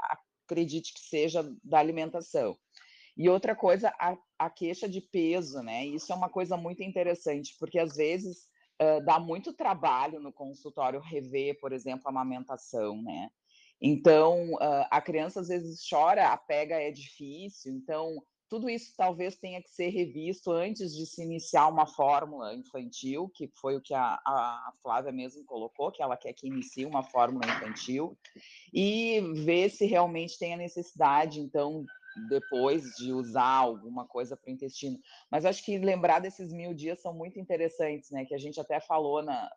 [0.46, 2.58] acredite que seja da alimentação.
[3.16, 5.86] E outra coisa, a, a queixa de peso, né?
[5.86, 8.48] Isso é uma coisa muito interessante, porque às vezes
[8.82, 13.30] uh, dá muito trabalho no consultório rever, por exemplo, a amamentação, né?
[13.82, 19.36] Então, uh, a criança às vezes chora, a pega é difícil, então tudo isso talvez
[19.36, 23.96] tenha que ser revisto antes de se iniciar uma fórmula infantil, que foi o que
[23.96, 28.16] a, a Flávia mesmo colocou, que ela quer que inicie uma fórmula infantil,
[28.72, 31.84] e ver se realmente tem a necessidade, então,
[32.30, 35.00] depois de usar alguma coisa para o intestino.
[35.32, 38.26] Mas acho que lembrar desses mil dias são muito interessantes, né?
[38.26, 39.50] Que a gente até falou na.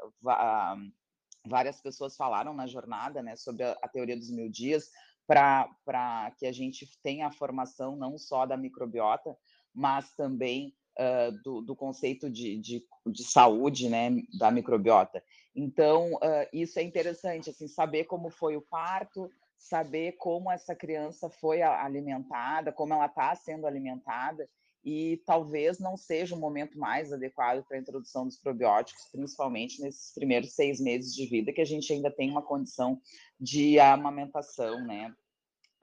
[1.46, 4.90] várias pessoas falaram na jornada, né, sobre a, a teoria dos mil dias,
[5.26, 9.36] para que a gente tenha a formação não só da microbiota,
[9.74, 15.22] mas também uh, do, do, conceito de, de, de, saúde né, da microbiota.
[15.54, 21.28] Então, uh, isso é interessante, assim, saber como foi o parto, saber como essa criança
[21.28, 24.48] foi alimentada, como ela está sendo alimentada,
[24.86, 30.14] e talvez não seja o momento mais adequado para a introdução dos probióticos, principalmente nesses
[30.14, 33.00] primeiros seis meses de vida, que a gente ainda tem uma condição
[33.38, 35.12] de amamentação, né,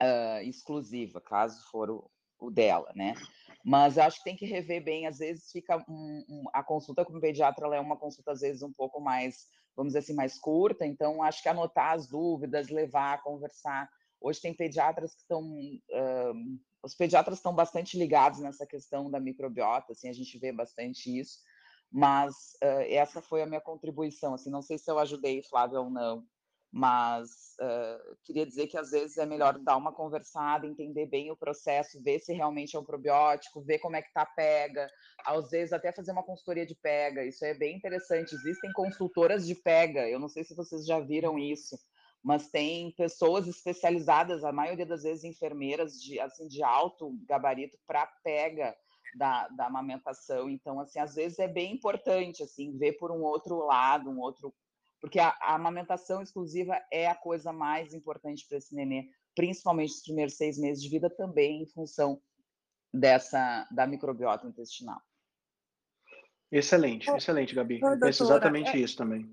[0.02, 3.14] uh, exclusiva, caso for o, o, dela, né.
[3.64, 7.16] Mas acho que tem que rever bem, às vezes fica um, um, a consulta com
[7.16, 10.84] o pediatra é uma consulta às vezes um pouco mais, vamos dizer assim, mais curta,
[10.84, 13.88] então acho que anotar as dúvidas, levar, conversar.
[14.20, 15.42] Hoje tem pediatras que estão
[16.82, 21.38] os pediatras estão bastante ligados nessa questão da microbiota, assim, a gente vê bastante isso,
[21.90, 25.88] mas uh, essa foi a minha contribuição, assim, não sei se eu ajudei, Flávia, ou
[25.88, 26.22] não,
[26.76, 31.36] mas uh, queria dizer que às vezes é melhor dar uma conversada, entender bem o
[31.36, 34.90] processo, ver se realmente é um probiótico, ver como é que tá a pega,
[35.24, 39.54] às vezes até fazer uma consultoria de pega, isso é bem interessante, existem consultoras de
[39.54, 41.78] pega, eu não sei se vocês já viram isso,
[42.24, 48.04] mas tem pessoas especializadas, a maioria das vezes enfermeiras de, assim, de alto gabarito para
[48.24, 48.74] pega
[49.14, 50.50] da, da amamentação.
[50.50, 54.52] Então, assim, às vezes é bem importante, assim, ver por um outro lado, um outro...
[55.04, 60.02] Porque a, a amamentação exclusiva é a coisa mais importante para esse nenê, principalmente nos
[60.02, 62.22] primeiros seis meses de vida, também em função
[62.90, 64.98] dessa, da microbiota intestinal.
[66.50, 67.82] Excelente, excelente, Gabi.
[67.82, 68.78] Eu penso exatamente é...
[68.78, 69.30] isso também.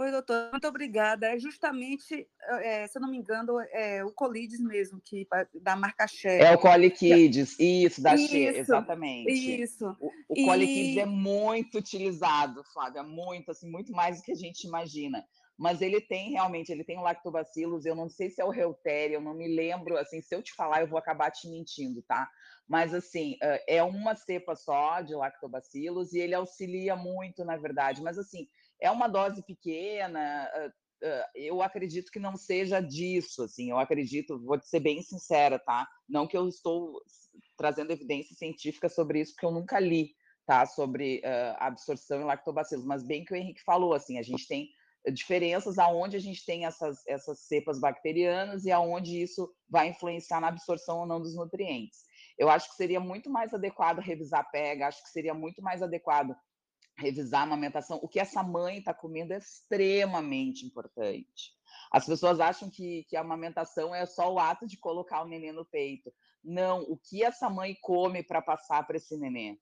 [0.00, 1.26] Oi, doutor, muito obrigada.
[1.26, 2.28] É justamente,
[2.62, 5.26] é, se eu não me engano, é o Colides mesmo, que
[5.60, 6.40] da marca Shell.
[6.40, 9.32] É o Colikids, isso, da Shell, exatamente.
[9.60, 9.96] Isso.
[10.00, 10.44] O, o e...
[10.44, 15.26] Colikids é muito utilizado, Flávia, muito, assim, muito mais do que a gente imagina.
[15.58, 19.16] Mas ele tem realmente, ele tem o lactobacillus, eu não sei se é o Reutéria,
[19.16, 22.30] eu não me lembro, assim, se eu te falar, eu vou acabar te mentindo, tá?
[22.68, 28.00] Mas, assim, é uma cepa só de lactobacillus e ele auxilia muito, na verdade.
[28.00, 28.46] Mas, assim,
[28.80, 30.48] é uma dose pequena,
[31.34, 35.86] eu acredito que não seja disso, assim, eu acredito, vou ser bem sincera, tá?
[36.08, 37.00] Não que eu estou
[37.56, 40.10] trazendo evidência científica sobre isso, porque eu nunca li,
[40.46, 40.66] tá?
[40.66, 44.68] Sobre uh, absorção em lactobacilos, mas bem que o Henrique falou, assim, a gente tem
[45.12, 50.48] diferenças aonde a gente tem essas, essas cepas bacterianas e aonde isso vai influenciar na
[50.48, 52.00] absorção ou não dos nutrientes.
[52.36, 56.36] Eu acho que seria muito mais adequado revisar PEGA, acho que seria muito mais adequado
[56.98, 57.98] revisar a amamentação.
[58.02, 61.56] O que essa mãe está comendo é extremamente importante.
[61.90, 65.52] As pessoas acham que, que a amamentação é só o ato de colocar o neném
[65.52, 66.12] no peito.
[66.42, 69.58] Não, o que essa mãe come para passar para esse neném.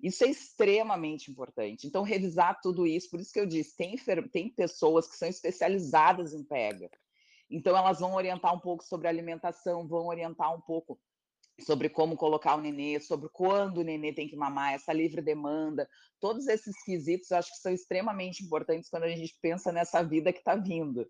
[0.00, 1.86] Isso é extremamente importante.
[1.86, 3.96] Então, revisar tudo isso, por isso que eu disse, tem,
[4.30, 6.88] tem pessoas que são especializadas em pega.
[7.50, 11.00] Então, elas vão orientar um pouco sobre alimentação, vão orientar um pouco
[11.60, 15.88] sobre como colocar o nenê, sobre quando o nenê tem que mamar, essa livre demanda,
[16.20, 20.38] todos esses quesitos acho que são extremamente importantes quando a gente pensa nessa vida que
[20.38, 21.08] está vindo,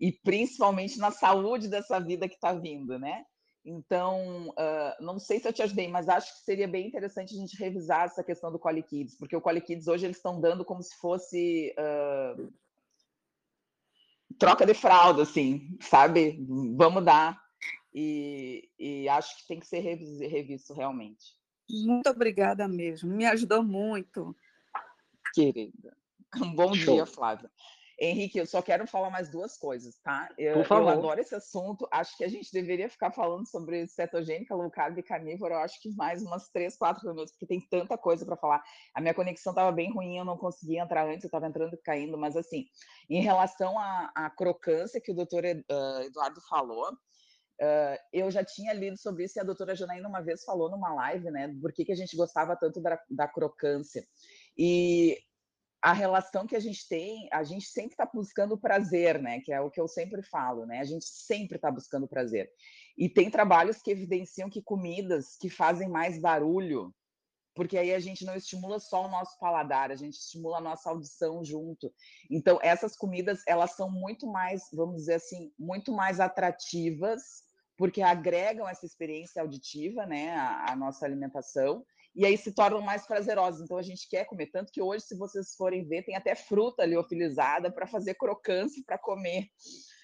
[0.00, 3.24] e principalmente na saúde dessa vida que está vindo, né?
[3.62, 7.38] Então, uh, não sei se eu te ajudei, mas acho que seria bem interessante a
[7.38, 10.64] gente revisar essa questão do Coli Kids, porque o Coli Kids hoje eles estão dando
[10.64, 12.50] como se fosse uh,
[14.38, 16.42] troca de fralda, assim, sabe?
[16.74, 17.38] Vamos dar
[17.92, 21.38] e, e acho que tem que ser revisto realmente.
[21.68, 24.34] Muito obrigada mesmo, me ajudou muito.
[25.34, 25.96] Querida.
[26.40, 26.94] Um bom Show.
[26.94, 27.50] dia, Flávia.
[28.00, 30.26] Henrique, eu só quero falar mais duas coisas, tá?
[30.38, 31.86] Eu, eu, adoro esse assunto.
[31.92, 35.52] Acho que a gente deveria ficar falando sobre cetogênica, low carb e carnívoro.
[35.52, 38.62] Eu acho que mais umas três, quatro minutos, porque tem tanta coisa para falar.
[38.94, 41.82] A minha conexão estava bem ruim, eu não conseguia entrar antes, eu estava entrando e
[41.82, 42.16] caindo.
[42.16, 42.64] Mas, assim,
[43.10, 46.96] em relação à, à crocância que o doutor uh, Eduardo falou,
[47.60, 50.94] Uh, eu já tinha lido sobre isso e a doutora Janaína uma vez falou numa
[50.94, 54.02] live, né, por que, que a gente gostava tanto da, da crocância.
[54.56, 55.18] E
[55.82, 59.60] a relação que a gente tem, a gente sempre está buscando prazer, né, que é
[59.60, 62.50] o que eu sempre falo, né, a gente sempre está buscando prazer.
[62.96, 66.94] E tem trabalhos que evidenciam que comidas que fazem mais barulho
[67.54, 70.88] porque aí a gente não estimula só o nosso paladar, a gente estimula a nossa
[70.88, 71.92] audição junto.
[72.30, 77.42] Então, essas comidas, elas são muito mais, vamos dizer assim, muito mais atrativas,
[77.80, 81.82] porque agregam essa experiência auditiva, né, à, nossa alimentação,
[82.14, 83.62] e aí se tornam mais prazerosas.
[83.62, 86.84] Então a gente quer comer tanto que hoje, se vocês forem ver, tem até fruta
[86.84, 89.48] liofilizada para fazer crocância para comer.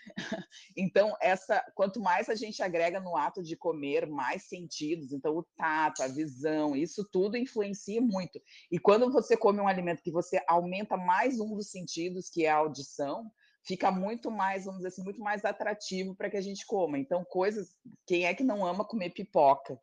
[0.76, 5.12] Então, essa, quanto mais a gente agrega no ato de comer, mais sentidos.
[5.12, 8.40] Então, o tato, a visão, isso tudo influencia muito.
[8.70, 12.50] E quando você come um alimento que você aumenta mais um dos sentidos, que é
[12.50, 13.32] a audição,
[13.66, 16.98] fica muito mais, vamos dizer assim, muito mais atrativo para que a gente coma.
[16.98, 17.74] Então, coisas.
[18.06, 19.78] Quem é que não ama comer pipoca?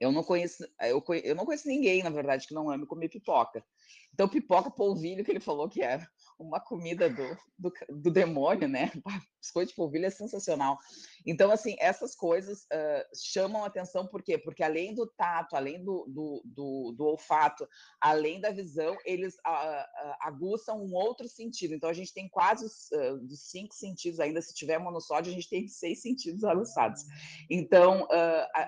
[0.00, 3.64] Eu não conheço, eu, eu não conheço ninguém, na verdade, que não ame comer pipoca.
[4.12, 6.08] Então, pipoca polvilho, que ele falou que era
[6.38, 8.92] uma comida do, do, do demônio, né?
[9.40, 10.78] Biscoito de polvilho é sensacional.
[11.26, 14.38] Então, assim, essas coisas uh, chamam atenção, por quê?
[14.38, 17.68] Porque além do tato, além do, do, do, do olfato,
[18.00, 21.74] além da visão, eles uh, uh, aguçam um outro sentido.
[21.74, 22.90] Então, a gente tem quase os,
[23.30, 27.04] os, cinco sentidos, ainda se tiver monossódio, a gente tem seis sentidos aguçados.
[27.50, 28.06] Então,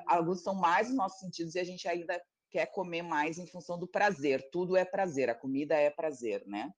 [0.06, 2.20] aguçam mais os nossos sentidos e a gente ainda
[2.50, 4.48] quer comer mais em função do prazer.
[4.50, 6.72] Tudo é prazer, a comida é prazer, né?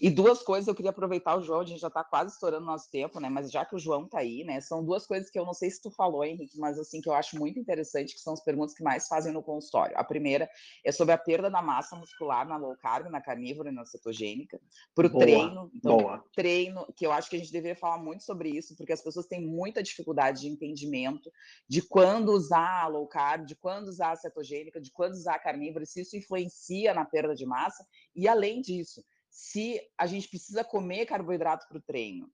[0.00, 2.90] E duas coisas eu queria aproveitar o João, a gente já está quase estourando nosso
[2.90, 3.28] tempo, né?
[3.28, 4.60] Mas já que o João está aí, né?
[4.60, 7.14] São duas coisas que eu não sei se tu falou, Henrique, mas assim que eu
[7.14, 9.96] acho muito interessante, que são as perguntas que mais fazem no consultório.
[9.96, 10.48] A primeira
[10.84, 14.60] é sobre a perda da massa muscular na low carb, na carnívora e na cetogênica,
[14.94, 15.70] para o treino.
[15.74, 16.24] Então, boa.
[16.34, 19.26] treino, que eu acho que a gente deveria falar muito sobre isso, porque as pessoas
[19.26, 21.30] têm muita dificuldade de entendimento
[21.68, 25.38] de quando usar a low carb, de quando usar a cetogênica, de quando usar a
[25.38, 27.86] carnívora, se isso influencia na perda de massa.
[28.14, 29.04] E além disso,
[29.34, 32.30] se a gente precisa comer carboidrato para o treino.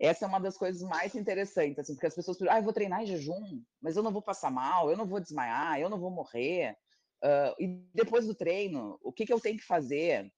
[0.00, 2.72] Essa é uma das coisas mais interessantes, assim, porque as pessoas pensam, ah, eu vou
[2.72, 6.00] treinar em jejum, mas eu não vou passar mal, eu não vou desmaiar, eu não
[6.00, 6.74] vou morrer.
[7.22, 10.32] Uh, e depois do treino, o que, que eu tenho que fazer?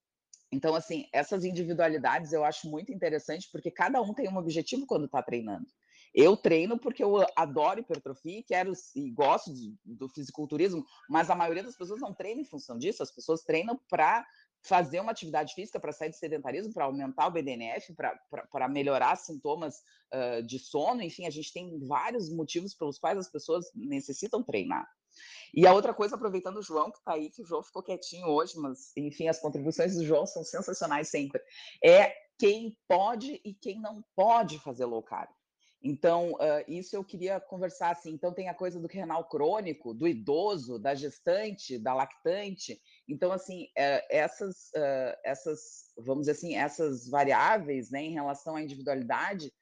[0.50, 5.04] Então, assim, essas individualidades eu acho muito interessante, porque cada um tem um objetivo quando
[5.04, 5.66] está treinando.
[6.12, 11.62] Eu treino porque eu adoro hipertrofia, quero e gosto de, do fisiculturismo, mas a maioria
[11.62, 14.26] das pessoas não treina em função disso, as pessoas treinam para
[14.68, 19.82] fazer uma atividade física para sair do sedentarismo, para aumentar o BDNF, para melhorar sintomas
[20.12, 24.86] uh, de sono, enfim, a gente tem vários motivos pelos quais as pessoas necessitam treinar.
[25.54, 28.28] E a outra coisa, aproveitando o João que está aí, que o João ficou quietinho
[28.28, 31.40] hoje, mas enfim, as contribuições do João são sensacionais sempre,
[31.82, 35.30] é quem pode e quem não pode fazer low carb.
[35.82, 38.10] Então, uh, isso eu queria conversar assim.
[38.10, 42.80] Então, tem a coisa do renal crônico, do idoso, da gestante, da lactante.
[43.08, 48.62] Então, assim, uh, essas, uh, essas, vamos dizer assim, essas variáveis, né, em relação à
[48.62, 49.52] individualidade,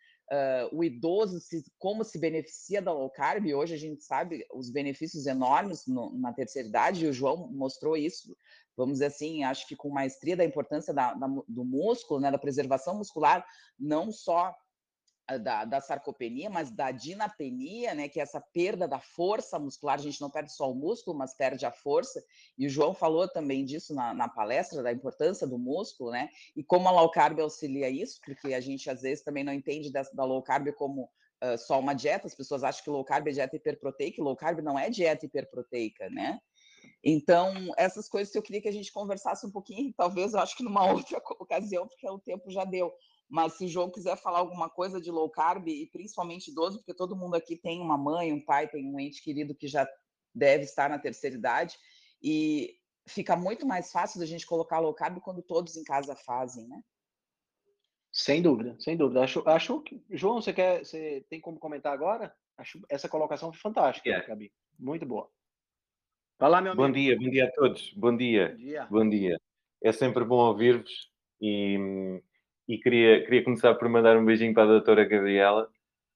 [0.73, 5.25] o idoso, se, como se beneficia da low carb, hoje a gente sabe os benefícios
[5.25, 8.37] enormes no, na terceira idade, e o João mostrou isso,
[8.77, 12.39] vamos dizer assim, acho que com maestria da importância da, da, do músculo, né, da
[12.39, 13.47] preservação muscular,
[13.79, 14.53] não só
[15.41, 20.03] da, da, sarcopenia, mas da dinapenia, né, que é essa perda da força muscular, a
[20.03, 22.25] gente não perde só o músculo, mas perde a força,
[22.57, 26.63] e o João falou também disso na, na palestra, da importância do músculo, né, e
[26.63, 30.15] como a low carb auxilia isso, porque a gente às vezes também não entende dessa,
[30.15, 31.11] da low carb como
[31.43, 34.61] uh, só uma dieta, as pessoas acham que low carb é dieta hiperproteica, low carb
[34.61, 36.39] não é dieta hiperproteica, né,
[37.03, 40.57] então, essas coisas que eu queria que a gente conversasse um pouquinho, talvez eu acho
[40.57, 42.93] que numa outra ocasião, porque o tempo já deu.
[43.29, 46.95] Mas se o João quiser falar alguma coisa de low carb, e principalmente idoso, porque
[46.95, 49.87] todo mundo aqui tem uma mãe, um pai, tem um ente querido que já
[50.35, 51.77] deve estar na terceira idade,
[52.23, 52.77] e
[53.09, 56.83] fica muito mais fácil da gente colocar low carb quando todos em casa fazem, né?
[58.13, 59.23] Sem dúvida, sem dúvida.
[59.23, 62.35] Acho, acho que, João, você quer, você tem como comentar agora?
[62.57, 64.27] Acho essa colocação fantástica, yeah.
[64.27, 64.51] Gabi.
[64.79, 65.31] Muito boa.
[66.39, 66.87] Vai lá, meu amigo.
[66.87, 67.93] Bom dia, bom dia a todos.
[67.95, 68.51] Bom dia.
[68.51, 68.87] Bom dia.
[68.91, 69.41] Bom dia.
[69.83, 72.23] É sempre bom ouvir-vos e
[72.69, 75.69] e queria, queria começar por mandar um beijinho para a doutora Gabriela,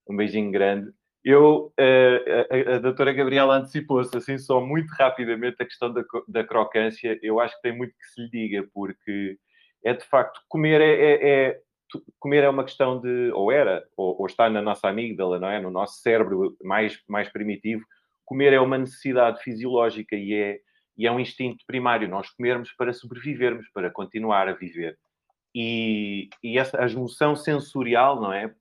[0.08, 0.92] um beijinho grande.
[1.24, 6.02] Eu, eh, a, a, a doutora Gabriela antecipou-se assim só muito rapidamente a questão da,
[6.26, 7.18] da crocância.
[7.22, 9.36] Eu acho que tem muito que se lhe diga, porque
[9.84, 11.60] é de facto, comer é, é, é
[12.18, 15.60] comer é uma questão de, ou era, ou, ou, está na nossa amígdala, não é?
[15.60, 17.84] No nosso cérebro mais, mais primitivo.
[18.24, 20.60] Comer é uma necessidade fisiológica e é,
[20.96, 22.08] e é um instinto primário.
[22.08, 24.96] Nós comermos para sobrevivermos, para continuar a viver.
[25.54, 28.54] E, e essa, a junção sensorial, não é?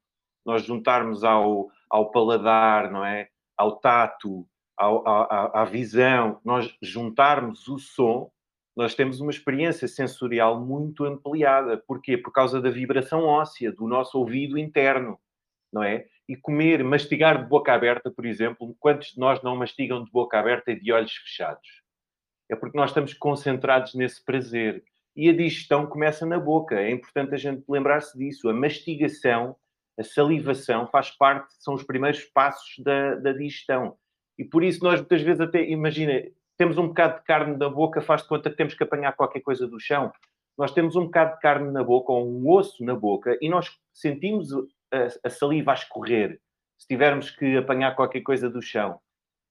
[0.45, 3.29] Nós juntarmos ao, ao paladar, não é?
[3.57, 4.47] Ao tato,
[4.77, 8.31] ao, à, à visão, nós juntarmos o som,
[8.75, 11.77] nós temos uma experiência sensorial muito ampliada.
[11.85, 12.17] Porquê?
[12.17, 15.19] Por causa da vibração óssea do nosso ouvido interno,
[15.71, 16.05] não é?
[16.27, 20.39] E comer, mastigar de boca aberta, por exemplo, quantos de nós não mastigam de boca
[20.39, 21.67] aberta e de olhos fechados?
[22.49, 24.83] é porque nós estamos concentrados nesse prazer.
[25.15, 26.79] E a digestão começa na boca.
[26.79, 28.47] É importante a gente lembrar-se disso.
[28.49, 29.55] A mastigação,
[29.97, 33.97] a salivação, faz parte, são os primeiros passos da, da digestão.
[34.37, 36.23] E por isso nós muitas vezes até, imagina,
[36.57, 39.41] temos um bocado de carne na boca, faz de conta que temos que apanhar qualquer
[39.41, 40.11] coisa do chão.
[40.57, 43.69] Nós temos um bocado de carne na boca ou um osso na boca e nós
[43.93, 46.39] sentimos a, a saliva a escorrer
[46.77, 48.99] se tivermos que apanhar qualquer coisa do chão.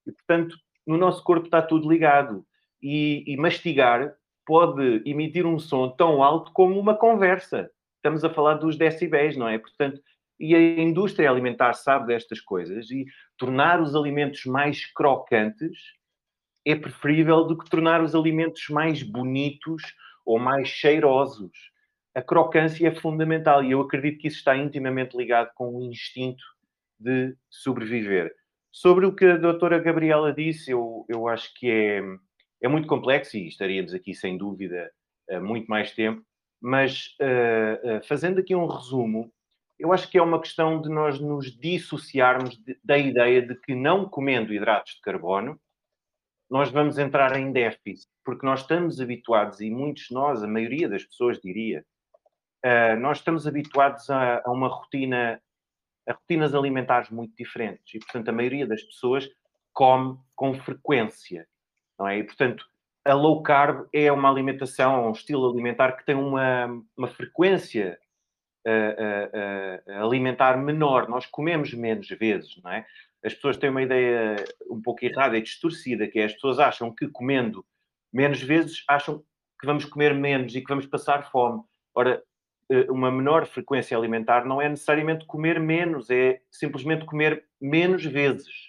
[0.07, 0.57] E, portanto,
[0.87, 2.45] no nosso corpo está tudo ligado.
[2.83, 4.15] E, e, mastigar
[4.49, 7.71] pode emitir um som tão alto como uma conversa.
[7.97, 9.59] Estamos a falar dos decibéis, não é?
[9.59, 10.01] Portanto,
[10.41, 13.05] e a indústria alimentar sabe destas coisas e
[13.37, 15.77] tornar os alimentos mais crocantes
[16.65, 19.83] é preferível do que tornar os alimentos mais bonitos
[20.25, 21.53] ou mais cheirosos.
[22.15, 26.43] A crocância é fundamental e eu acredito que isso está intimamente ligado com o instinto
[26.99, 28.35] de sobreviver.
[28.73, 32.01] Sobre o que a doutora Gabriela disse, eu, eu acho que é,
[32.61, 34.91] é muito complexo e estaríamos aqui, sem dúvida,
[35.41, 36.25] muito mais tempo,
[36.61, 39.33] mas uh, uh, fazendo aqui um resumo,
[39.79, 43.75] eu acho que é uma questão de nós nos dissociarmos de, da ideia de que
[43.75, 45.61] não comendo hidratos de carbono,
[46.51, 50.89] nós vamos entrar em déficit, porque nós estamos habituados, e muitos de nós, a maioria
[50.89, 51.85] das pessoas diria,
[52.65, 55.41] uh, nós estamos habituados a, a uma rotina
[56.09, 59.29] a rotinas alimentares muito diferentes e, portanto, a maioria das pessoas
[59.75, 61.47] come com frequência,
[61.99, 62.19] não é?
[62.19, 62.65] E, portanto,
[63.05, 66.67] a low carb é uma alimentação, um estilo alimentar que tem uma,
[66.97, 67.99] uma frequência
[68.67, 71.09] uh, uh, uh, alimentar menor.
[71.09, 72.87] Nós comemos menos vezes, não é?
[73.25, 74.37] As pessoas têm uma ideia
[74.71, 77.65] um pouco errada e distorcida, que é as pessoas acham que comendo
[78.13, 79.19] menos vezes, acham
[79.61, 81.63] que vamos comer menos e que vamos passar fome.
[81.95, 82.23] Ora,
[82.89, 88.68] uma menor frequência alimentar não é necessariamente comer menos, é simplesmente comer menos vezes.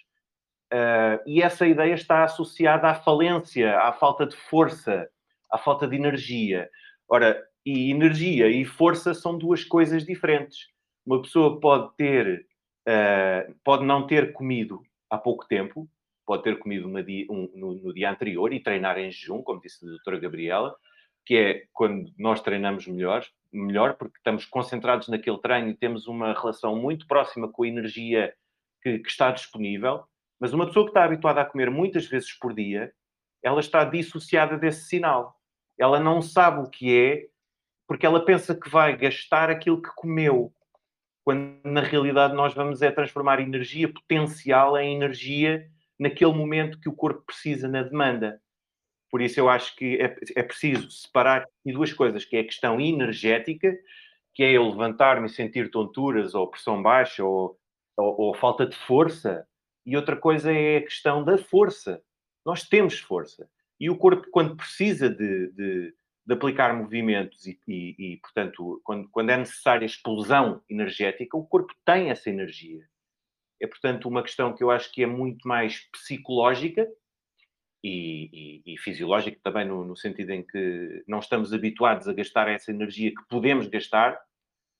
[0.71, 5.09] Uh, e essa ideia está associada à falência, à falta de força,
[5.51, 6.69] à falta de energia.
[7.07, 10.67] Ora, e energia e força são duas coisas diferentes.
[11.05, 12.45] Uma pessoa pode ter,
[12.87, 15.89] uh, pode não ter comido há pouco tempo,
[16.25, 19.83] pode ter comido dia, um, no, no, dia anterior e treinar em jejum, como disse
[19.83, 20.75] a doutora Gabriela,
[21.25, 26.33] que é quando nós treinamos melhor, melhor, porque estamos concentrados naquele treino e temos uma
[26.33, 28.33] relação muito próxima com a energia
[28.83, 30.03] que, que está disponível.
[30.39, 32.93] Mas uma pessoa que está habituada a comer muitas vezes por dia,
[33.43, 35.35] ela está dissociada desse sinal.
[35.77, 37.27] Ela não sabe o que é,
[37.87, 40.53] porque ela pensa que vai gastar aquilo que comeu,
[41.23, 45.67] quando na realidade nós vamos é transformar energia potencial em energia
[45.99, 48.41] naquele momento que o corpo precisa na demanda.
[49.11, 52.45] Por isso eu acho que é, é preciso separar aqui duas coisas, que é a
[52.45, 53.75] questão energética,
[54.33, 57.57] que é eu levantar-me e sentir tonturas ou pressão baixa ou,
[57.97, 59.45] ou, ou, falta de força,
[59.85, 62.03] e outra coisa é a questão da força.
[62.45, 63.49] Nós temos força.
[63.79, 65.95] E o corpo, quando precisa de, de,
[66.25, 71.73] de aplicar movimentos e, e, e portanto, quando, quando é necessária explosão energética, o corpo
[71.85, 72.85] tem essa energia.
[73.61, 76.87] É, portanto, uma questão que eu acho que é muito mais psicológica
[77.83, 82.71] e, e, fisiológico também, no, no, sentido em que não estamos habituados a gastar essa
[82.71, 84.19] energia que podemos gastar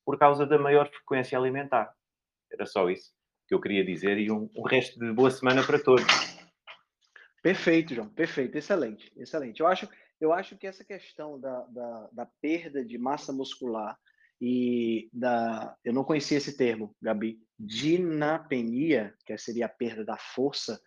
[0.04, 1.94] por causa da maior frequência alimentar.
[2.50, 3.12] Era só isso
[3.50, 6.04] que eu queria dizer e um, um resto de boa semana para todos.
[7.42, 9.58] Perfeito, João, perfeito, excelente, excelente.
[9.58, 9.88] Eu acho,
[10.20, 13.98] eu acho que essa questão da, da, da perda de massa muscular
[14.40, 15.76] e da.
[15.84, 17.40] Eu não conhecia esse termo, Gabi.
[17.58, 20.80] Dinapenia, que seria a perda da força,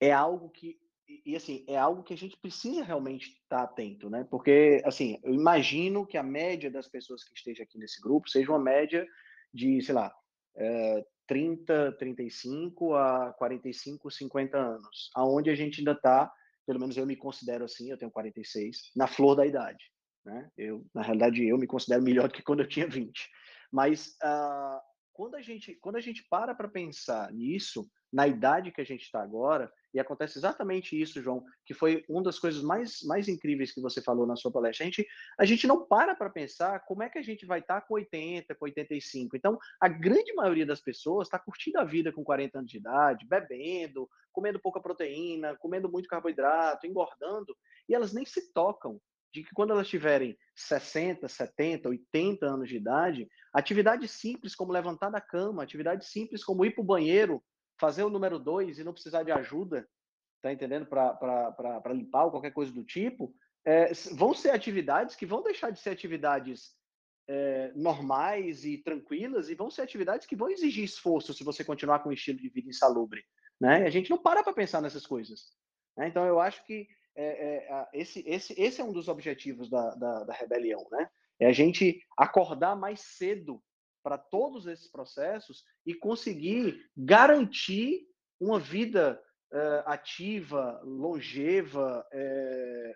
[0.00, 0.78] é algo que
[1.26, 4.24] e, assim, é algo que a gente precisa realmente estar atento, né?
[4.30, 8.52] Porque, assim, eu imagino que a média das pessoas que estejam aqui nesse grupo seja
[8.52, 9.04] uma média
[9.52, 10.14] de, sei lá,
[10.56, 16.32] é, 30, 35 a 45, 50 anos, aonde a gente ainda está,
[16.66, 19.84] pelo menos eu me considero assim, eu tenho 46, na flor da idade,
[20.24, 20.50] né?
[20.56, 23.12] Eu, na realidade, eu me considero melhor do que quando eu tinha 20.
[23.70, 24.80] Mas uh,
[25.12, 29.02] quando, a gente, quando a gente para para pensar nisso, na idade que a gente
[29.02, 33.72] está agora, e acontece exatamente isso, João, que foi uma das coisas mais, mais incríveis
[33.72, 34.84] que você falou na sua palestra.
[34.84, 35.06] A gente,
[35.38, 37.94] a gente não para para pensar como é que a gente vai estar tá com
[37.94, 39.36] 80, com 85.
[39.36, 43.24] Então, a grande maioria das pessoas está curtindo a vida com 40 anos de idade,
[43.24, 47.56] bebendo, comendo pouca proteína, comendo muito carboidrato, engordando,
[47.88, 49.00] e elas nem se tocam
[49.32, 55.10] de que quando elas tiverem 60, 70, 80 anos de idade, atividades simples como levantar
[55.10, 57.42] da cama, atividades simples como ir para o banheiro
[57.84, 59.86] fazer o número dois e não precisar de ajuda,
[60.40, 60.86] tá entendendo?
[60.86, 65.78] Para limpar ou qualquer coisa do tipo, é, vão ser atividades que vão deixar de
[65.78, 66.74] ser atividades
[67.28, 71.98] é, normais e tranquilas e vão ser atividades que vão exigir esforço se você continuar
[71.98, 73.22] com um estilo de vida insalubre.
[73.60, 73.84] Né?
[73.86, 75.52] A gente não para para pensar nessas coisas.
[75.94, 76.08] Né?
[76.08, 80.24] Então, eu acho que é, é, esse, esse, esse é um dos objetivos da, da,
[80.24, 81.08] da rebelião, né?
[81.38, 83.62] É a gente acordar mais cedo
[84.04, 88.06] para todos esses processos e conseguir garantir
[88.38, 89.18] uma vida
[89.50, 92.94] uh, ativa, longeva, uh,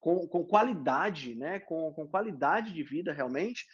[0.00, 1.60] com, com, qualidade, né?
[1.60, 3.64] Com, com, qualidade de vida realmente,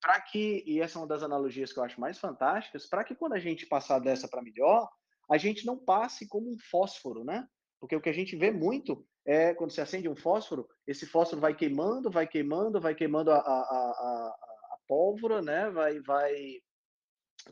[0.00, 3.14] para que, e essa é uma das analogias que eu acho mais fantásticas, para que
[3.14, 4.88] quando a gente passar dessa para melhor,
[5.30, 7.46] a gente não passe como um fósforo, né?
[7.78, 11.40] Porque o que a gente vê muito é quando se acende um fósforo, esse fósforo
[11.40, 14.49] vai queimando, vai queimando, vai queimando a, a, a
[14.90, 15.70] pólvora, né?
[15.70, 16.60] Vai, vai,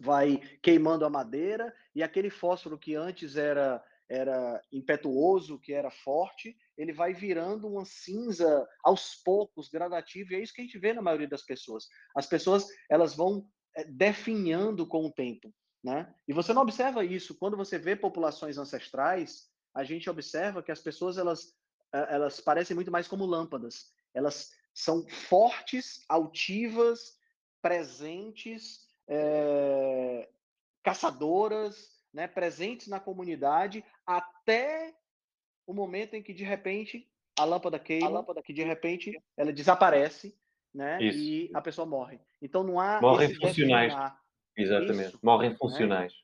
[0.00, 6.56] vai queimando a madeira e aquele fósforo que antes era era impetuoso, que era forte,
[6.78, 10.94] ele vai virando uma cinza aos poucos, gradativo, e é isso que a gente vê
[10.94, 11.86] na maioria das pessoas.
[12.16, 13.46] As pessoas, elas vão
[13.76, 15.54] eh, definhando com o tempo,
[15.84, 16.10] né?
[16.26, 20.80] E você não observa isso quando você vê populações ancestrais, a gente observa que as
[20.80, 21.54] pessoas elas
[21.92, 23.92] eh, elas parecem muito mais como lâmpadas.
[24.14, 27.17] Elas são fortes, altivas,
[27.60, 30.28] presentes, é,
[30.82, 34.94] caçadoras, né, presentes na comunidade, até
[35.66, 37.08] o momento em que, de repente,
[37.38, 40.36] a lâmpada queima, a lâmpada que de repente ela desaparece,
[40.74, 41.02] né?
[41.02, 41.18] Isso.
[41.18, 42.20] E a pessoa morre.
[42.42, 43.00] Então não há.
[43.00, 43.94] Morrem funcionais.
[44.56, 45.08] Exatamente.
[45.10, 45.56] Isso, Morrem né?
[45.56, 46.12] funcionais.
[46.12, 46.18] Né?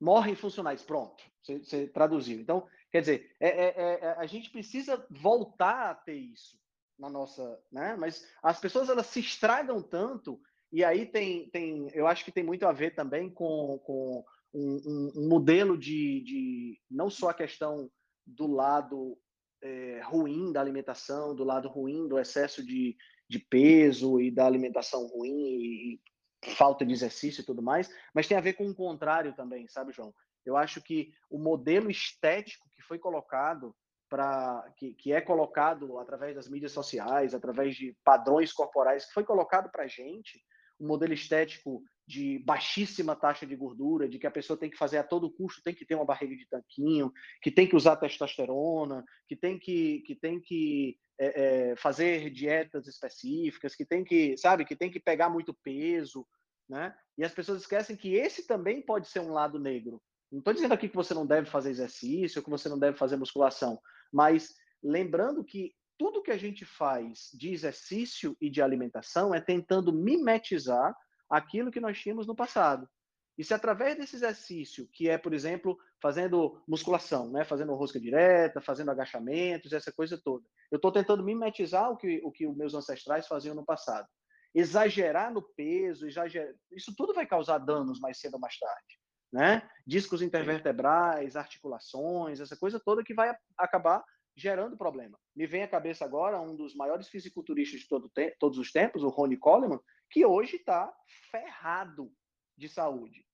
[0.00, 1.24] Morrem funcionais, pronto.
[1.42, 2.38] Você, você, traduziu.
[2.38, 6.58] Então, quer dizer, é, é, é, é, a gente precisa voltar a ter isso
[6.98, 7.58] na nossa.
[7.72, 7.96] Né?
[7.96, 12.44] Mas as pessoas elas se estragam tanto, e aí tem, tem eu acho que tem
[12.44, 17.90] muito a ver também com, com um, um, modelo de, de, não só a questão
[18.26, 19.18] do lado
[19.62, 22.96] é, ruim da alimentação, do lado ruim do excesso de,
[23.28, 26.00] de peso e da alimentação ruim e,
[26.44, 29.66] e falta de exercício e tudo mais, mas tem a ver com o contrário também,
[29.68, 30.14] sabe, João?
[30.44, 33.74] Eu acho que o modelo estético que foi colocado
[34.08, 39.24] para que, que é colocado através das mídias sociais, através de padrões corporais que foi
[39.24, 40.42] colocado para gente,
[40.80, 44.96] um modelo estético de baixíssima taxa de gordura, de que a pessoa tem que fazer
[44.96, 49.04] a todo custo, tem que ter uma barriga de tanquinho, que tem que usar testosterona,
[49.28, 54.64] que tem que, que, tem que é, é, fazer dietas específicas, que tem que, sabe,
[54.64, 56.26] que tem que pegar muito peso,
[56.66, 56.94] né?
[57.18, 60.00] E as pessoas esquecem que esse também pode ser um lado negro.
[60.30, 63.16] Não estou dizendo aqui que você não deve fazer exercício, que você não deve fazer
[63.16, 63.78] musculação,
[64.12, 69.92] mas lembrando que tudo que a gente faz de exercício e de alimentação é tentando
[69.92, 70.96] mimetizar
[71.28, 72.88] aquilo que nós tínhamos no passado.
[73.36, 77.44] E se através desse exercício, que é, por exemplo, fazendo musculação, né?
[77.44, 82.32] fazendo rosca direta, fazendo agachamentos, essa coisa toda, eu estou tentando mimetizar o que, o
[82.32, 84.08] que os meus ancestrais faziam no passado.
[84.52, 86.52] Exagerar no peso, exagerar...
[86.72, 88.98] isso tudo vai causar danos mais cedo ou mais tarde.
[89.32, 89.68] Né?
[89.86, 94.02] Discos intervertebrais, articulações, essa coisa toda que vai acabar
[94.38, 95.18] gerando problema.
[95.34, 99.08] Me vem à cabeça agora um dos maiores fisiculturistas de todo todos os tempos, o
[99.08, 100.94] Ronnie Coleman, que hoje está
[101.30, 102.12] ferrado
[102.56, 103.28] de saúde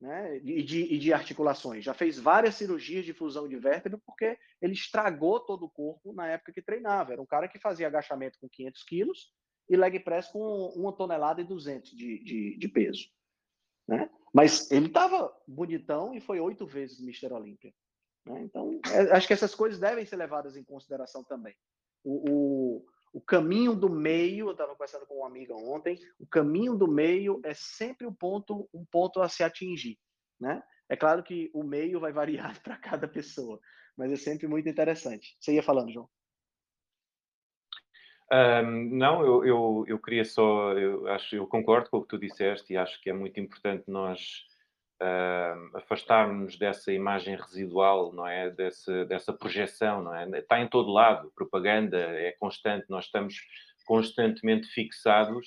[0.00, 0.36] né?
[0.38, 1.84] E, de, e de articulações.
[1.84, 6.26] Já fez várias cirurgias de fusão de vértebra porque ele estragou todo o corpo na
[6.28, 7.12] época que treinava.
[7.12, 9.32] Era um cara que fazia agachamento com 500 quilos
[9.68, 13.08] e leg press com uma tonelada e 200 de, de, de peso.
[13.88, 14.10] Né?
[14.32, 17.32] Mas ele estava bonitão e foi oito vezes Mr.
[17.32, 17.72] Olímpia.
[18.26, 18.42] Né?
[18.42, 21.54] Então, é, acho que essas coisas devem ser levadas em consideração também.
[22.04, 26.76] O, o, o caminho do meio, eu estava conversando com uma amiga ontem, o caminho
[26.76, 29.98] do meio é sempre um ponto, um ponto a se atingir,
[30.40, 30.62] né?
[30.88, 33.60] É claro que o meio vai variar para cada pessoa,
[33.96, 35.36] mas é sempre muito interessante.
[35.40, 36.08] Você ia falando, João?
[38.32, 42.18] Um, não, eu, eu, eu queria só, eu acho, eu concordo com o que tu
[42.18, 44.44] disseste e acho que é muito importante nós
[45.02, 48.50] uh, afastarmos dessa imagem residual, não é?
[48.50, 50.38] Dessa, projeção, não é?
[50.38, 53.36] Está em todo lado, propaganda é constante, nós estamos
[53.84, 55.46] constantemente fixados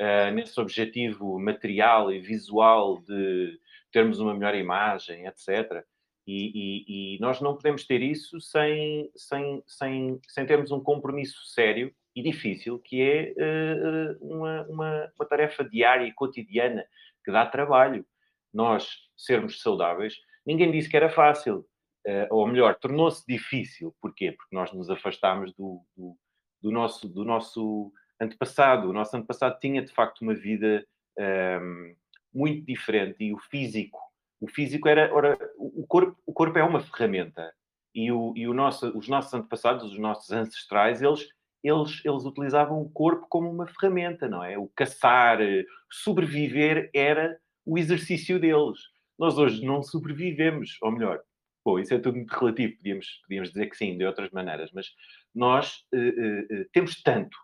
[0.00, 3.58] uh, nesse objetivo material e visual de
[3.92, 5.84] termos uma melhor imagem, etc.
[6.26, 11.44] E, e, e, nós não podemos ter isso sem, sem, sem, sem termos um compromisso
[11.48, 16.86] sério e difícil, que é uh, uma, uma, uma, tarefa diária e cotidiana
[17.22, 18.06] que dá trabalho
[18.54, 20.14] nós sermos saudáveis,
[20.46, 21.66] ninguém disse que era fácil.
[22.06, 23.94] Uh, ou melhor, tornou-se difícil.
[24.00, 24.32] Porquê?
[24.32, 26.16] Porque nós nos afastámos do, do,
[26.62, 27.90] do, nosso, do nosso
[28.20, 28.90] antepassado.
[28.90, 30.86] O nosso antepassado tinha, de facto, uma vida
[31.18, 31.96] um, ehm,
[32.32, 33.24] muito diferente.
[33.24, 33.98] E o físico,
[34.40, 35.14] o físico era...
[35.14, 37.50] Ora, o, corpo, o corpo é uma ferramenta.
[37.94, 41.26] E, o, e o nosso, os nossos antepassados, os nossos ancestrais, eles
[41.64, 44.58] eles, eles utilizavam o corpo como uma ferramenta, não é?
[44.58, 48.78] O caçar, eh, sobreviver era o exercício deles.
[49.18, 51.22] Nós hoje não sobrevivemos, ou melhor,
[51.64, 54.86] Pô, isso é tudo muito relativo, podíamos, podíamos dizer que sim, de outras maneiras, mas
[55.34, 57.38] nós uh, uh, temos tanto,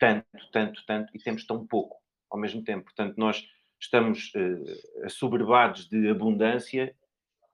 [0.00, 1.96] tanto, tanto, tanto, e temos tão pouco
[2.28, 2.86] ao mesmo tempo.
[2.86, 3.46] Portanto, nós
[3.80, 6.92] estamos uh, assoberbados de abundância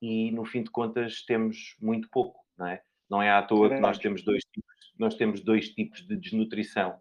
[0.00, 2.82] e, no fim de contas, temos muito pouco, não é?
[3.10, 6.16] Não é à toa é que nós temos dois tipos, nós temos dois tipos de
[6.16, 6.98] desnutrição,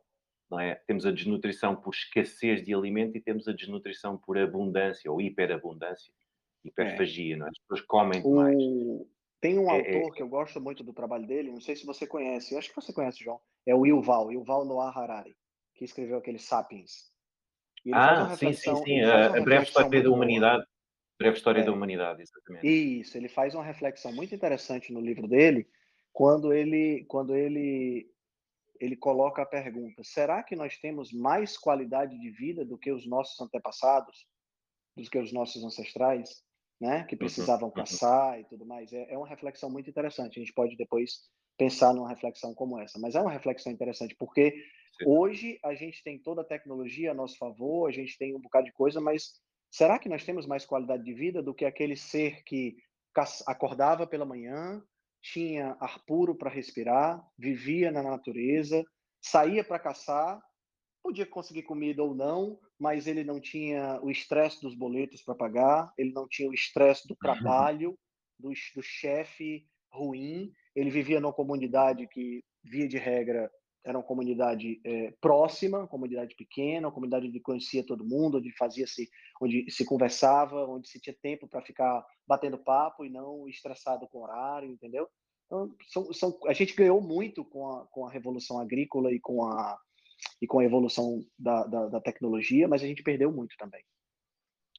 [0.55, 0.75] é?
[0.87, 6.13] Temos a desnutrição por escassez de alimento e temos a desnutrição por abundância ou hiperabundância,
[6.63, 7.37] hiperfagia, é.
[7.37, 7.49] não é?
[7.49, 8.55] As pessoas comem demais.
[8.57, 9.07] O...
[9.41, 11.85] Tem um é, é, autor que eu gosto muito do trabalho dele, não sei se
[11.85, 15.35] você conhece, eu acho que você conhece, João, é o Yuval, Yuval Noah Harari,
[15.75, 17.11] que escreveu aquele Sapiens.
[17.93, 20.57] Ah, sim, sim, sim, a, a breve história da humanidade.
[20.57, 20.67] Boa.
[21.19, 21.63] Breve história é.
[21.63, 22.67] da humanidade, exatamente.
[22.67, 25.67] Isso, ele faz uma reflexão muito interessante no livro dele,
[26.13, 28.09] quando ele, quando ele,
[28.79, 33.07] ele coloca a pergunta: será que nós temos mais qualidade de vida do que os
[33.07, 34.27] nossos antepassados,
[34.95, 36.45] do que os nossos ancestrais?
[36.79, 37.73] né, que uhum, precisavam uhum.
[37.73, 38.93] caçar e tudo mais.
[38.93, 40.39] É, é uma reflexão muito interessante.
[40.39, 41.21] A gente pode depois
[41.57, 45.05] pensar numa reflexão como essa, mas é uma reflexão interessante porque Sim.
[45.07, 48.65] hoje a gente tem toda a tecnologia a nosso favor, a gente tem um bocado
[48.65, 49.33] de coisa, mas
[49.71, 52.77] será que nós temos mais qualidade de vida do que aquele ser que
[53.47, 54.83] acordava pela manhã,
[55.21, 58.83] tinha ar puro para respirar, vivia na natureza,
[59.21, 60.41] saía para caçar
[61.07, 65.93] podia conseguir comida ou não, mas ele não tinha o estresse dos boletos para pagar,
[65.97, 67.97] ele não tinha o estresse do trabalho,
[68.37, 70.51] do, do chefe ruim.
[70.75, 73.49] Ele vivia numa comunidade que, via de regra,
[73.87, 79.09] era uma comunidade é, próxima, comunidade pequena, uma comunidade onde conhecia todo mundo, onde fazia-se,
[79.41, 84.23] onde se conversava, onde se tinha tempo para ficar batendo papo e não estressado com
[84.23, 85.07] horário, entendeu?
[85.45, 89.45] Então, são, são, a gente ganhou muito com a, com a revolução agrícola e com
[89.45, 89.79] a
[90.41, 93.83] e com a evolução da, da, da, tecnologia, mas a gente perdeu muito também.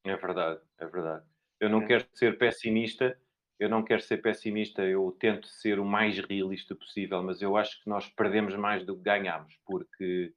[0.05, 1.24] É verdade, é verdade.
[1.60, 1.86] Eu não é.
[1.86, 3.16] quero ser pessimista,
[3.59, 7.82] eu não quero ser pessimista, eu tento ser o mais realista possível, mas eu acho
[7.82, 10.32] que nós perdemos mais do que ganhamos, porque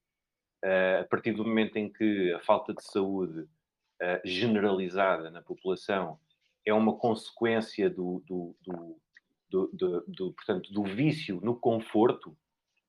[0.65, 6.19] uh, a partir do momento em que a falta de saúde uh, generalizada na população
[6.65, 12.35] é uma consequência do, do, do, do, do portanto, do vício no conforto,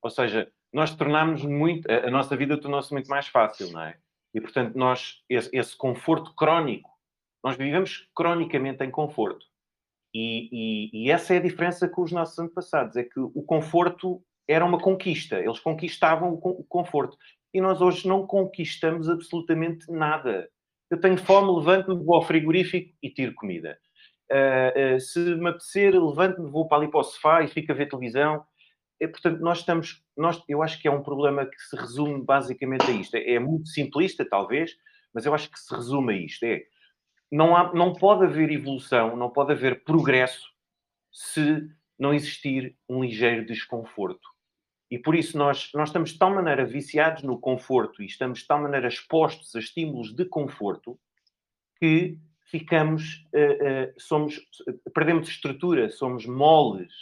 [0.00, 3.98] ou seja, nós tornámos muito, a, nossa vida tornou-se muito mais fácil, não é?
[4.34, 6.90] E, portanto, nós, esse, esse conforto crónico,
[7.44, 9.51] nós vivemos cronicamente em conforto.
[10.14, 14.22] E, e, e, essa é a diferença com os nossos antepassados, é que o conforto
[14.46, 17.16] era uma conquista, eles conquistavam o conforto.
[17.54, 20.48] E nós hoje não conquistamos absolutamente nada.
[20.90, 23.78] Eu tenho fome, levanto-me, vou ao frigorífico e tiro comida.
[24.30, 27.74] Uh, uh, se me apetecer, levanto-me, vou para ali para o sofá e fico a
[27.74, 28.44] ver televisão
[29.02, 32.88] é, portanto, nós estamos, nós, eu acho que é um problema que se resume basicamente
[32.88, 33.16] a isto.
[33.16, 34.76] É, é muito simplista, talvez,
[35.12, 36.44] mas eu acho que se resume a isto.
[36.44, 36.62] É,
[37.32, 40.50] não, há, não pode haver evolução, não pode haver progresso
[41.10, 41.68] se
[41.98, 44.28] não existir um ligeiro desconforto.
[44.90, 48.46] E por isso nós, nós estamos de tal maneira viciados no conforto e estamos de
[48.46, 50.98] tal maneira expostos a estímulos de conforto
[51.80, 52.18] que
[52.50, 54.38] ficamos, uh, uh, somos,
[54.94, 56.92] perdemos estrutura, somos moles,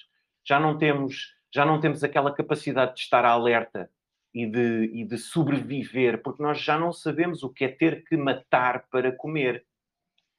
[0.45, 3.91] já não temos já não temos aquela capacidade de estar alerta
[4.33, 8.17] e de, e de sobreviver, porque nós já não sabemos o que é ter que
[8.17, 9.65] matar para comer.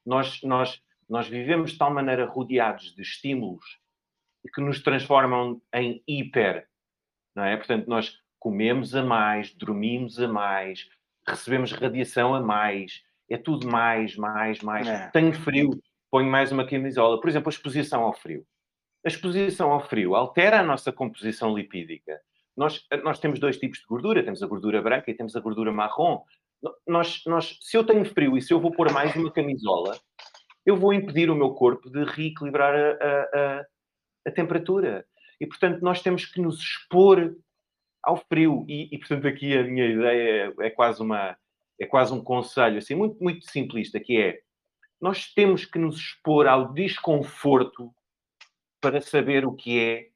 [0.05, 3.79] Nós, nós, nós vivemos de tal maneira rodeados de estímulos
[4.53, 6.67] que nos transformam em hiper,
[7.35, 7.55] não é?
[7.55, 10.89] Portanto, nós comemos a mais, dormimos a mais,
[11.27, 14.87] recebemos radiação a mais, é tudo mais, mais, mais.
[14.87, 15.09] É.
[15.09, 15.79] Tenho frio,
[16.09, 17.21] ponho mais uma camisola.
[17.21, 18.45] Por exemplo, a exposição ao frio
[19.03, 22.19] a exposição ao frio altera a nossa composição lipídica.
[22.55, 25.71] Nós, nós temos dois tipos de gordura, temos a gordura branca e temos a gordura
[25.71, 26.21] marrom.
[26.87, 29.99] Nós, nós, se eu tenho frio e se eu vou pôr mais uma camisola,
[30.65, 33.21] eu vou impedir o meu corpo de reequilibrar a, a,
[33.59, 33.65] a,
[34.27, 35.05] a temperatura.
[35.39, 37.35] E, portanto, nós temos que nos expor
[38.03, 38.65] ao frio.
[38.67, 41.37] E, e, portanto, aqui a minha ideia é, é, quase uma
[41.79, 44.41] é quase um conselho assim muito muito simplista que é
[45.01, 47.91] nós temos que nos expor ao desconforto
[48.79, 50.09] para saber o que é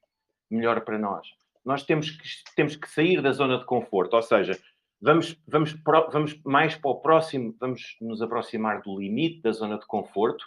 [0.50, 1.28] melhor para nós.
[1.66, 4.60] Nós temos que, temos que sair da zona de conforto, ou seja,
[5.06, 5.74] vamos, vamos,
[6.12, 10.44] vamos mais para o próximo, vamos nos aproximar do limite da zona de conforto,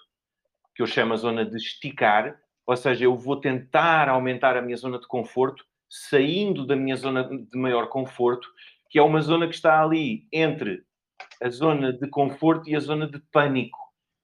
[0.75, 2.37] que eu chamo a zona de esticar,
[2.67, 7.23] ou seja, eu vou tentar aumentar a minha zona de conforto, saindo da minha zona
[7.25, 8.49] de maior conforto,
[8.91, 10.83] que é uma zona que está ali entre
[11.41, 13.79] a zona de conforto e a zona de pânico.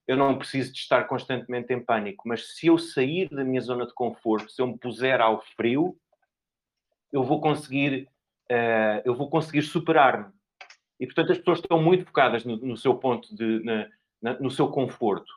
[0.05, 3.87] Eu não preciso de estar constantemente em pânico, mas se eu sair da minha zona
[3.87, 5.97] de conforto, se eu me puser ao frio,
[7.11, 8.09] eu vou conseguir,
[8.51, 10.33] uh, eu vou conseguir superar-me.
[10.99, 13.87] E portanto as pessoas estão muito focadas no, no seu ponto de, na,
[14.21, 15.31] na, no seu conforto.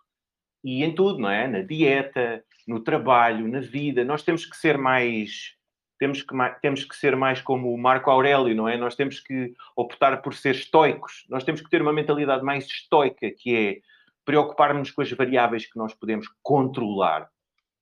[0.63, 1.47] e em tudo, não é?
[1.49, 4.05] Na dieta, no trabalho, na vida.
[4.05, 5.57] Nós temos que ser mais
[5.99, 8.77] temos que, temos que ser mais como o Marco Aurélio, não é?
[8.77, 11.27] Nós temos que optar por ser estoicos.
[11.29, 13.81] Nós temos que ter uma mentalidade mais estoica, que é
[14.25, 17.29] preocupar-nos com as variáveis que nós podemos controlar.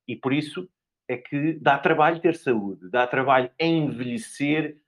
[0.08, 0.66] E por isso
[1.08, 4.78] é que dá trabalho ter saúde, dá trabalho envelhecer,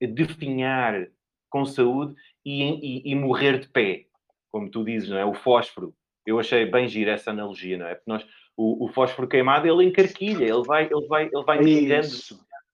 [0.00, 1.08] definhar
[1.48, 2.14] com saúde
[2.44, 4.06] e, e, e, morrer de pé,
[4.50, 5.24] como tu dizes, não é?
[5.24, 5.94] O fósforo.
[6.26, 7.94] Eu achei bem gira essa analogia, não é?
[7.94, 12.08] Porque nós, o, o fósforo queimado, ele encarquilha, ele vai, ele vai, ele vai mingando,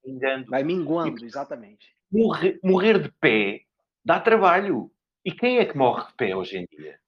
[0.05, 0.51] mingando.
[0.51, 1.95] Vai minguando, exatamente.
[2.11, 3.63] Morrer, morrer de pé
[4.05, 4.91] dá trabalho.
[5.25, 6.99] E quem é que morre de pé hoje em dia?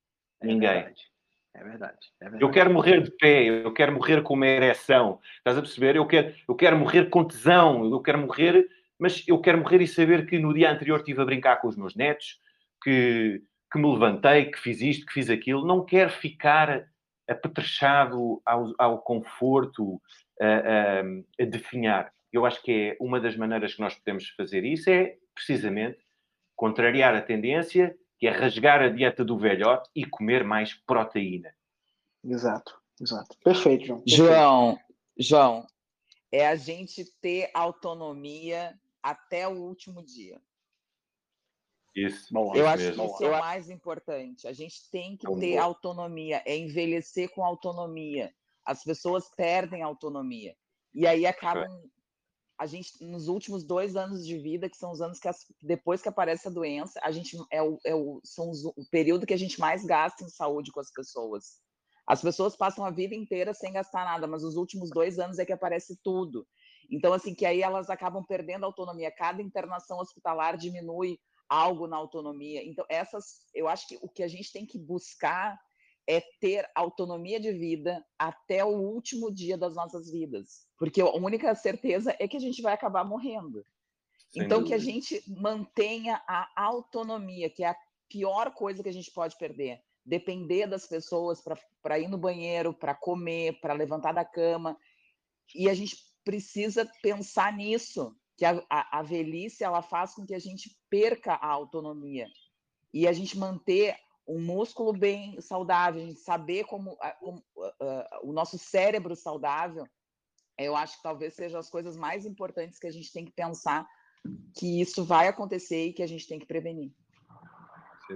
[0.41, 0.75] É Ninguém.
[0.75, 1.15] Verdade.
[1.57, 2.43] É verdade, é verdade.
[2.43, 5.21] Eu quero morrer de pé, eu quero morrer com uma ereção.
[5.39, 5.95] Estás a perceber?
[5.95, 8.69] Eu quero, eu quero morrer com tesão, eu quero morrer,
[9.05, 11.77] mas eu quero morrer e saber que no dia anterior estive a brincar com os
[11.77, 12.41] meus netos,
[12.83, 15.67] que, que me levantei, que fiz isto, que fiz aquilo.
[15.67, 16.89] Não quero ficar
[17.29, 20.01] apetrechado ao, ao conforto,
[20.41, 21.01] a, a,
[21.43, 22.11] a definhar.
[22.33, 25.99] Eu acho que é uma das maneiras que nós podemos fazer isso é precisamente
[26.57, 31.55] contrariar a tendência que é rasgar a dieta do velhote e comer mais proteína.
[32.25, 33.37] Exato, exato.
[33.45, 34.01] Perfeito, João.
[34.01, 34.17] Perfeito.
[34.17, 34.79] João,
[35.19, 35.67] João,
[36.33, 38.75] é a gente ter autonomia
[39.05, 40.41] até o último dia.
[41.95, 42.35] Isso.
[42.57, 43.07] eu acho mesmo.
[43.07, 44.49] que isso é o mais importante.
[44.49, 48.35] A gente tem que é ter autonomia, é envelhecer com autonomia.
[48.65, 50.57] As pessoas perdem autonomia.
[50.95, 51.71] E aí acabam
[52.59, 56.01] a gente, nos últimos dois anos de vida, que são os anos que as, depois
[56.01, 59.35] que aparece a doença, a gente é o, é o, são os, o período que
[59.35, 61.61] a gente mais gasta em saúde com as pessoas.
[62.07, 65.45] As pessoas passam a vida inteira sem gastar nada, mas os últimos dois anos é
[65.45, 66.47] que aparece tudo.
[66.91, 69.11] Então, assim, que aí elas acabam perdendo a autonomia.
[69.11, 72.65] Cada internação hospitalar diminui algo na autonomia.
[72.65, 75.59] Então, essas, eu acho que o que a gente tem que buscar
[76.07, 80.67] é ter autonomia de vida até o último dia das nossas vidas.
[80.79, 83.65] Porque a única certeza é que a gente vai acabar morrendo.
[84.31, 84.69] Sem então, dúvida.
[84.69, 87.77] que a gente mantenha a autonomia, que é a
[88.09, 89.81] pior coisa que a gente pode perder.
[90.05, 91.43] Depender das pessoas
[91.83, 94.77] para ir no banheiro, para comer, para levantar da cama.
[95.55, 100.35] E a gente precisa pensar nisso, que a, a, a velhice ela faz com que
[100.35, 102.27] a gente perca a autonomia.
[102.93, 103.97] E a gente manter
[104.27, 109.87] um músculo bem saudável, a gente saber como, como uh, uh, o nosso cérebro saudável,
[110.59, 113.87] eu acho que talvez seja as coisas mais importantes que a gente tem que pensar
[114.57, 116.93] que isso vai acontecer e que a gente tem que prevenir.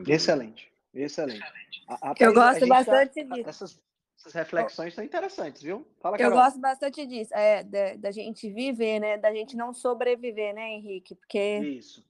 [0.06, 1.42] Excelente, excelente.
[1.88, 3.48] A, a, eu gosto tá bastante disso.
[3.48, 3.82] Essas,
[4.18, 5.86] essas reflexões são interessantes, viu?
[6.00, 9.16] Fala, Eu gosto bastante disso, é, da, da gente viver, né?
[9.16, 11.14] Da gente não sobreviver, né, Henrique?
[11.14, 11.58] Porque...
[11.58, 12.04] Isso.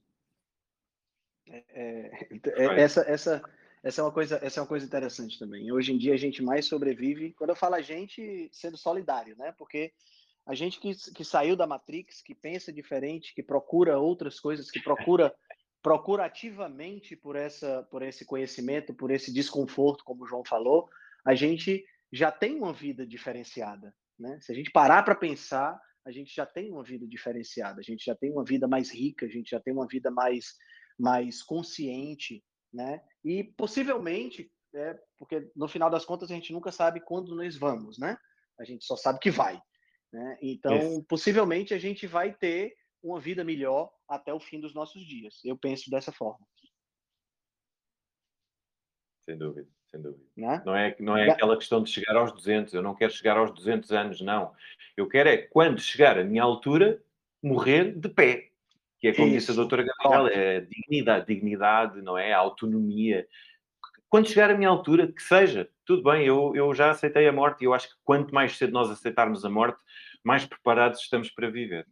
[1.47, 2.25] É, é,
[2.57, 3.43] é essa, essa,
[3.83, 5.71] essa é uma coisa, essa é uma coisa interessante também.
[5.71, 9.53] Hoje em dia a gente mais sobrevive, quando eu falo a gente, sendo solidário, né?
[9.57, 9.93] Porque
[10.47, 14.81] a gente que, que saiu da Matrix, que pensa diferente, que procura outras coisas, que
[14.81, 15.33] procura
[15.81, 20.89] procura ativamente por essa por esse conhecimento, por esse desconforto, como o João falou,
[21.23, 24.39] a gente já tem uma vida diferenciada, né?
[24.41, 28.03] Se a gente parar para pensar, a gente já tem uma vida diferenciada, a gente
[28.05, 30.55] já tem uma vida mais rica, a gente já tem uma vida mais
[30.97, 33.01] mais consciente, né?
[33.23, 37.97] E possivelmente, é, porque no final das contas a gente nunca sabe quando nós vamos,
[37.97, 38.17] né?
[38.59, 39.61] A gente só sabe que vai.
[40.11, 40.37] Né?
[40.41, 41.03] Então, Isso.
[41.03, 45.39] possivelmente a gente vai ter uma vida melhor até o fim dos nossos dias.
[45.45, 46.45] Eu penso dessa forma.
[49.25, 50.23] Sem dúvida, sem dúvida.
[50.35, 50.61] Né?
[50.65, 52.73] Não é, não é aquela questão de chegar aos 200.
[52.73, 54.53] Eu não quero chegar aos 200 anos, não.
[54.95, 57.01] Eu quero é, quando chegar a minha altura,
[57.41, 58.49] morrer de pé
[58.99, 62.33] que é como disse a doutora Gabriela, é dignidade, dignidade, não é?
[62.33, 63.25] autonomia.
[64.09, 67.61] Quando chegar a minha altura, que seja, tudo bem, eu, eu já aceitei a morte
[67.61, 69.81] e eu acho que quanto mais cedo nós aceitarmos a morte,
[70.23, 71.87] mais preparados estamos para viver.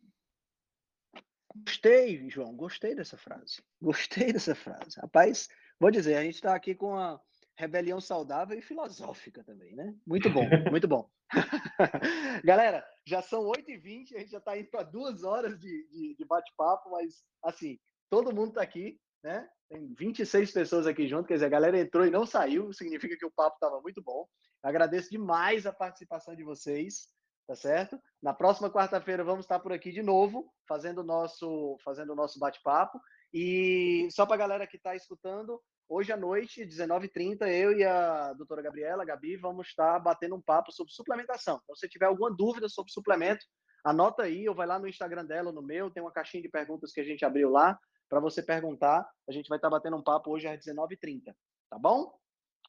[1.56, 3.64] Gostei, João, gostei dessa frase.
[3.82, 5.00] Gostei dessa frase.
[5.00, 5.48] Rapaz,
[5.80, 7.20] vou dizer, a gente está aqui com a
[7.58, 9.96] rebelião saudável e filosófica também, né?
[10.06, 11.10] Muito bom, muito bom.
[12.46, 16.26] Galera, já são 8h20, a gente já está indo para duas horas de, de, de
[16.26, 17.80] bate-papo, mas assim,
[18.10, 19.50] todo mundo está aqui, né?
[19.70, 23.26] Tem 26 pessoas aqui junto, quer dizer, a galera entrou e não saiu, significa que
[23.26, 24.28] o papo estava muito bom.
[24.62, 27.10] Agradeço demais a participação de vocês,
[27.48, 28.00] tá certo?
[28.22, 32.40] Na próxima quarta-feira vamos estar por aqui de novo, fazendo o nosso, fazendo o nosso
[32.40, 33.00] bate-papo.
[33.34, 38.34] E só para a galera que está escutando, Hoje à noite, 19h30, eu e a
[38.34, 41.62] doutora Gabriela, Gabi, vamos estar batendo um papo sobre suplementação.
[41.64, 43.46] Então, se tiver alguma dúvida sobre suplemento,
[43.86, 46.92] anota aí, ou vai lá no Instagram dela, no meu, tem uma caixinha de perguntas
[46.92, 49.10] que a gente abriu lá, para você perguntar.
[49.30, 51.34] A gente vai estar batendo um papo hoje às 19h30,
[51.70, 52.14] tá bom?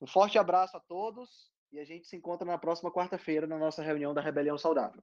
[0.01, 3.83] Um forte abraço a todos e a gente se encontra na próxima quarta-feira na nossa
[3.83, 5.03] reunião da Rebelião Saudável.